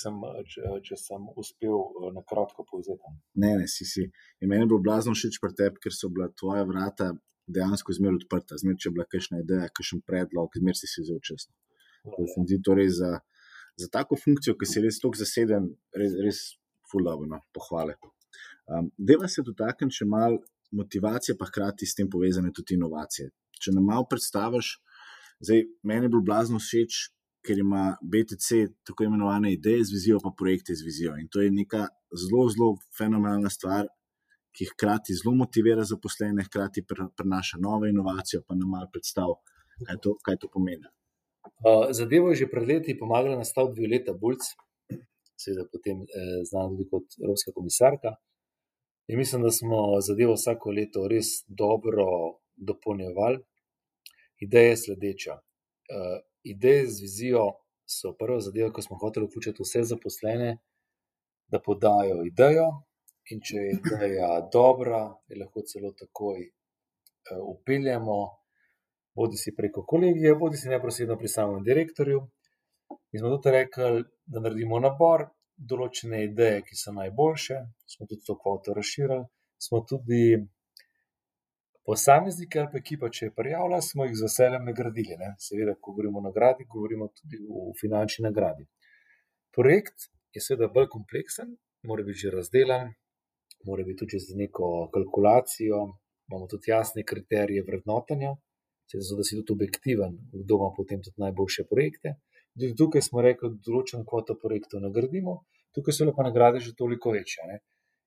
[0.52, 3.12] če, če sem uspel uh, na kratko povzeti.
[3.42, 4.06] Ne, ne, si si.
[4.40, 7.10] In meni je bilo blazno všeč pri tebi, ker so bila tvoja vrata
[7.50, 8.60] dejansko zmeraj odprta.
[8.60, 11.48] Zmeraj, če je bila kakšna ideja, kakšen predlog, zmeraj si se vzel čez.
[12.04, 13.10] Se mi zdi torej za,
[13.76, 16.40] za tako funkcijo, ki si res tako zaseden, res, res
[16.90, 17.98] fulano, no, pohvale.
[18.70, 20.40] Um, deva se dotakniti še malo
[20.76, 23.30] motivacije, pa hkrati s tem povezane tudi inovacije.
[23.60, 24.76] Če nam malo predstaviš,
[25.44, 27.08] zdaj meni je bilo blazno všeč
[27.46, 31.16] ker ima BTC tako imenovane ideje z vizijo, pa projekte z vizijo.
[31.16, 31.86] In to je neka
[32.24, 33.88] zelo, zelo fenomenalna stvar,
[34.56, 36.84] ki hkrati zelo motivira zaposlene, hkrati
[37.16, 39.38] prenaša nove inovacije, pa nam malo predstav,
[39.86, 40.90] kaj to, kaj to pomeni.
[41.60, 44.40] Uh, zadevo je že pred leti pomagala nastaviti dve leta Bulc,
[45.36, 48.14] seveda potem eh, znana tudi kot Evropska komisarka.
[49.08, 52.06] In mislim, da smo zadevo vsako leto res dobro
[52.56, 53.40] dopolnjevali.
[54.40, 55.34] Ideja je sledeča.
[55.90, 57.44] Uh, ideje z vizijo
[57.84, 60.58] so prva zadeva, ko smo hoteli vključiti vse zaposlene,
[61.52, 62.68] da podajo idejo.
[63.30, 68.20] In če je ideja dobra, je lahko celo takoj uh, upeljemo,
[69.16, 72.22] bodi si preko kolegije, bodi si neposredno pri samem direktorju.
[73.12, 75.26] In smo tudi rekli, da naredimo nabor,
[75.56, 77.58] določene ideje, ki so najboljše,
[77.94, 79.26] smo tudi to kvoto razširili,
[79.60, 80.22] smo tudi
[81.90, 85.16] Posamezniki ali pa ekipa, če je prijavila, smo jih z veseljem nagradili.
[85.18, 85.30] Ne?
[85.42, 88.66] Seveda, ko govorimo o nagradi, govorimo tudi o finančni nagradi.
[89.56, 90.06] Projekt
[90.36, 91.56] je seveda bolj kompleksen,
[91.90, 92.92] mora biti že razdeljen,
[93.66, 95.80] mora biti tudi z neko kalkulacijo,
[96.30, 98.36] imamo tudi jasne kriterije vrednotenja,
[98.98, 102.16] zato da si tudi objektiven, kdo ima potem tudi najboljše projekte.
[102.58, 105.36] Tudi tukaj smo rekli, da določen kvoto projektov nagradimo,
[105.76, 107.46] tukaj so lepa nagrade že toliko večje.
[107.46, 107.60] Ne?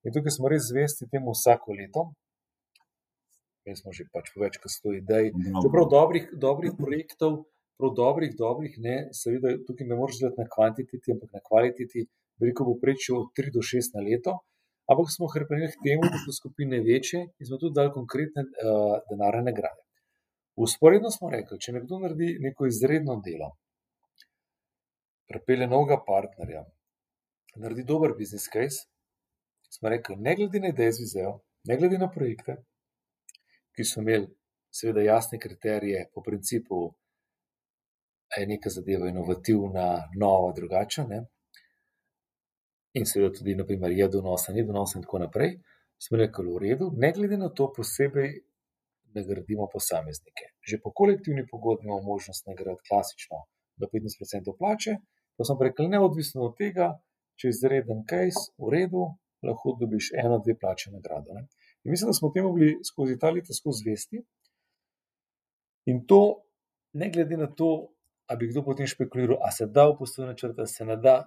[0.04, 2.10] In tukaj smo res zvesti temu vsako leto,
[3.66, 5.32] mi smo že pač več kot sto idej.
[5.64, 7.46] Čeprav dobrih, dobrih projektov,
[7.80, 12.08] prav dobrih, dobrih, ne, seveda tukaj ne moreš gledati na kvantiteti, ampak na kvaliteti,
[12.44, 14.36] veliko bo prečil od 3 do 6 na leto.
[14.92, 19.00] Ampak smo hrpenili k temu, da so skupine večje in smo tudi dali konkretne uh,
[19.08, 19.83] denarne nagrade.
[20.56, 23.56] Usporedno smo rekli, če nekdo naredi neko izredno delo,
[25.30, 26.62] prepele novega partnerja,
[27.58, 28.86] naredi dober business case,
[29.74, 31.34] smo rekli, ne glede na ideje z vizijo,
[31.70, 32.60] ne glede na projekte,
[33.74, 34.30] ki so imeli,
[34.74, 36.84] seveda, jasne kriterije, po principu,
[38.30, 39.88] da je neka zadeva inovativna,
[40.20, 41.06] nova, drugačna.
[41.10, 41.20] Ne?
[42.98, 45.58] In seveda tudi, naprimer, je donosen, ni donosen, in tako naprej.
[46.02, 48.34] Smo rekli, v redu, ne glede na to, posebej
[49.16, 50.52] nagradimo posameznike.
[50.68, 53.44] Že po kolektivni pogodbi imamo možnost nagraditi klasično
[53.78, 54.98] do 15% plače,
[55.38, 56.94] pa smo rekli, neodvisno od tega,
[57.40, 59.06] če je izreden case, v redu,
[59.44, 61.34] lahko dobiš eno, dve plače nagrado.
[61.34, 61.48] Ne?
[61.84, 64.22] In mislim, da smo temu bili skozi ta leta skozi zvesti.
[65.92, 66.46] In to,
[66.94, 67.90] ne glede na to,
[68.30, 71.18] ali bi kdo potem špekuliral, ali se da v poslovni načrt, ali se ne da,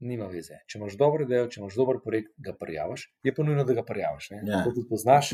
[0.00, 0.60] nima veze.
[0.66, 3.84] Če imaš dobro idejo, če imaš dober projekt, ga prijaviš, je pa nujno, da ga
[3.86, 4.30] prijaviš.
[4.36, 4.62] Ja.
[4.64, 5.32] To tudi poznaš,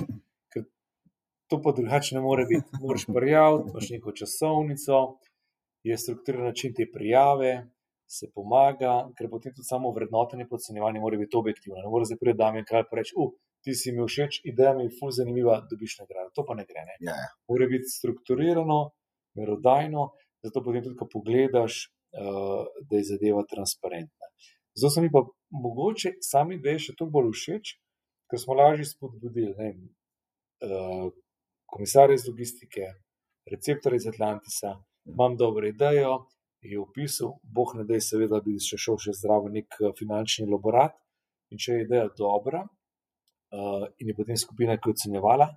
[1.48, 2.68] to pa drugače ne more biti.
[2.82, 4.98] Moraš prijaviti, imaš neko časovnico,
[5.88, 7.52] je strukturiran način te prijave.
[8.14, 11.80] Se pomaga, ker potem tudi samo vrednotenje, podcenjevanje mora biti objektivno.
[11.84, 13.30] Ne moreš zapreti, da mi je kaj reči, uh,
[13.64, 16.28] ti si mi všeč, ideja mi je fuz zanimiva, dobiš nagrado.
[16.36, 16.84] To pa ne gre.
[16.88, 16.96] Ne?
[17.08, 17.16] Ja.
[17.48, 18.78] Mora biti strukturirano,
[19.40, 20.10] merodajno,
[20.44, 24.30] zato potem tudi, ko pogledaš, uh, da je zadeva transparentna.
[24.76, 25.24] Zato so mi pa
[25.64, 27.74] mogoče sami ideje še toliko bolj všeč,
[28.30, 31.08] ker smo lažje spodbudili uh,
[31.74, 32.86] komisarje iz logistike,
[33.50, 36.24] receptorje iz Atlantisa, imam dobro idejo,
[36.62, 40.46] je opisal, boh ne da je seveda, da bi še šel še zdravo nek finančni
[40.48, 40.94] laborat.
[41.52, 45.50] In če je ideja dobra, uh, in je potem skupina, ki je ocenjevala,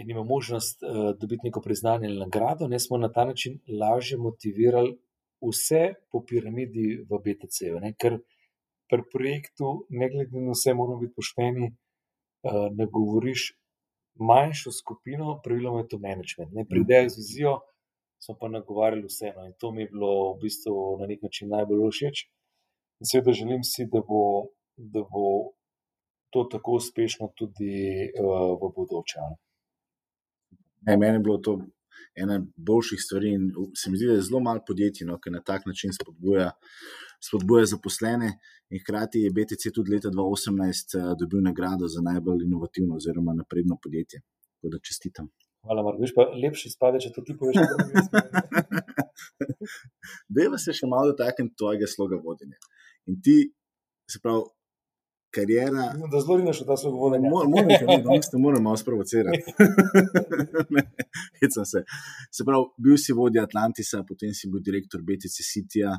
[0.00, 4.18] in ima možnost uh, dobiti neko priznanje ali nagrado, ne smo na ta način lažje
[4.18, 4.96] motivirali
[5.46, 7.78] vse po piramidi v BTC-ju.
[8.00, 8.18] Ker
[8.90, 13.52] pri projektu, ne glede na vse, moramo biti pošteni, uh, ne govoriš
[14.18, 16.52] manjšo skupino, praviloma je to management.
[16.52, 16.64] Ne?
[16.68, 17.58] Pri ideji z vizijo
[18.24, 21.90] smo pa nagovarjali vseeno in to mi je bilo v bistvu na nek način najbolj
[21.90, 22.24] všeč.
[23.00, 25.52] In seveda želim si, da bo, da bo
[26.30, 27.76] to tako uspešno tudi
[28.20, 29.20] uh, v bodoče.
[30.86, 31.58] Ne, meni je bilo to
[32.14, 33.32] ena boljših stvari.
[33.74, 36.50] Se mi zdi, da je zelo malo podjetij, no, ki na tak način spodbuja,
[37.28, 38.36] spodbuja zaposlene.
[38.70, 43.78] In hkrati je BTC tudi leta 2018 uh, dobil nagrado za najbolj inovativno oziroma napredno
[43.82, 44.22] podjetje.
[44.56, 45.28] Tako da čestitam.
[45.66, 46.02] Hvala, Marko.
[46.02, 47.58] Veš pa lepši spade, če to ti poveš.
[50.36, 52.58] Deva se še malo dotakniti tvojega sloga vodenja.
[53.10, 53.36] In ti,
[54.10, 54.44] se pravi,
[55.36, 55.86] karijera.
[56.12, 57.30] Da zelo rinaš v ta slog vodenja.
[57.30, 59.54] Moram te danes te moram malo sprovocirati.
[61.72, 61.82] se.
[62.36, 65.98] se pravi, bil si vodja Atlantisa, potem si bil direktor BTC City, uh,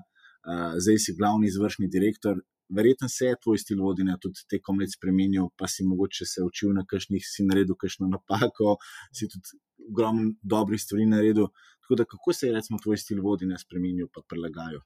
[0.84, 2.42] zdaj si glavni izvršni direktor.
[2.78, 6.74] Verjetno se je tvoj stil vodenja tudi tekom let spremenil, pa si mogoče se učil
[6.76, 8.76] na kakšnih, si naredil kakšno napako,
[9.16, 9.56] si tudi
[9.88, 11.48] ogromno dobrih stvari naredil.
[11.86, 14.84] Tako da, kako se je recimo tvoj stil vodenja spremenil, pa prilagajal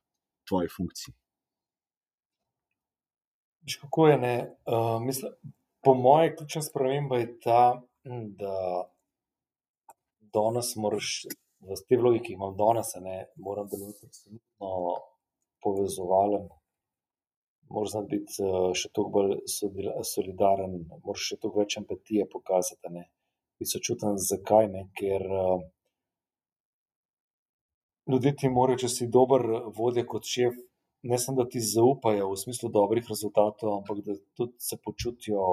[0.50, 1.16] tvoji funkciji?
[3.66, 4.36] Veš, kako je ne?
[4.66, 5.32] Uh, mislim,
[5.84, 7.82] po mojem, ključna sprememba je ta,
[8.42, 8.56] da
[10.34, 11.26] danes moraš
[11.62, 14.72] v te vlogi, ki jih imam danes, ne moram delovati absolutno
[15.62, 16.48] povezovalen.
[17.72, 18.48] Moraš znati biti
[18.80, 19.36] še toliko bolj
[20.14, 20.74] solidaren,
[21.06, 22.94] moraš še toliko več empatije pokazati.
[22.96, 23.06] Ne?
[23.60, 24.88] Biti sočuten, zakaj ne?
[24.98, 25.62] Ker uh,
[28.12, 29.46] ljudje ti morajo, če si dober
[29.78, 30.58] vodja kot šef,
[31.04, 35.44] ne samo, da ti zaupajo v smislu dobrih rezultatov, ampak da tudi se počutijo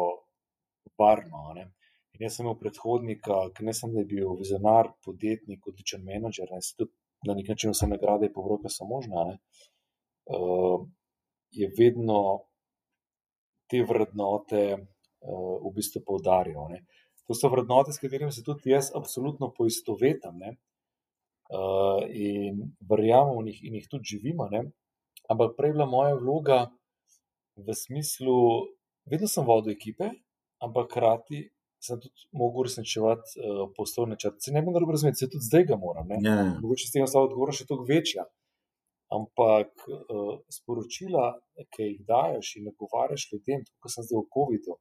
[0.99, 1.53] varno.
[1.57, 1.71] Ne?
[2.13, 6.51] In jaz sem imel predhodnika, ki ne samo, da je bil vizionar, podjetnik, odličen menedžer,
[6.53, 6.93] ne tudi
[7.27, 9.39] na nek način vse nagrade in povroke so možne.
[10.29, 10.85] Uh,
[11.51, 12.21] je vedno
[13.71, 16.69] te vrednote uh, v bistvu poudarjal.
[16.73, 16.85] Ne?
[17.29, 23.65] To so vrednote, s katerimi se tudi jaz absolutno poistovetam uh, in verjamem v njih
[23.65, 24.49] in jih tudi živimo.
[24.53, 24.67] Ne?
[25.31, 26.59] Ampak prej bila moja vloga
[27.57, 28.69] v smislu,
[29.11, 30.11] vedno sem vodil ekipe,
[30.63, 31.49] ampak hkrati
[31.79, 34.43] sem tudi mogel uresničevati uh, poslovne črte.
[34.43, 36.11] Se ne bi dobro razumel, se tudi zdaj ga moram.
[36.11, 36.27] Yeah.
[36.27, 36.59] Ja.
[36.63, 38.27] Mogoče s tem ostalo odgovor še toliko večja.
[39.15, 41.31] Ampak uh, sporočila,
[41.73, 44.77] ki jih daješ in nagovarjaš ljudem, kot sem zdaj v COVID-u,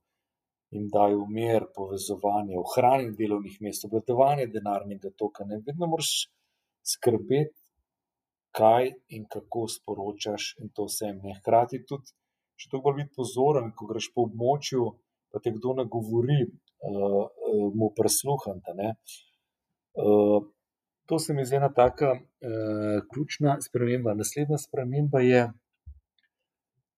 [0.75, 5.45] jim dajo mir, povezovanje, ohranjanje delovnih mest, obvladovanje denarnega toka.
[5.47, 6.27] Ne vedno moraš
[6.83, 7.55] skrbeti
[8.57, 11.19] kaj in kako sporočaš, in to vsem.
[11.23, 11.35] Ne.
[11.39, 12.13] Hkrati tudi,
[12.57, 14.87] če to bolj biti pozoren, ko greš po območju,
[15.31, 18.73] pa te kdo ne govori, uh, uh, mu presluhante.
[19.97, 20.41] Uh,
[21.07, 24.17] to se mi zdi ena taka uh, ključna sprememba.
[24.17, 25.45] Naslednja sprememba je,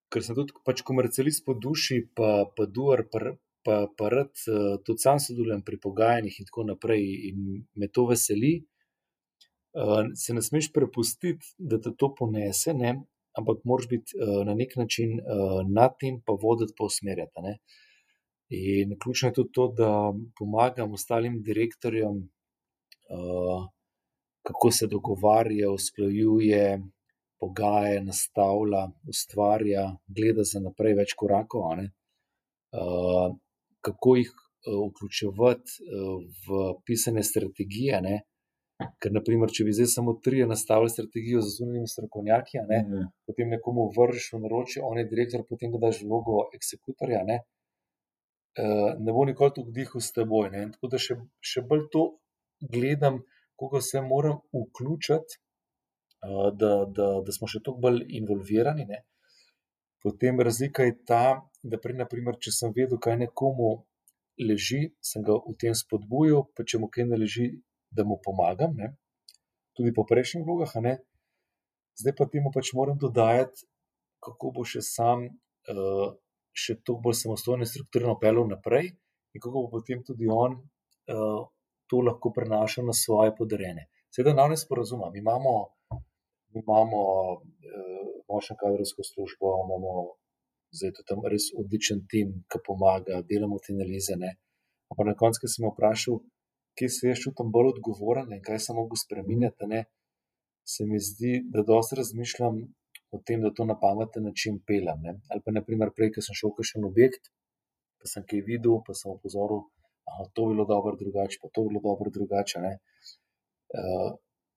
[0.09, 3.07] ker sem tudi pač komercialist po duši, pa, pa duar.
[3.11, 3.35] Pa,
[3.67, 8.05] Pa, pa rad uh, tudi sam sodelujem pri pogajanjih, in tako naprej, in me to
[8.07, 8.78] veseli, uh,
[10.15, 12.95] se ne smeš prepustiti, da te to ponese, ne?
[13.37, 17.43] ampak moraš biti uh, na nek način uh, nad tem, pa voditi, pa usmerjati.
[17.45, 17.57] Ne?
[18.49, 19.89] In ključno je tudi to, da
[20.39, 22.17] pomagam ostalim direktorjem,
[23.13, 23.67] uh,
[24.41, 26.81] kako se dogovarja, usklajuje,
[27.39, 33.37] pogaja, nastavlja, ustvarja, gleda za naprej več korakov, uh,
[33.85, 36.17] kako jih uh, vključevati uh,
[36.47, 38.01] v pisane strategije.
[38.01, 38.21] Ne?
[38.79, 43.51] Ker, naprimer, če bi zdaj samo tri nastavili strategijo z zunanjimi strokovnjaki, ne, mm potem
[43.51, 47.41] nekomu vržeš v naročje, on je direktor, potem ga daš vlogo eksekutorja, ne,
[48.63, 50.49] uh, ne bo nikoli tu vdihal s teboj.
[50.55, 50.63] Ne.
[50.73, 51.19] Tako da še,
[51.51, 52.05] še bolj to
[52.73, 53.21] gledam
[53.59, 55.39] koga se moram vključiti,
[56.23, 58.87] uh, da, da, da smo še toliko bolj involvirani.
[58.87, 59.03] Ne?
[60.03, 61.23] Potem razlika je ta,
[61.61, 63.73] da prej, naprimer, če sem vedel, kaj nekomu
[64.39, 67.49] leži, sem ga v tem spodbujal, pa če mu kaj ne leži,
[67.91, 68.75] da mu pomagam.
[68.77, 68.93] Ne?
[69.77, 70.71] Tudi po prejšnjih vlogah,
[71.99, 73.67] zdaj pa temu pač moram dodajati,
[74.23, 75.27] kako bo še sam,
[75.71, 76.09] uh,
[76.51, 78.91] še toliko bolj samostojno in strukturirano pelil naprej,
[79.33, 81.41] in kako bo potem tudi on uh,
[81.89, 83.87] to lahko prenašal na svoje podarjene.
[84.13, 85.53] Seveda, na nas porazumem, imamo
[86.53, 87.01] mi imamo
[87.33, 89.91] uh, močno kadrovsko službo, imamo
[90.77, 94.17] zdaj tudi tam res odličen tim, ki pomaga, delamo te analize.
[94.17, 94.31] Ne.
[94.89, 96.19] Ampak na koncu, ki sem jih vprašal,
[96.79, 99.83] kje se jaz čutim bolj odgovoren in kaj sem mogel spremenjati, ne,
[100.73, 102.61] se mi zdi, da dosti razmišljam
[103.11, 105.01] o tem, da to na pameten način pelem.
[105.01, 105.15] Ne.
[105.33, 107.31] Ali pa, naprimer, prej, ko sem šel v še en objekt,
[107.99, 109.65] pa sem kaj videl, pa sem opozoril,
[110.33, 112.61] to bilo dobro drugače, pa to je bilo dobro drugače.
[113.79, 114.09] Uh,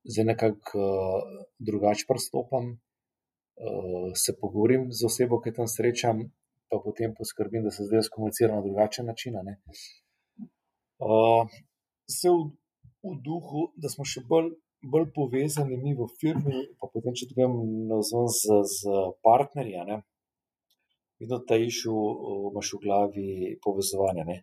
[0.05, 6.25] zdaj nekako uh, drugače pristopam, uh, se pogovorim z osebo, ki tam srečam,
[6.73, 9.37] pa potem poskrbim, da se zdaj skomunicira na drugačen način.
[11.03, 11.49] Uh,
[12.13, 12.45] vse v,
[13.09, 14.53] v duhu, da smo še bolj,
[14.95, 17.57] bolj povezani mi v firmi, pa potem, če grem
[17.91, 19.85] na zvon z, z partnerji.
[19.89, 20.03] Ne?
[21.23, 21.95] Vedno ta išu
[22.51, 23.29] imaš v glavi
[23.65, 24.27] povezovanja.
[24.29, 24.43] Ne?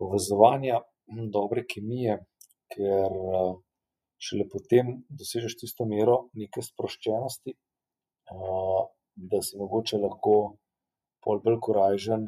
[0.00, 0.82] Povezovanja
[1.30, 2.18] dobre kemije,
[2.74, 3.54] ker uh,
[4.24, 7.54] šele potem dosežeš tisto mero neke sproščenosti,
[9.30, 10.56] da si mogoče lahko
[11.24, 12.26] pol bolj korajžen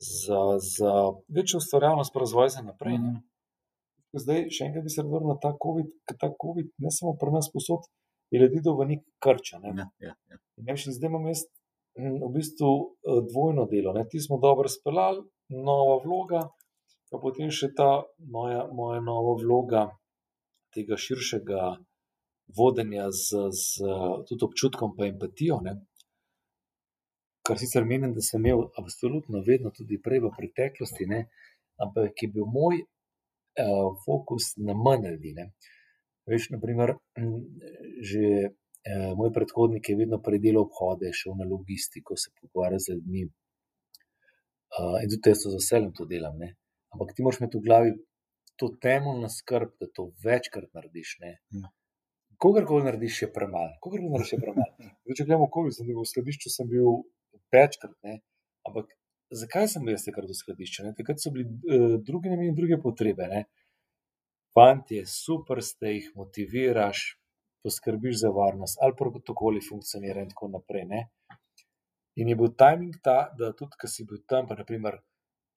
[0.00, 0.92] za, za
[1.28, 2.98] večjo ustvarjalnost, pa razvoj za naprej.
[2.98, 3.16] Mm.
[4.16, 7.34] Zdaj, še enkrat bi se vrnil na ta COVID, ker ta COVID ne samo pri
[7.36, 7.86] nas posod,
[8.30, 9.58] je do v nek krča.
[9.62, 9.74] Ne?
[9.76, 10.38] Ja, ja, ja.
[10.66, 11.46] Ne, zdaj imam jaz
[11.94, 12.70] v bistvu
[13.30, 13.94] dvojno delo.
[13.94, 14.06] Ne?
[14.10, 16.42] Ti smo dobro speljali, nova vloga,
[17.10, 19.88] pa potem še ta moja, moja nova vloga
[20.74, 21.74] tega širšega
[22.54, 23.94] vodenja z, z
[24.26, 25.58] tudi občutkom in empatijo.
[25.62, 25.76] Ne?
[27.46, 31.26] Kar sicer menim, da sem imel absolutno vedno, tudi prej v preteklosti, ne?
[31.80, 32.82] ampak je bil moj
[34.04, 35.34] fokus na manjdi.
[36.30, 36.94] Veš, naprimer,
[38.10, 43.24] že uh, moj predhodnik je vedno predelal obhode, šel na logistiko, se pogovarjal z ljudmi.
[44.70, 46.38] Uh, in tudi jaz to z veseljem to delam.
[46.38, 46.54] Ne?
[46.94, 47.92] Ampak ti moraš imeti v glavi
[48.60, 51.16] to temeljno skrb, da to večkrat narediš.
[51.24, 51.70] Ja.
[52.40, 53.72] Kogarkoli narediš, je premalo.
[53.82, 54.90] Kogarkoli narediš, je premalo.
[55.16, 57.02] Če gledamo, koliko sem bil v skladišču, sem bil
[57.54, 57.96] večkrat.
[58.06, 58.20] Ne?
[58.68, 58.92] Ampak
[59.30, 60.90] zakaj sem bil jaz takrat v skladišču?
[60.98, 63.28] Takrat so bili uh, drugi nameni druge potrebe.
[63.30, 63.44] Ne?
[64.54, 67.04] Fanti, super ste jih, motiviraš,
[67.62, 70.88] poskrbiš za varnost, ali protokoli funkcionirajo in tako naprej.
[70.90, 71.04] Ne?
[72.18, 74.98] In je bil timing ta, da tudi, ki si bil tam, pa naprimer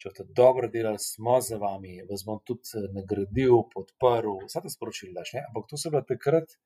[0.04, 4.72] če boste dobro delali, smo za vami, vas bom tudi eh, nagradil, podprl, vse te
[4.72, 5.34] sporočila daš.
[5.38, 5.46] Ne?
[5.48, 6.58] Ampak to so bila takrat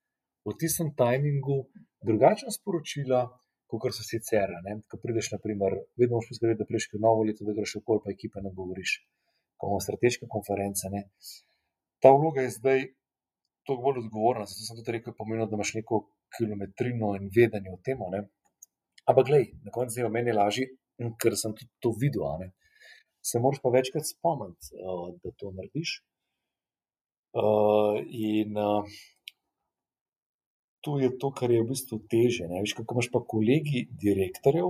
[0.48, 1.60] v tistem tajmingu
[2.08, 3.28] drugačna sporočila,
[3.72, 4.54] kot so sicer.
[4.88, 8.44] Ko prideš, naprimer, vedno moš poskrbeti, da prideš novo leto, da greš okol, pa ekipa
[8.46, 8.98] ne govoriš,
[9.58, 10.92] ko imamo strateške konference.
[10.94, 11.04] Ne?
[12.04, 12.86] Ta vloga je zdaj
[13.68, 16.06] toliko bolj odgovorna, zato sem tudi rekel, pomeni, da imaš neko
[16.38, 18.00] kilometrino in vedenje o tem.
[19.08, 20.70] Ampak, glej, na koncu je meni lažje,
[21.20, 22.24] ker sem tudi to videl
[23.30, 25.92] se moraš pa večkrat spomniti, uh, da to narediš.
[27.38, 27.98] Uh,
[28.32, 28.86] in uh,
[30.88, 32.46] to je to, kar je v bistvu teže.
[32.48, 34.70] Veš, kako imaš pa kolegi direktorjev,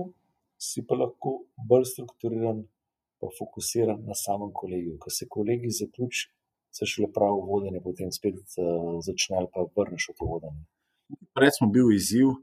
[0.58, 2.64] si pa lahko bolj strukturiran,
[3.22, 4.96] pa fokusiran na samem kolegiju.
[4.98, 6.32] Ko se kolegi zaključijo,
[6.74, 10.66] se šele pravo vodenje, potem spet uh, začne ali pa vrneš v to vodenje.
[11.38, 12.34] Prej smo bili izziv,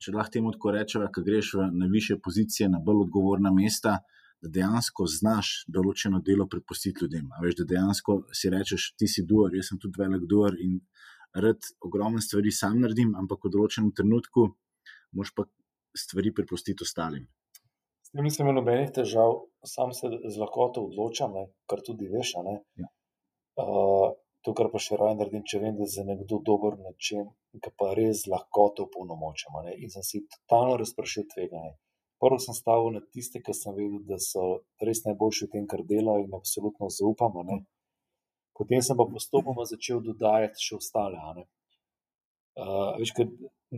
[0.00, 3.98] če lahko temu tako rečemo, da greš na više pozicije, na bolj odgovorna mesta
[4.40, 7.28] da dejansko znaš določeno delo prepustiti ljudem.
[7.44, 10.78] Veš, da dejansko si rečeš, ti si duor, jaz sem tudi velik duor in
[11.34, 14.48] rad ogromne stvari sam naredim, ampak v določenem trenutku
[15.16, 15.46] moš pa
[15.96, 17.26] stvari prepustiti ostalim.
[18.06, 19.36] S tem nisem imel nobenih težav,
[19.66, 22.32] sam se z lahkoto odločam, ne, kar tudi veš.
[22.42, 22.88] Ja.
[23.60, 27.28] Uh, to, kar pa še raje naredim, če vem, da je za nekdo dober način,
[27.54, 29.60] ki pa res z lahkoto polnomočam.
[29.76, 31.76] In sem si totalno razpršil tveganje.
[32.20, 35.84] Prvo sem stavil na tiste, ki sem vedel, da so res najboljši v tem, kar
[35.88, 37.44] delajo in absolutno zaupamo.
[37.48, 37.62] Ne?
[38.56, 41.46] Potem sem pa postopoma začel dodajati še ostale.
[42.60, 43.14] Uh, veš,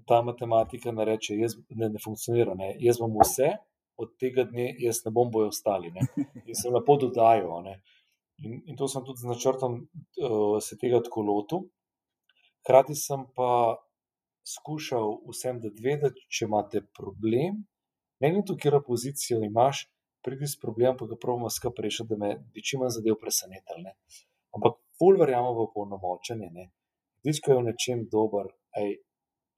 [0.08, 2.56] ta matematika ne reče, da ne, ne funkcionira.
[2.58, 2.72] Ne?
[2.82, 3.52] Jaz bom vse,
[4.00, 5.92] od tega dne jaz ne bom bojo ostali.
[5.94, 6.06] Ne?
[6.48, 7.68] In sem lepo dodajal.
[8.42, 11.66] In, in to sem tudi z načrtom uh, se tega tako lotil.
[12.62, 13.78] Hkrati sem pa
[14.46, 17.62] skušal vsem dati vedeti, če imate problem,
[18.22, 19.86] ne glede na to, kje pozicijo imaš,
[20.22, 23.94] pridi s problemom, pa ga pravimo skupaj rešiti, da me bi čim manj zadev presenetili.
[24.56, 26.50] Ampak bolj verjamem v polnomočenje.
[26.52, 26.68] Ne?
[27.24, 28.98] Disko je v nečem dober, aj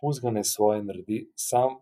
[0.01, 1.81] puzgane svoje naredi, sam,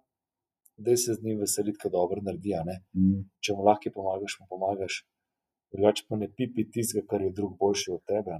[0.76, 2.54] da se z njim veseliti, kaj dobro naredi.
[2.96, 3.24] Mm.
[3.44, 5.02] Če mu lahko pomagaš, mu pomagaš.
[5.72, 8.36] Drugače pa ne pipi tistega, kar je drug boljši od tebe.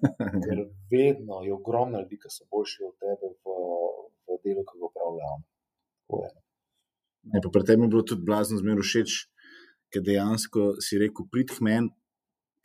[0.44, 0.58] Ker
[0.90, 3.56] vedno je ogromno ljudi, ki so boljši od tebe v,
[4.30, 5.40] v delu, ki ga upravljajo.
[7.52, 9.16] Pri tem je bilo tudi blazno zmerno všeč,
[9.90, 11.90] ker dejansko si rekel, prid k meni,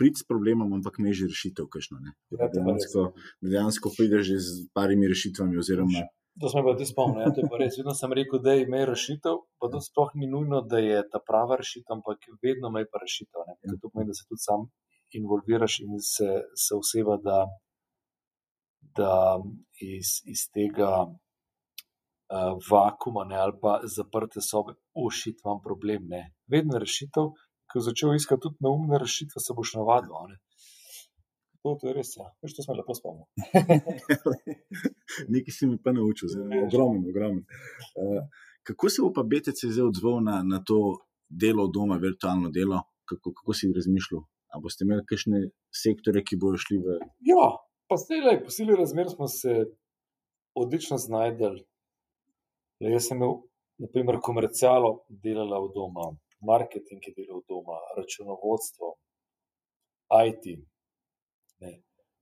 [0.02, 1.70] prid s problemom, ampak ne že rešitev.
[1.70, 2.02] Kajšno,
[2.34, 3.12] ja, dejansko,
[3.46, 5.62] dejansko prideš že z parimi rešitvami.
[5.62, 6.10] Oziroma...
[6.42, 7.28] To smo pa tudi spomnili.
[7.28, 11.04] Ja, vedno sem rekel, da je ime rešitev, pa to sploh ni nujno, da je
[11.12, 13.46] ta prava rešitev, ampak vedno ima pa rešitev.
[13.46, 13.76] Ja.
[13.82, 14.72] To pomeni, da se tudi sam
[15.12, 17.40] involviraš in se, se oseba, da,
[18.98, 19.14] da
[19.76, 26.08] iz, iz tega uh, vakuma ne, ali pa zaprte sobe, ušit vam problem.
[26.08, 26.24] Ne.
[26.48, 27.34] Vedno je rešitev,
[27.80, 30.16] je začel iskati tudi neumne rešitve, se boš navadil.
[30.30, 30.38] Ne.
[31.62, 32.26] To, to je res, ja.
[32.42, 33.28] Veš, to smo lepo spomnili.
[35.34, 37.44] Nekaj si mi pa naučil, zelo ogromen, ogromen.
[37.94, 38.24] Uh,
[38.66, 40.80] kako se bo pa BTC zdaj odzval na, na to
[41.30, 42.82] delo doma, virtualno delo?
[43.06, 44.24] Kako, kako si razmišljal?
[44.52, 45.44] Ali boste imeli kakšne
[45.84, 46.98] sektore, ki bodo šli v.
[47.28, 47.46] Ja,
[47.88, 49.66] pa zdaj po sili razmer smo se
[50.58, 51.64] odlično znajdeli.
[52.82, 53.38] Jaz sem imel,
[53.82, 56.10] naprimer, komercialo delala v doma,
[56.42, 58.96] marketing je delal doma, računovodstvo,
[60.28, 60.46] IT.
[61.60, 61.72] Ne.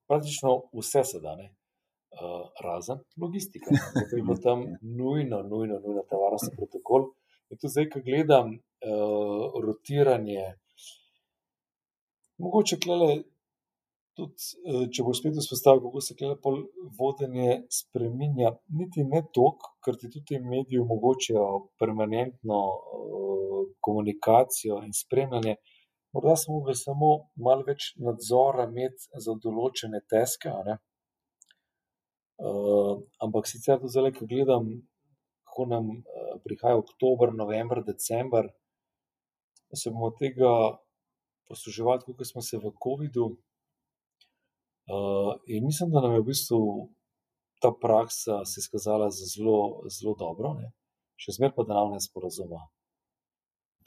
[0.08, 3.70] Praktično vse se da, uh, razen logistika.
[4.10, 7.12] To je bilo tam nujno, nujno, nujno, ta varnostni protokol.
[7.50, 10.46] In tu zdaj, ko gledam uh, rotiranje,
[12.38, 13.24] mogoče klele
[14.20, 16.52] tudi, eh, če boš spet vzpostavil, kako se klepo
[17.00, 21.46] vodenje spremenja, niti ne toliko, ker ti tudi mediji omogočajo
[21.80, 25.56] permanentno uh, komunikacijo in spremljanje.
[26.14, 27.10] Morda smo mogli samo
[27.46, 30.54] malo več nadzora imeti za določene teske.
[32.40, 34.72] Uh, ampak sicer to zelo, ko gledam,
[35.48, 38.52] kako nam uh, prihaja oktober, november, december,
[39.76, 40.52] se bomo tega
[41.50, 43.30] posluževali, kot smo se v COVID-u.
[44.90, 46.60] Uh, in mislim, da nam je v bistvu
[47.61, 50.72] ta praksa se izkazala za zelo, zelo dobro, ne?
[51.20, 52.61] še zmeraj pa da nam ne sporozuma.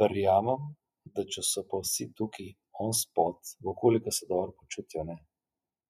[0.00, 0.68] Verjamem,
[1.16, 2.52] da če so pa vsi tukaj
[2.84, 5.18] on spot, v koliko se dobro počutijo, ne?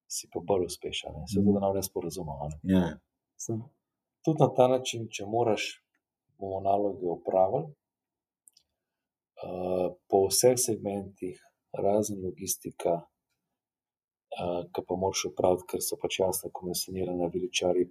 [0.07, 2.39] si pa bolj uspešen, se tudi da nam ne sporozuma.
[2.41, 2.57] Ne?
[2.73, 2.97] Yeah.
[3.37, 3.61] Sem,
[4.25, 5.69] tudi na ta način, če moraš,
[6.39, 7.73] bomo naloge upravili.
[9.43, 11.39] Uh, po vseh segmentih,
[11.75, 13.01] razen logistika,
[14.73, 17.85] ki pa moraš upraviti, ker so pač jasno komisionirane, veličari,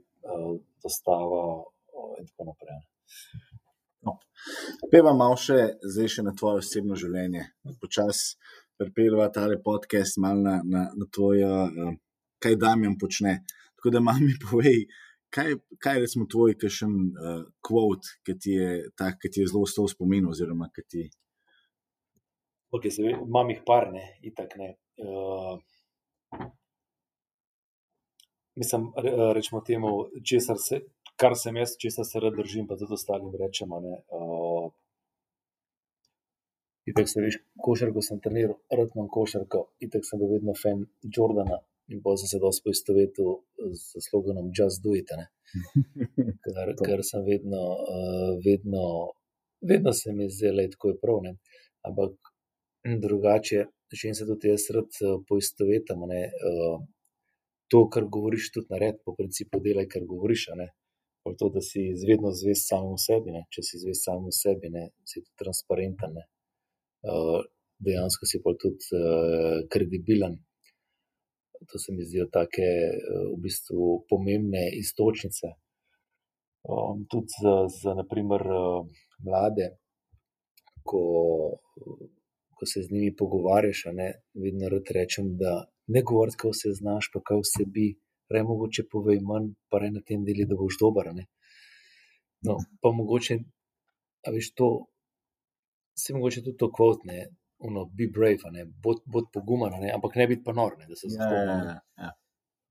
[0.82, 2.80] dostava uh, in tako naprej.
[4.02, 4.16] No.
[4.90, 7.44] Peva malo še, zdaj še na tvoje osebno življenje.
[7.82, 8.34] Počasi
[8.80, 11.46] prepelva ta podcast malo na, na, na tvoje,
[12.42, 13.38] kaj Damien počne.
[13.78, 14.86] Tako da mami povej,
[15.34, 19.50] kaj, kaj je recimo tvoj kakšen uh, quote, ki ti je, tak, ki ti je
[19.50, 21.04] zelo ostal v spominu oziroma ki ti.
[22.72, 24.74] Ok, se vem, imam jih par, ne, itak ne.
[25.02, 25.58] Uh,
[28.54, 28.92] mislim,
[29.34, 29.88] rečemo temu,
[30.68, 30.80] se,
[31.16, 33.78] kar sem jaz, česar se rad držim, pa tudi ostalim rečemo.
[33.78, 34.70] Uh,
[36.86, 41.60] itek se veš, košarko sem treniral, rad imam košarko, itek sem bil vedno fan Jordana
[41.92, 43.32] in pa sem se dosti poistovetil
[43.76, 45.10] z sloganom Just Do It.
[46.44, 48.84] Ker, ker sem vedno, uh, vedno,
[49.60, 51.18] vedno se mi zdelo, da je tako prav.
[51.26, 51.34] Ne?
[51.84, 52.31] Ampak
[52.84, 54.98] drugače, če se tudi jaz rad
[55.28, 56.82] poistovetim, uh,
[57.70, 60.48] to, kar govoriš, tudi naredi, po principu delaj, kar govoriš.
[61.38, 63.44] To, da si vedno zvest samemu sebi, ne?
[63.54, 64.88] če si zvest samemu sebi, ne?
[65.06, 67.44] si tudi transparenten, uh,
[67.82, 69.02] dejansko si pa tudi
[69.70, 70.40] kredibilen.
[71.70, 75.54] To se mi zdijo tako uh, v bistvu pomembne istočnice.
[76.62, 78.82] Um, tudi za, za naprimer, uh,
[79.22, 79.70] mlade,
[80.82, 81.02] ko,
[82.62, 87.20] ko se z njimi pogovarjaš, ne, vedno rečem, da ne govoriti, kako se znaš, pa
[87.26, 87.86] kaj vse bi,
[88.30, 91.10] rej mogoče povej manj, pa rej na tem delu, da boš dober.
[91.16, 91.26] Ne?
[92.46, 93.38] No, pa mogoče,
[94.26, 94.68] a veš to,
[95.98, 97.26] se mogoče tudi to kvotne,
[97.66, 100.98] ono, be brave, ne, bod, bod poguman, ne, ampak ne biti pa nor, ne, da
[100.98, 101.66] se zavedamo.
[101.66, 102.12] Ja, ja, ja.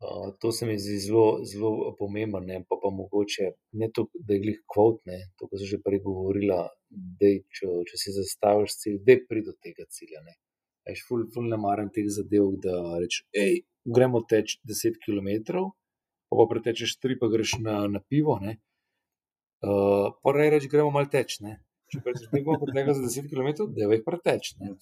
[0.01, 4.33] Uh, to se mi zdi zelo, zelo pomembno, ne, pa, pa mogoče ne to, da
[4.33, 8.97] je glih kvotne, to, kar sem že prej govorila, da če, če si zastaviš cilj,
[9.07, 10.21] da pridi do tega cilja.
[10.25, 10.35] Ne.
[10.87, 13.61] Veš, ful, ful ne maram teh zadev, da rečeš, hej,
[13.97, 18.37] gremo teč 10 km, pa, pa pretečeš 3, pa greš na, na pivo.
[18.41, 21.39] Uh, pa reči, gremo mal teč.
[21.45, 21.59] Ne?
[21.93, 24.53] Če rečeš, da bomo pretekli za 10 km, da je preteč.
[24.61, 24.75] Ne?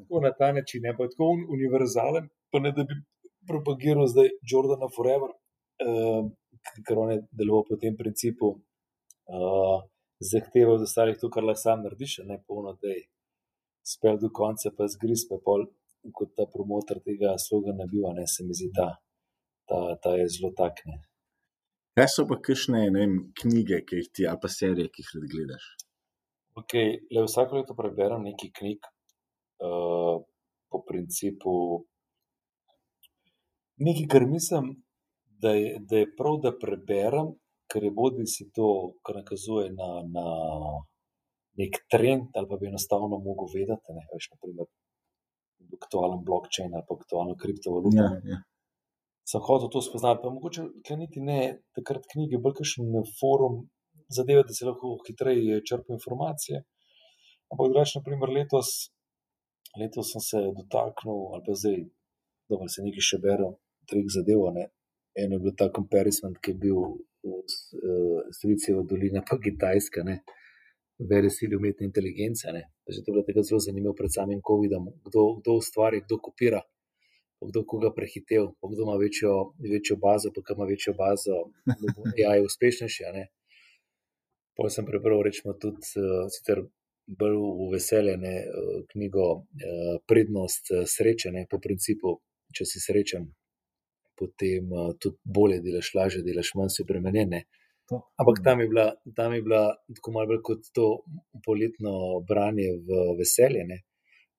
[0.00, 2.96] Tako na ta način, ne pa tako univerzalen, pa ne da bi
[3.48, 5.36] propagiral zdaj Jordana Forever.
[5.82, 6.30] uh,
[6.86, 8.52] ker on je deloval po tem principu,
[9.26, 9.82] uh,
[10.30, 13.02] zahteval od ostalih to, kar lahko sam narediš, ne polno, da je
[13.92, 15.66] spel do konca, pa zgriz, pa pol,
[16.16, 18.88] kot ta promotor tega sloga ne bil, ne se mi zdi, ta,
[19.68, 21.00] ta, ta je zelo takne.
[21.98, 22.86] Kaj so pa kakšne
[23.42, 25.66] knjige, ki jih ti, ali pa serije, ki jih gledaš?
[26.62, 28.88] Okay, le vsako leto preberem nekaj knjig,
[29.64, 30.20] uh,
[30.72, 31.52] po principu,
[33.80, 34.72] nekaj, kar mislim,
[35.42, 37.32] da je, da je prav, da preberem,
[37.72, 38.68] ker je bodi si to,
[39.06, 40.26] kar nakazuje na, na
[41.60, 44.68] nek trend, ali pa bi enostavno mogel vedeti, ne veš, naprimer,
[45.78, 47.96] aktualen blockchain ali pa aktualno kriptovaluto.
[47.96, 48.40] Ja, ja.
[49.28, 51.38] Sem hotel to spoznati, pa mogoče niti ne
[51.76, 52.90] takrat knjige, bolj kakšen
[53.20, 53.62] forum
[54.12, 56.64] zadeve, da se lahko hitreje črpa informacije.
[57.52, 58.72] Ampak drugače, naprimer, letos,
[59.78, 61.78] letos sem se dotaknil, ali pa zdaj,
[62.50, 63.54] da se nekaj še berem,
[63.88, 64.44] treh zadev.
[64.56, 64.66] Ne.
[65.14, 70.04] Eno je bil ta comparison, ki je bil uh, Silicijeva dolina, pa Kitajska,
[71.10, 72.48] vere sili umetne inteligence.
[72.88, 76.62] Že to je bilo tako zelo zanimivo pred samim COVID-om, kdo, kdo ustvari, kdo kopira.
[77.42, 81.36] Kdo koga prehitev, kdo ima večjo, večjo bazo, pa kdo ima večjo bazo,
[81.66, 83.02] bo AI uspešnejši.
[84.56, 86.62] Pa sem prebral, rečemo, tudi uh, sicer
[87.06, 89.26] bolj v veselje, ne, uh, knjigo
[90.06, 92.20] Prednost sreče, ne, po principu,
[92.54, 93.26] če si srečen,
[94.18, 97.40] potem uh, tudi bolje delaš, lažje delaš, manj si premenjen.
[97.92, 98.86] Ampak tam je bila,
[99.16, 99.62] tam je bila
[99.96, 100.86] tako malo kot to
[101.44, 103.64] poletno branje v veselje.
[103.68, 103.82] Ne.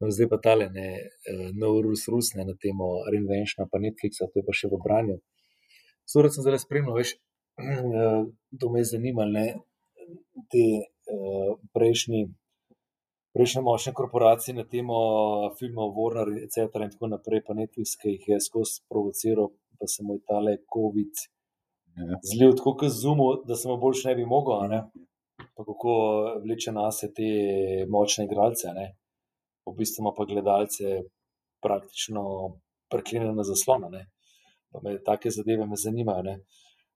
[0.02, 0.88] No, zdaj pa tale, ne,
[1.56, 5.20] no, Rus, Rus, ne, na temo Reinvention, pa Netflix, to je pa še v branju.
[6.10, 7.14] Sura sem zelo spremljal, veš,
[8.60, 9.46] to me je zanimalo,
[10.52, 12.26] te uh, prejšnji,
[13.34, 14.98] prejšnje močne korporacije na temo
[15.60, 16.70] filmov, Warner, etc.
[16.84, 19.50] in tako naprej, pa Netflix, ki jih je skozi provociral,
[19.80, 21.24] da se mu je tale COVID
[21.98, 22.20] ja.
[22.32, 24.84] zlil tako kot zumo, da se mu boljš ne bi mogel, ne?
[25.56, 25.94] pa kako
[26.44, 27.30] vleče nas te
[27.90, 28.94] močne igralce, ne?
[29.66, 31.02] v bistvu pa gledalce
[31.64, 32.24] praktično
[32.92, 33.90] preklinjene na zaslona.
[33.90, 34.08] Ne?
[34.72, 36.24] Pa me take zadeve me zanimajo.
[36.24, 36.40] Ne?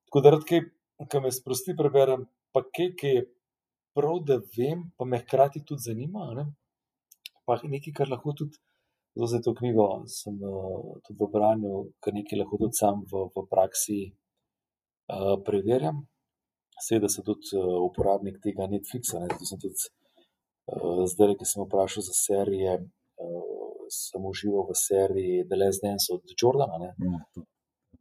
[0.07, 0.65] Tako da, kaj,
[1.09, 3.25] kaj me sprosti, preberem pa kaj, ki je
[3.97, 6.29] prav, da vem, pa me hkrati tudi zanima.
[6.37, 6.47] Ne?
[7.45, 8.59] Pa nekaj, kar lahko tudi
[9.17, 13.45] za to knjigo sem uh, tudi v branju, kar nekaj lahko tudi sam v, v
[13.49, 16.03] praksi uh, preverjam.
[16.87, 19.31] Seveda sem tudi uh, uporabnik tega Netflixa, ne?
[19.31, 22.79] zato sem tudi uh, zdaj, ki sem vprašal za serije.
[23.17, 23.57] Uh,
[23.89, 26.77] sem užival v seriji The Last Dance od Jordana.
[26.83, 27.43] Ja,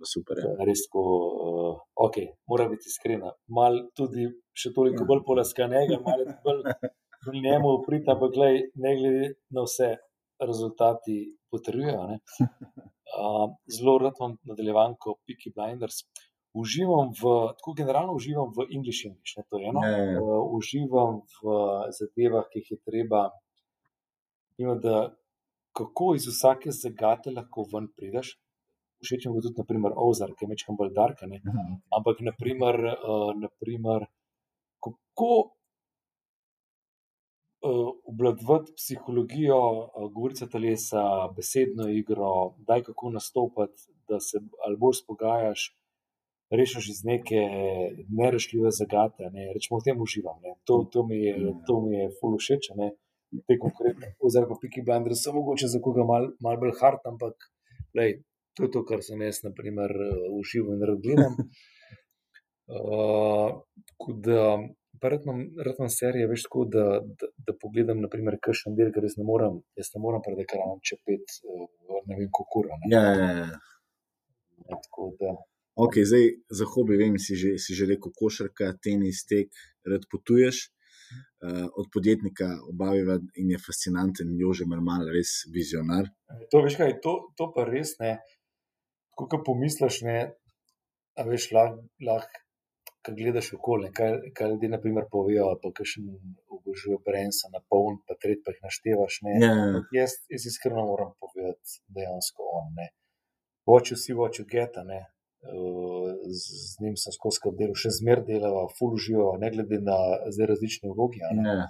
[0.04, 0.38] super.
[0.42, 0.52] Ja.
[0.66, 1.02] Res, ko,
[1.46, 1.72] uh,
[2.06, 2.18] ok,
[2.50, 3.32] mora biti iskrena.
[3.48, 5.08] Mal tudi še toliko ja.
[5.10, 9.96] bolj polaskanega, malo bolj njemu uprita, ampak glej, ne glede na vse,
[10.42, 11.18] rezultati
[11.50, 12.04] potrjujejo.
[12.06, 13.48] Uh,
[13.78, 16.04] zelo rad vam nadaljevam, kot Piki Blinders.
[16.56, 19.82] Uživam v, tako generalno uživam v English English, ne, to je eno.
[19.82, 21.58] Uh, uživam v
[21.98, 23.28] zadevah, ki jih je treba,
[24.60, 25.10] ima, da
[25.76, 28.36] kako iz vsake zagate lahko ven prideš
[29.04, 31.22] všeč mi bo tudi, naprimer, Ozar, ki je večkrat bolj dark.
[31.96, 34.06] Ampak, naprimer, uh, naprimer,
[34.82, 35.32] kako
[37.62, 41.02] uh, obladovati psihologijo, uh, govorica telesa,
[41.36, 45.72] besedno igro, da je kako nastopati, da se ali bolj spogajaš.
[46.46, 47.40] Rešiš iz neke
[48.06, 49.48] nerešljive zagate, ne.
[49.54, 50.38] rečemo, v tem uživam.
[50.70, 51.34] To, to mi je,
[51.66, 52.68] to mi je fully všeč.
[53.50, 57.34] Te konkretne, oziroma, piki blender, so mogoče za koga malo mal bolj hard, ampak
[57.98, 58.22] lej,
[58.56, 59.92] To je to, kar sem jaz, na primer,
[60.32, 61.36] užival in gledal.
[62.66, 63.62] Uh,
[64.24, 64.58] da,
[65.64, 66.84] redno serijo, veš, tako, da,
[67.20, 70.80] da, da pogledam, naprimer, kakšen del, ker jaz ne morem, jaz ne morem pred ekranom
[70.82, 71.68] čepet, uh,
[72.10, 72.78] ne vem, kako kura.
[72.90, 73.44] Ja, ja, ja.
[74.66, 75.36] ja tako da.
[75.78, 76.26] Ok, zdaj
[76.58, 79.54] za hobi, vem, si že, si že rekel, košarka, tenis, tek,
[79.86, 80.66] rad potuješ.
[81.38, 86.08] Uh, od podjetnika obaviva in je fascinanten, jože mermal, res vizionar.
[86.50, 88.16] To, veš kaj, to, to pa res ne.
[88.16, 88.36] Uh,
[89.16, 90.18] ko pomisliš, ne,
[91.16, 92.26] a veš, lahko, lah,
[93.06, 96.02] ko gledaš okolje, kaj, kaj ljudje, na primer, povejo, pa še
[96.56, 99.20] obožujejo Brensa na poln, pa tret pa jih naštevaš.
[99.26, 99.60] Ne, yeah.
[99.62, 99.82] Ja.
[100.00, 102.72] jaz, jaz iskreno moram povedati, dejansko on.
[102.80, 102.90] Ne.
[103.70, 105.04] Watch you see what you get, ne.
[105.46, 109.98] Uh, z, z njim sem skozi skrbel, še zmer delal, full užival, ne glede na
[110.34, 111.22] zdaj različne vloge.
[111.22, 111.66] Yeah.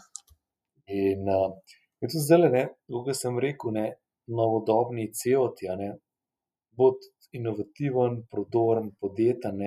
[0.96, 1.52] In uh,
[2.00, 3.86] to zdaj, ne, kot sem rekel, ne,
[4.32, 5.92] novodobni ceoti, ne,
[6.76, 9.60] bod inovativen, prodoren, podjeten,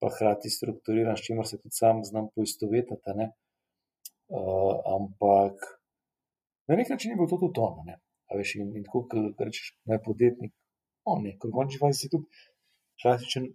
[0.00, 3.28] pa hkrati strukturiran, s čimer se tudi sam znam poistovetiti.
[4.30, 5.54] Uh, ampak
[6.68, 7.68] na nek način je bilo to tudi to.
[8.36, 10.52] Veš, in, in tako, kot rečeš, naj podjetnik,
[11.04, 12.26] on je, kot končni fazi, tudi
[13.02, 13.48] klasičen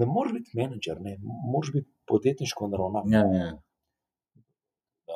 [0.00, 1.16] ne moreš biti menedžer, ne
[1.52, 3.12] moreš biti podjetniško naravnan.
[3.12, 3.50] Ja, ja.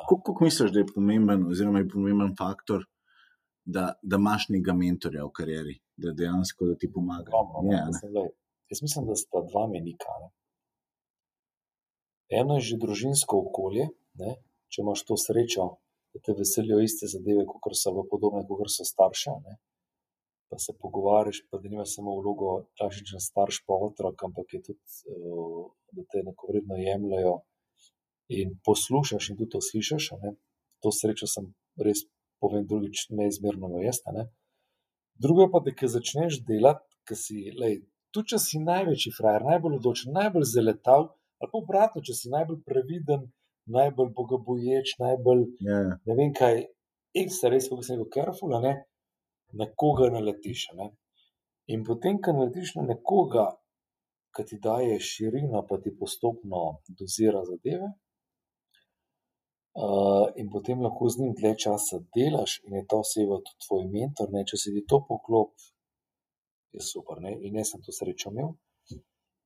[0.09, 2.85] Kako misliš, da je pomemben, oziroma je pomemben faktor,
[3.65, 7.31] da, da imaš nekega mentorja v karieri, da dejansko da ti pomaga?
[7.33, 8.29] Ogromno, ja, mislim, lej,
[8.71, 10.17] jaz mislim, da sta dva menika.
[10.23, 10.29] Ne.
[12.39, 13.89] Eno je že družinsko okolje,
[14.21, 14.35] ne,
[14.73, 15.67] če imaš to srečo,
[16.13, 19.35] da te veselijo iste zadeve, kot so podobne, kot so starše.
[19.45, 19.57] Ne.
[20.49, 24.79] Pa se pogovarjaš, pa da nimaš samo vlogo klasičen starš, pa otrok, ampak je tudi,
[25.95, 27.35] da te neko vredno jemljajo
[28.35, 30.11] in poslušaš in tudi to slišiš.
[30.83, 31.49] To srečo sem
[31.81, 32.05] res,
[32.41, 34.01] povem, drugič, neizmerno jaz.
[34.13, 34.27] Ne?
[35.21, 37.79] Drugo pa, da ki začneš delati, ki si, lej,
[38.13, 41.07] tudi če si največji frajer, najbolj odločen, najbolj zaletav,
[41.41, 43.27] ali pa obratno, če si najbolj previden,
[43.71, 45.91] najbolj bogoboječ, najbolj yeah.
[45.91, 45.97] Ja.
[46.09, 46.65] ne vem kaj,
[47.31, 48.73] se res, kako se reče, careful, ne,
[49.55, 50.67] na koga naletiš.
[50.79, 50.91] Ne?
[51.73, 53.47] In potem, ko naletiš na nekoga,
[54.35, 57.93] ki ti daje širino, pa ti postopno dozira zadeve,
[60.39, 64.31] in potem lahko z njim dlje časa delaš, in je ta oseba tudi tvoj mentor.
[64.31, 64.45] Ne?
[64.47, 65.51] Če se ti to poklop,
[66.75, 67.19] je super.
[67.23, 67.35] Ne?
[67.47, 68.53] In jaz sem to srečo imel.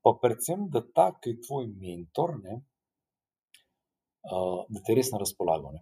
[0.05, 2.61] Pa predvsem, da ta, ki je tvoj mentor, ne,
[4.31, 5.73] uh, da te res na razpolago.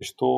[0.00, 0.28] Veš, to,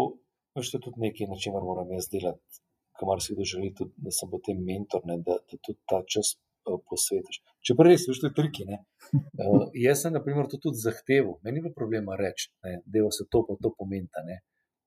[0.54, 2.62] veš, to je tudi nekaj, na čemer moram jaz delati,
[3.00, 5.18] kamor si kdo želi, tudi, da sem potem mentor, ne?
[5.26, 7.40] da, da tudi ta čas posvetiš.
[7.66, 8.66] Čeprav res, veš, to je triki.
[9.12, 13.44] Uh, jaz sem, na primer, to tudi zahteval, meni ni problema reči, da se to
[13.48, 14.08] pa to pomeni.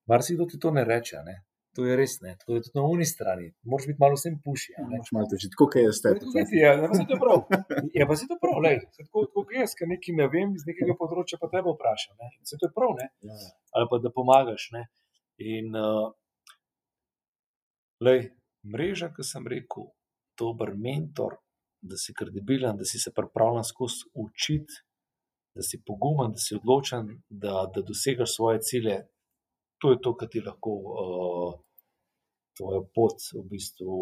[0.10, 1.42] Mar si kdo ti to ne reče, ne?
[1.76, 2.36] to je res ne.
[2.40, 4.76] Tako da tudi na uni strani, moraš biti malo vsem puši.
[4.92, 6.46] Moraš malo teči, tako kot jaz tebe.
[6.56, 7.44] Ja, pa si to prav.
[7.98, 8.80] Ja, pa si to prav, lej.
[9.00, 12.16] Tako kot jaz, ki nekaj ne vem iz nekega področja, pa tebe vprašam.
[12.22, 12.32] Ne?
[12.48, 13.10] Se to je prav, ne?
[13.28, 13.40] Ja.
[13.76, 14.70] Ali pa da pomagaš.
[14.76, 14.86] Ne?
[15.44, 16.14] In, uh,
[18.08, 18.30] lej,
[18.72, 19.90] mreža, ki sem rekel,
[20.40, 21.42] dober mentor,
[21.90, 24.82] da si kredibilen, da si se pripravljen skozi učiti,
[25.56, 28.98] da si pogumen, da si odločen, da, da dosegaš svoje cilje.
[29.84, 31.54] To je to, kar ti lahko uh,
[32.58, 33.96] tvojo pot v bistvu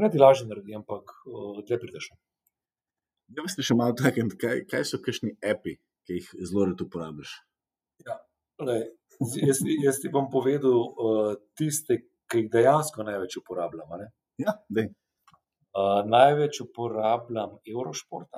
[0.00, 2.10] ne ti lažje naredi, ampak uh, dlje prideš.
[3.30, 5.76] Da, veste še malo tako, kaj, kaj so kakšni api,
[6.06, 7.34] ki jih zelo rado uporabljaš?
[8.06, 8.16] Ja,
[8.66, 8.86] lej,
[9.44, 12.00] jaz, jaz ti bom povedal uh, tiste,
[12.30, 14.08] ki jih dejansko največ uporabljam.
[14.40, 14.90] Ja, dej.
[15.70, 18.32] Uh, največ uporabljam Eurošport,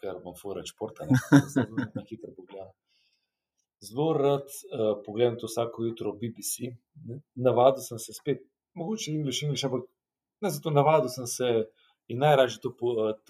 [0.00, 0.98] ker imam fuori šport,
[1.54, 2.72] zelo na hitro pogledam.
[3.84, 6.72] Zelo rad uh, pogledam to vsako jutro BBC.
[7.46, 8.42] Navadil sem se spet,
[8.74, 9.86] mogoče English, English, ampak
[10.42, 11.52] ne zato navadil sem se
[12.10, 12.74] in najražje to,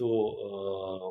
[0.01, 0.09] to
[0.49, 1.07] uh,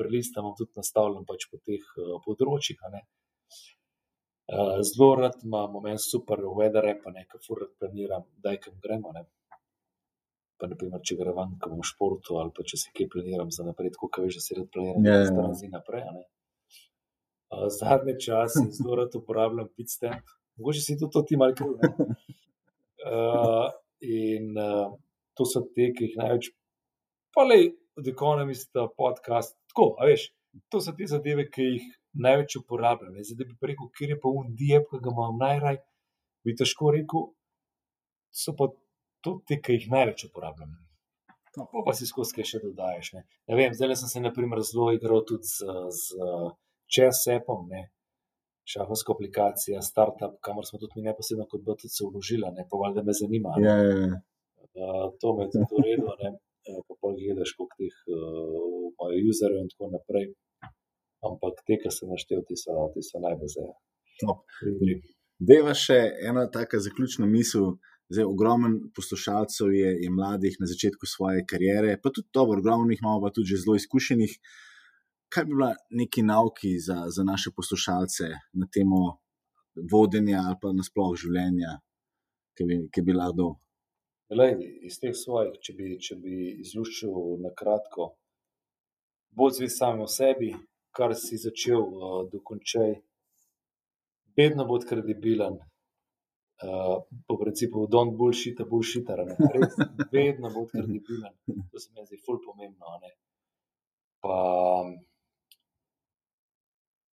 [0.00, 2.80] prelistam, tudi nastavljam pač po teh uh, področjih.
[2.88, 9.12] Uh, zelo rad imam, imam super weather, pa nekaj fuori planiram, da kam gremo.
[9.12, 9.28] Ne
[10.60, 13.66] pa naprimer, če gre van, kam v športu ali pa če se kaj planiram za
[13.66, 16.06] naprej, kot veš, da se red planiram, da se tam zdi naprej.
[17.46, 21.76] Uh, zadnje čase zelo rad uporabljam pitstamp, mogoče si tudi to ti malo kriv.
[23.06, 23.68] Uh,
[24.20, 24.94] in uh,
[25.36, 26.50] to so te, ki jih največ,
[27.36, 27.60] pa le
[27.96, 29.56] od ekonomista, podcast.
[29.72, 30.30] Tako, veš,
[30.72, 33.16] to so te zadeve, ki jih največ uporabljam.
[33.20, 35.80] Zdaj, da bi rekel, kje je pa un diep, ki ga imam najraj,
[36.44, 37.30] bi težko rekel.
[38.36, 38.68] So pa
[39.26, 40.76] tudi te, ki jih največ uporabljam.
[41.56, 43.12] No, pa si skozi kaj še dodajes.
[43.16, 43.24] Ne.
[43.48, 46.32] Ne vem, zdaj sem se naprimer zelo igral tudi z, z
[46.92, 47.70] Česepom,
[48.66, 53.14] šahovsko aplikacijo, startup, kamor smo tudi mi neposredno kot BTC vložili, ne pa valjda me
[53.20, 53.54] zanima.
[53.62, 54.20] Ja, ja, ja.
[54.76, 56.34] Uh, to me je tudi uredilo, ne
[56.66, 60.32] pa pol gledaš, koliko teh uh, userjev in tako naprej.
[61.26, 62.74] Ampak te, ki sem naštel, ti so,
[63.08, 63.70] so najbolj zdaj.
[65.38, 65.98] Deva še
[66.28, 67.76] ena taka zaključna misel.
[68.08, 73.02] Zdaj, ogromen poslušalcev je, je mladih na začetku svoje kariere, pa tudi dobro, ogromno jih
[73.02, 74.38] imamo, pa tudi že zelo izkušenih.
[75.28, 79.18] Kaj bi bila neki nauki za, za naše poslušalce na temo
[79.92, 81.72] vodenja ali pa nasplošno življenja,
[82.54, 83.48] ki bi, ki bi lahko?
[84.30, 84.54] Lej,
[84.86, 88.12] iz teh svojih, če bi, če bi izluščil na kratko,
[89.36, 90.54] bolj zvest samo sebi,
[90.96, 92.96] kar si začel, uh, dokončaj,
[94.38, 95.58] vedno bod kredibilen,
[96.62, 99.76] uh, po principu, don't bullshit, bullshit, res,
[100.12, 101.34] vedno bo kredibilen.
[101.70, 102.98] To se mi zdi ful pomembno.
[103.02, 103.12] Ne?
[104.24, 104.38] Pa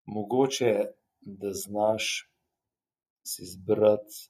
[0.06, 0.74] mogoče,
[1.22, 2.30] da znaš
[3.26, 4.30] si izbrati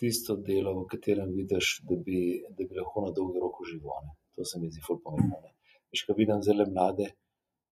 [0.00, 2.20] tisto delo, v katerem vidiš, da bi,
[2.56, 4.12] da bi lahko na dolgi rok užival.
[4.36, 5.52] To se mi zdi ful pomembno.
[5.92, 7.10] Veš, ko vidim zelo mlade,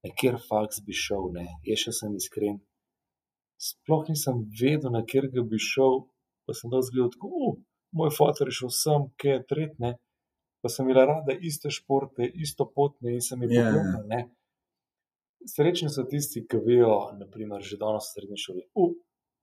[0.05, 1.47] nekjer faks bi šel, ne?
[1.65, 2.59] jaz še sem iskren.
[3.59, 6.03] Sploh nisem vedel, na kjer bi šel,
[6.49, 7.57] pa sem dal zgled, tako, uh,
[7.93, 9.91] moj fotor je šel sem, kaj je tretne.
[10.59, 13.75] pa sem imela rada iste športe, isto pot, in sem jih Ja, ja.
[13.77, 14.25] poklonila.
[15.47, 18.97] Srečni so tisti, ki vejo, naprimer, že danes v srednji šoli, uh,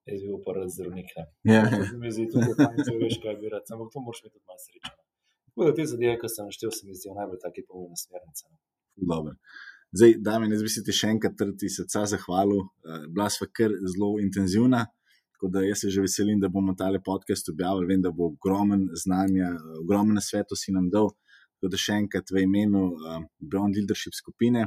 [0.10, 1.14] jaz bi bil pa rad zdravnik.
[1.15, 1.23] Ne.
[1.53, 4.41] Ja, To mi zdi tudi fajn, če veš, kaj bi rad, ampak to moraš imeti
[4.44, 4.91] malo sreče.
[5.48, 8.52] Tako da te zadeve, ki sem naštel, se mi zdijo najbolj take pomembne smernice.
[9.14, 9.38] Dobro.
[9.95, 12.60] Zdaj, Damien, jaz bi se ti še enkrat trti srca zahvalil.
[12.84, 14.84] Uh, bila sva kar zelo intenzivna,
[15.36, 17.88] tako da jaz se že veselim, da bomo tale podcast objavili.
[17.91, 21.12] Vem, da bo ogromen znanja, eh, ogromen svetov si nam dal.
[21.60, 24.66] Tako da še enkrat v imenu uh, Brown Leadership skupine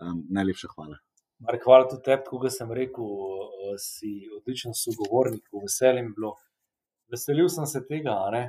[0.00, 0.96] um, najlepša hvala.
[1.44, 3.08] Mark, hvala tudi tebi, kot sem rekel,
[3.68, 6.32] eh, si odličen sogovornik, je bilo.
[7.12, 8.44] Veselil sem se tega, ne.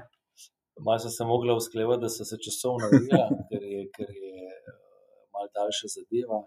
[0.80, 4.78] Malo sem se mogla usklejevati, da so se časovno vrila, ker je, ker je eh,
[5.34, 6.44] malo daljša zadeva.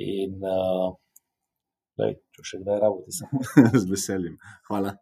[0.00, 0.96] In, uh,
[1.98, 3.28] lej, če še kdaj rabo, ti sem.
[3.82, 4.36] Z veseljem.
[4.70, 4.94] Hvala.